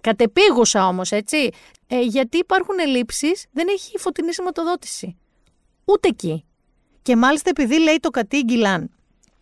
κατεπίγουσα 0.00 0.86
όμως, 0.86 1.10
έτσι, 1.10 1.48
ε, 1.86 2.00
γιατί 2.00 2.38
υπάρχουν 2.38 2.78
ελλείψεις, 2.78 3.46
δεν 3.52 3.66
έχει 3.68 3.98
φωτεινή 3.98 4.34
σηματοδότηση. 4.34 5.16
Ούτε 5.84 6.08
εκεί. 6.08 6.44
Και 7.06 7.16
μάλιστα 7.16 7.50
επειδή 7.50 7.80
λέει 7.80 7.98
το 8.00 8.10
κατήγγυλαν 8.10 8.90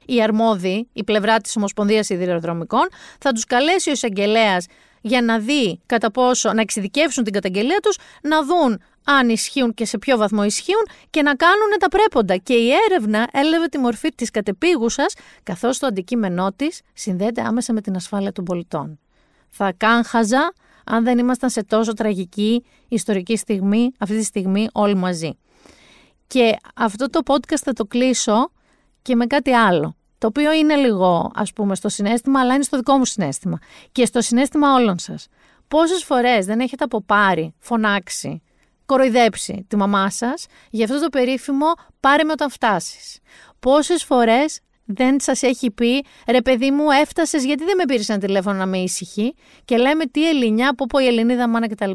οι 0.06 0.22
αρμόδιοι, 0.22 0.88
η 0.92 1.04
πλευρά 1.04 1.38
της 1.38 1.56
Ομοσπονδίας 1.56 2.06
Σιδηροδρομικών, 2.06 2.88
θα 3.20 3.32
τους 3.32 3.44
καλέσει 3.44 3.88
ο 3.88 3.92
εισαγγελέας 3.92 4.66
για 5.00 5.22
να 5.22 5.38
δει 5.38 5.80
κατά 5.86 6.10
πόσο, 6.10 6.52
να 6.52 6.60
εξειδικεύσουν 6.60 7.24
την 7.24 7.32
καταγγελία 7.32 7.78
τους, 7.82 7.96
να 8.22 8.44
δουν 8.44 8.82
αν 9.04 9.28
ισχύουν 9.28 9.74
και 9.74 9.84
σε 9.84 9.98
ποιο 9.98 10.16
βαθμό 10.16 10.44
ισχύουν 10.44 10.86
και 11.10 11.22
να 11.22 11.34
κάνουν 11.34 11.68
τα 11.78 11.88
πρέποντα. 11.88 12.36
Και 12.36 12.54
η 12.54 12.70
έρευνα 12.90 13.28
έλαβε 13.32 13.66
τη 13.66 13.78
μορφή 13.78 14.08
της 14.14 14.30
κατεπίγουσας, 14.30 15.14
καθώς 15.42 15.78
το 15.78 15.86
αντικείμενό 15.86 16.52
της 16.56 16.80
συνδέεται 16.92 17.42
άμεσα 17.42 17.72
με 17.72 17.80
την 17.80 17.96
ασφάλεια 17.96 18.32
των 18.32 18.44
πολιτών. 18.44 18.98
Θα 19.48 19.72
κάγχαζα 19.76 20.52
αν 20.84 21.04
δεν 21.04 21.18
ήμασταν 21.18 21.50
σε 21.50 21.64
τόσο 21.64 21.92
τραγική 21.92 22.64
ιστορική 22.88 23.36
στιγμή, 23.36 23.92
αυτή 23.98 24.16
τη 24.16 24.24
στιγμή 24.24 24.68
όλοι 24.72 24.94
μαζί. 24.94 25.38
Και 26.26 26.56
αυτό 26.74 27.10
το 27.10 27.20
podcast 27.26 27.60
θα 27.62 27.72
το 27.72 27.84
κλείσω 27.84 28.50
και 29.02 29.14
με 29.14 29.26
κάτι 29.26 29.52
άλλο. 29.52 29.96
Το 30.18 30.26
οποίο 30.26 30.52
είναι 30.52 30.74
λίγο, 30.74 31.30
ας 31.34 31.52
πούμε, 31.52 31.74
στο 31.74 31.88
συνέστημα, 31.88 32.40
αλλά 32.40 32.54
είναι 32.54 32.62
στο 32.62 32.76
δικό 32.76 32.96
μου 32.96 33.04
συνέστημα. 33.04 33.58
Και 33.92 34.06
στο 34.06 34.20
συνέστημα 34.20 34.74
όλων 34.74 34.98
σας. 34.98 35.28
Πόσες 35.68 36.04
φορές 36.04 36.46
δεν 36.46 36.60
έχετε 36.60 36.84
αποπάρει, 36.84 37.54
φωνάξει, 37.58 38.42
κοροϊδέψει 38.86 39.64
τη 39.68 39.76
μαμά 39.76 40.10
σας 40.10 40.46
για 40.70 40.84
αυτό 40.84 41.00
το 41.00 41.08
περίφημο 41.08 41.66
πάρε 42.00 42.24
με 42.24 42.32
όταν 42.32 42.50
φτάσεις. 42.50 43.18
Πόσες 43.58 44.04
φορές 44.04 44.60
δεν 44.84 45.20
σας 45.20 45.42
έχει 45.42 45.70
πει 45.70 46.04
ρε 46.28 46.42
παιδί 46.42 46.70
μου, 46.70 46.90
έφτασες, 46.90 47.44
γιατί 47.44 47.64
δεν 47.64 47.76
με 47.76 47.84
πήρες 47.84 48.08
ένα 48.08 48.18
τηλέφωνο 48.18 48.56
να 48.58 48.66
με 48.66 48.78
ήσυχη 48.78 49.34
και 49.64 49.76
λέμε 49.76 50.06
τι 50.06 50.28
Ελληνιά, 50.28 50.74
που 50.74 50.86
πω 50.86 50.98
η 50.98 51.06
Ελληνίδα 51.06 51.48
μάνα 51.48 51.68
κτλ. 51.68 51.90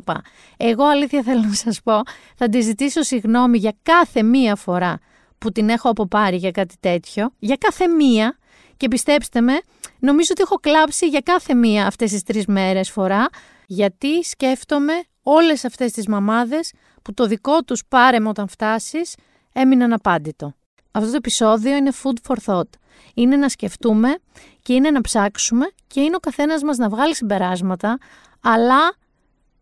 Εγώ 0.58 0.86
αλήθεια 0.86 1.24
θέλω 1.28 1.42
να 1.42 1.54
σας 1.54 1.82
πω, 1.84 2.02
θα 2.36 2.50
τη 2.50 2.62
ζητήσω 2.62 3.02
συγγνώμη 3.02 3.58
για 3.58 3.76
κάθε 3.84 4.24
μία 4.24 4.56
φορά 4.56 5.00
που 5.38 5.52
την 5.52 5.70
έχω 5.70 5.90
αποπάρει 5.90 6.38
για 6.38 6.52
κάτι 6.52 6.76
τέτοιο, 6.80 7.34
για 7.40 7.56
κάθε 7.56 7.88
μία. 7.88 8.38
Και 8.78 8.88
πιστέψτε 8.88 9.42
με, 9.42 9.62
νομίζω 10.00 10.28
ότι 10.32 10.42
έχω 10.42 10.56
κλάψει 10.56 11.08
για 11.08 11.20
κάθε 11.20 11.54
μία 11.54 11.88
αυτές 11.88 12.12
τις 12.12 12.24
τρεις 12.24 12.46
μέρες 12.46 12.90
φορά, 12.90 13.28
γιατί 13.68 14.24
σκέφτομαι 14.24 14.94
όλες 15.24 15.66
αυτές 15.66 15.92
τις 15.92 16.08
μαμάδες 16.08 16.72
που 17.02 17.14
το 17.14 17.26
δικό 17.26 17.64
τους 17.64 17.82
πάρε 17.88 18.18
όταν 18.28 18.48
φτάσεις 18.48 19.16
έμειναν 19.54 19.94
απάντητο. 19.94 20.54
Αυτό 20.92 21.10
το 21.10 21.16
επεισόδιο 21.16 21.76
είναι 21.76 21.92
food 22.04 22.32
for 22.32 22.36
thought. 22.46 22.70
Είναι 23.14 23.36
να 23.36 23.50
σκεφτούμε 23.50 24.16
και 24.62 24.74
είναι 24.74 24.92
να 24.92 25.02
ψάξουμε 25.02 25.70
και 25.88 26.02
είναι 26.02 26.16
ο 26.16 26.20
καθένας 26.20 26.64
μας 26.64 26.78
να 26.78 26.90
βγάλει 26.90 27.16
συμπεράσματα, 27.16 27.98
αλλά 28.42 28.94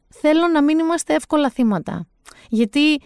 θέλω 0.10 0.48
να 0.48 0.64
μην 0.64 0.80
είμαστε 0.80 1.14
εύκολα 1.14 1.50
θύματα. 1.50 2.08
Γιατί 2.50 3.02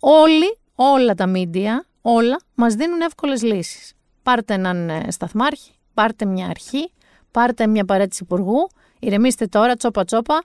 όλοι, 0.00 0.58
όλα 0.74 1.14
τα 1.14 1.26
μίντια, 1.26 1.84
όλα, 2.00 2.40
μας 2.54 2.74
δίνουν 2.74 3.00
εύκολες 3.00 3.42
λύσεις. 3.42 3.92
Πάρτε 4.22 4.54
έναν 4.54 4.88
ε, 4.90 5.10
σταθμάρχη, 5.10 5.72
πάρτε 5.94 6.24
μια 6.24 6.46
αρχή, 6.46 6.92
πάρτε 7.30 7.66
μια 7.66 7.84
παρέτηση 7.84 8.22
υπουργού, 8.22 8.68
ηρεμήστε 8.98 9.46
τώρα, 9.46 9.74
τσόπα 9.74 10.04
τσόπα, 10.04 10.42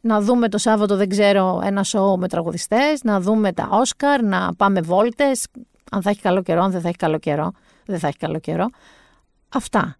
να 0.00 0.20
δούμε 0.20 0.48
το 0.48 0.58
Σάββατο, 0.58 0.96
δεν 0.96 1.08
ξέρω, 1.08 1.60
ένα 1.64 1.82
σοου 1.82 2.18
με 2.18 2.28
τραγουδιστές, 2.28 3.02
να 3.02 3.20
δούμε 3.20 3.52
τα 3.52 3.68
Όσκαρ, 3.70 4.22
να 4.22 4.54
πάμε 4.54 4.80
βόλτες, 4.80 5.46
αν 5.90 6.02
θα 6.02 6.10
έχει 6.10 6.20
καλό 6.20 6.42
καιρό, 6.42 6.62
αν 6.62 6.70
δεν 6.70 6.80
θα 6.80 6.88
έχει 6.88 6.96
καλό 6.96 7.18
καιρό, 7.18 7.52
δεν 7.86 7.98
θα 7.98 8.06
έχει 8.06 8.16
καλό 8.16 8.38
καιρό. 8.38 8.66
Αυτά. 9.48 9.96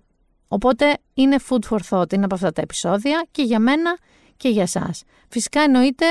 Οπότε 0.48 0.98
είναι 1.14 1.36
food 1.48 1.58
for 1.70 1.78
thought, 1.90 2.12
είναι 2.12 2.24
από 2.24 2.34
αυτά 2.34 2.52
τα 2.52 2.62
επεισόδια 2.62 3.26
και 3.30 3.42
για 3.42 3.58
μένα 3.58 3.98
και 4.36 4.48
για 4.48 4.66
σας. 4.66 5.02
Φυσικά 5.28 5.60
εννοείται, 5.60 6.04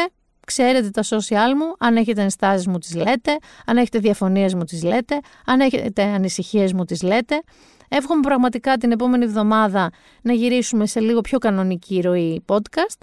ξέρετε 0.46 0.90
τα 0.90 1.04
social 1.04 1.54
μου, 1.58 1.74
αν 1.80 1.98
έχετε 1.98 2.22
ενστάσεις 2.22 2.68
μου 2.68 2.78
τις 2.78 2.96
λέτε, 2.96 3.38
αν 3.66 3.78
έχετε 3.78 4.00
διαφωνίες 4.00 4.54
μου 4.54 4.64
τις 4.64 4.84
λέτε, 4.84 5.20
αν 5.46 5.60
έχετε 5.60 6.04
ανησυχίες 6.04 6.74
μου 6.74 6.86
τις 6.86 7.02
λέτε. 7.02 7.42
Εύχομαι 7.88 8.22
πραγματικά 8.22 8.78
την 8.78 8.92
επόμενη 8.92 9.24
εβδομάδα 9.24 9.92
να 10.22 10.34
γυρίσουμε 10.34 10.86
σε 10.86 11.00
λίγο 11.00 11.22
πιο 11.22 11.38
κανονική 11.38 12.02
ροή 12.02 12.44
podcast, 12.48 13.02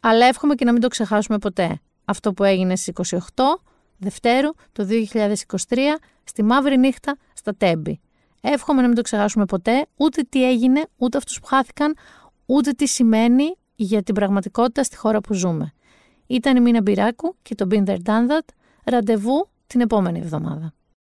αλλά 0.00 0.26
εύχομαι 0.26 0.54
και 0.54 0.64
να 0.64 0.72
μην 0.72 0.80
το 0.80 0.88
ξεχάσουμε 0.88 1.38
ποτέ. 1.38 1.80
Αυτό 2.04 2.32
που 2.32 2.44
έγινε 2.44 2.76
στις 2.76 3.18
28 3.34 3.44
Δευτέρου 3.98 4.50
το 4.72 4.86
2023 5.68 5.76
στη 6.28 6.42
μαύρη 6.42 6.78
νύχτα 6.78 7.16
στα 7.32 7.54
Τέμπη. 7.56 8.00
Εύχομαι 8.40 8.80
να 8.80 8.86
μην 8.86 8.96
το 8.96 9.02
ξεχάσουμε 9.02 9.44
ποτέ, 9.44 9.86
ούτε 9.96 10.22
τι 10.28 10.48
έγινε, 10.48 10.86
ούτε 10.96 11.16
αυτούς 11.16 11.40
που 11.40 11.46
χάθηκαν, 11.46 11.96
ούτε 12.46 12.70
τι 12.72 12.86
σημαίνει 12.86 13.56
για 13.74 14.02
την 14.02 14.14
πραγματικότητα 14.14 14.82
στη 14.82 14.96
χώρα 14.96 15.20
που 15.20 15.34
ζούμε. 15.34 15.72
Ήταν 16.26 16.56
η 16.56 16.60
Μίνα 16.60 16.82
Μπυράκου 16.82 17.36
και 17.42 17.54
το 17.54 17.66
Been 17.70 17.84
There 17.84 17.98
Done 18.04 18.28
That. 18.30 18.48
Ραντεβού 18.84 19.48
την 19.66 19.80
επόμενη 19.80 20.18
εβδομάδα. 20.18 20.74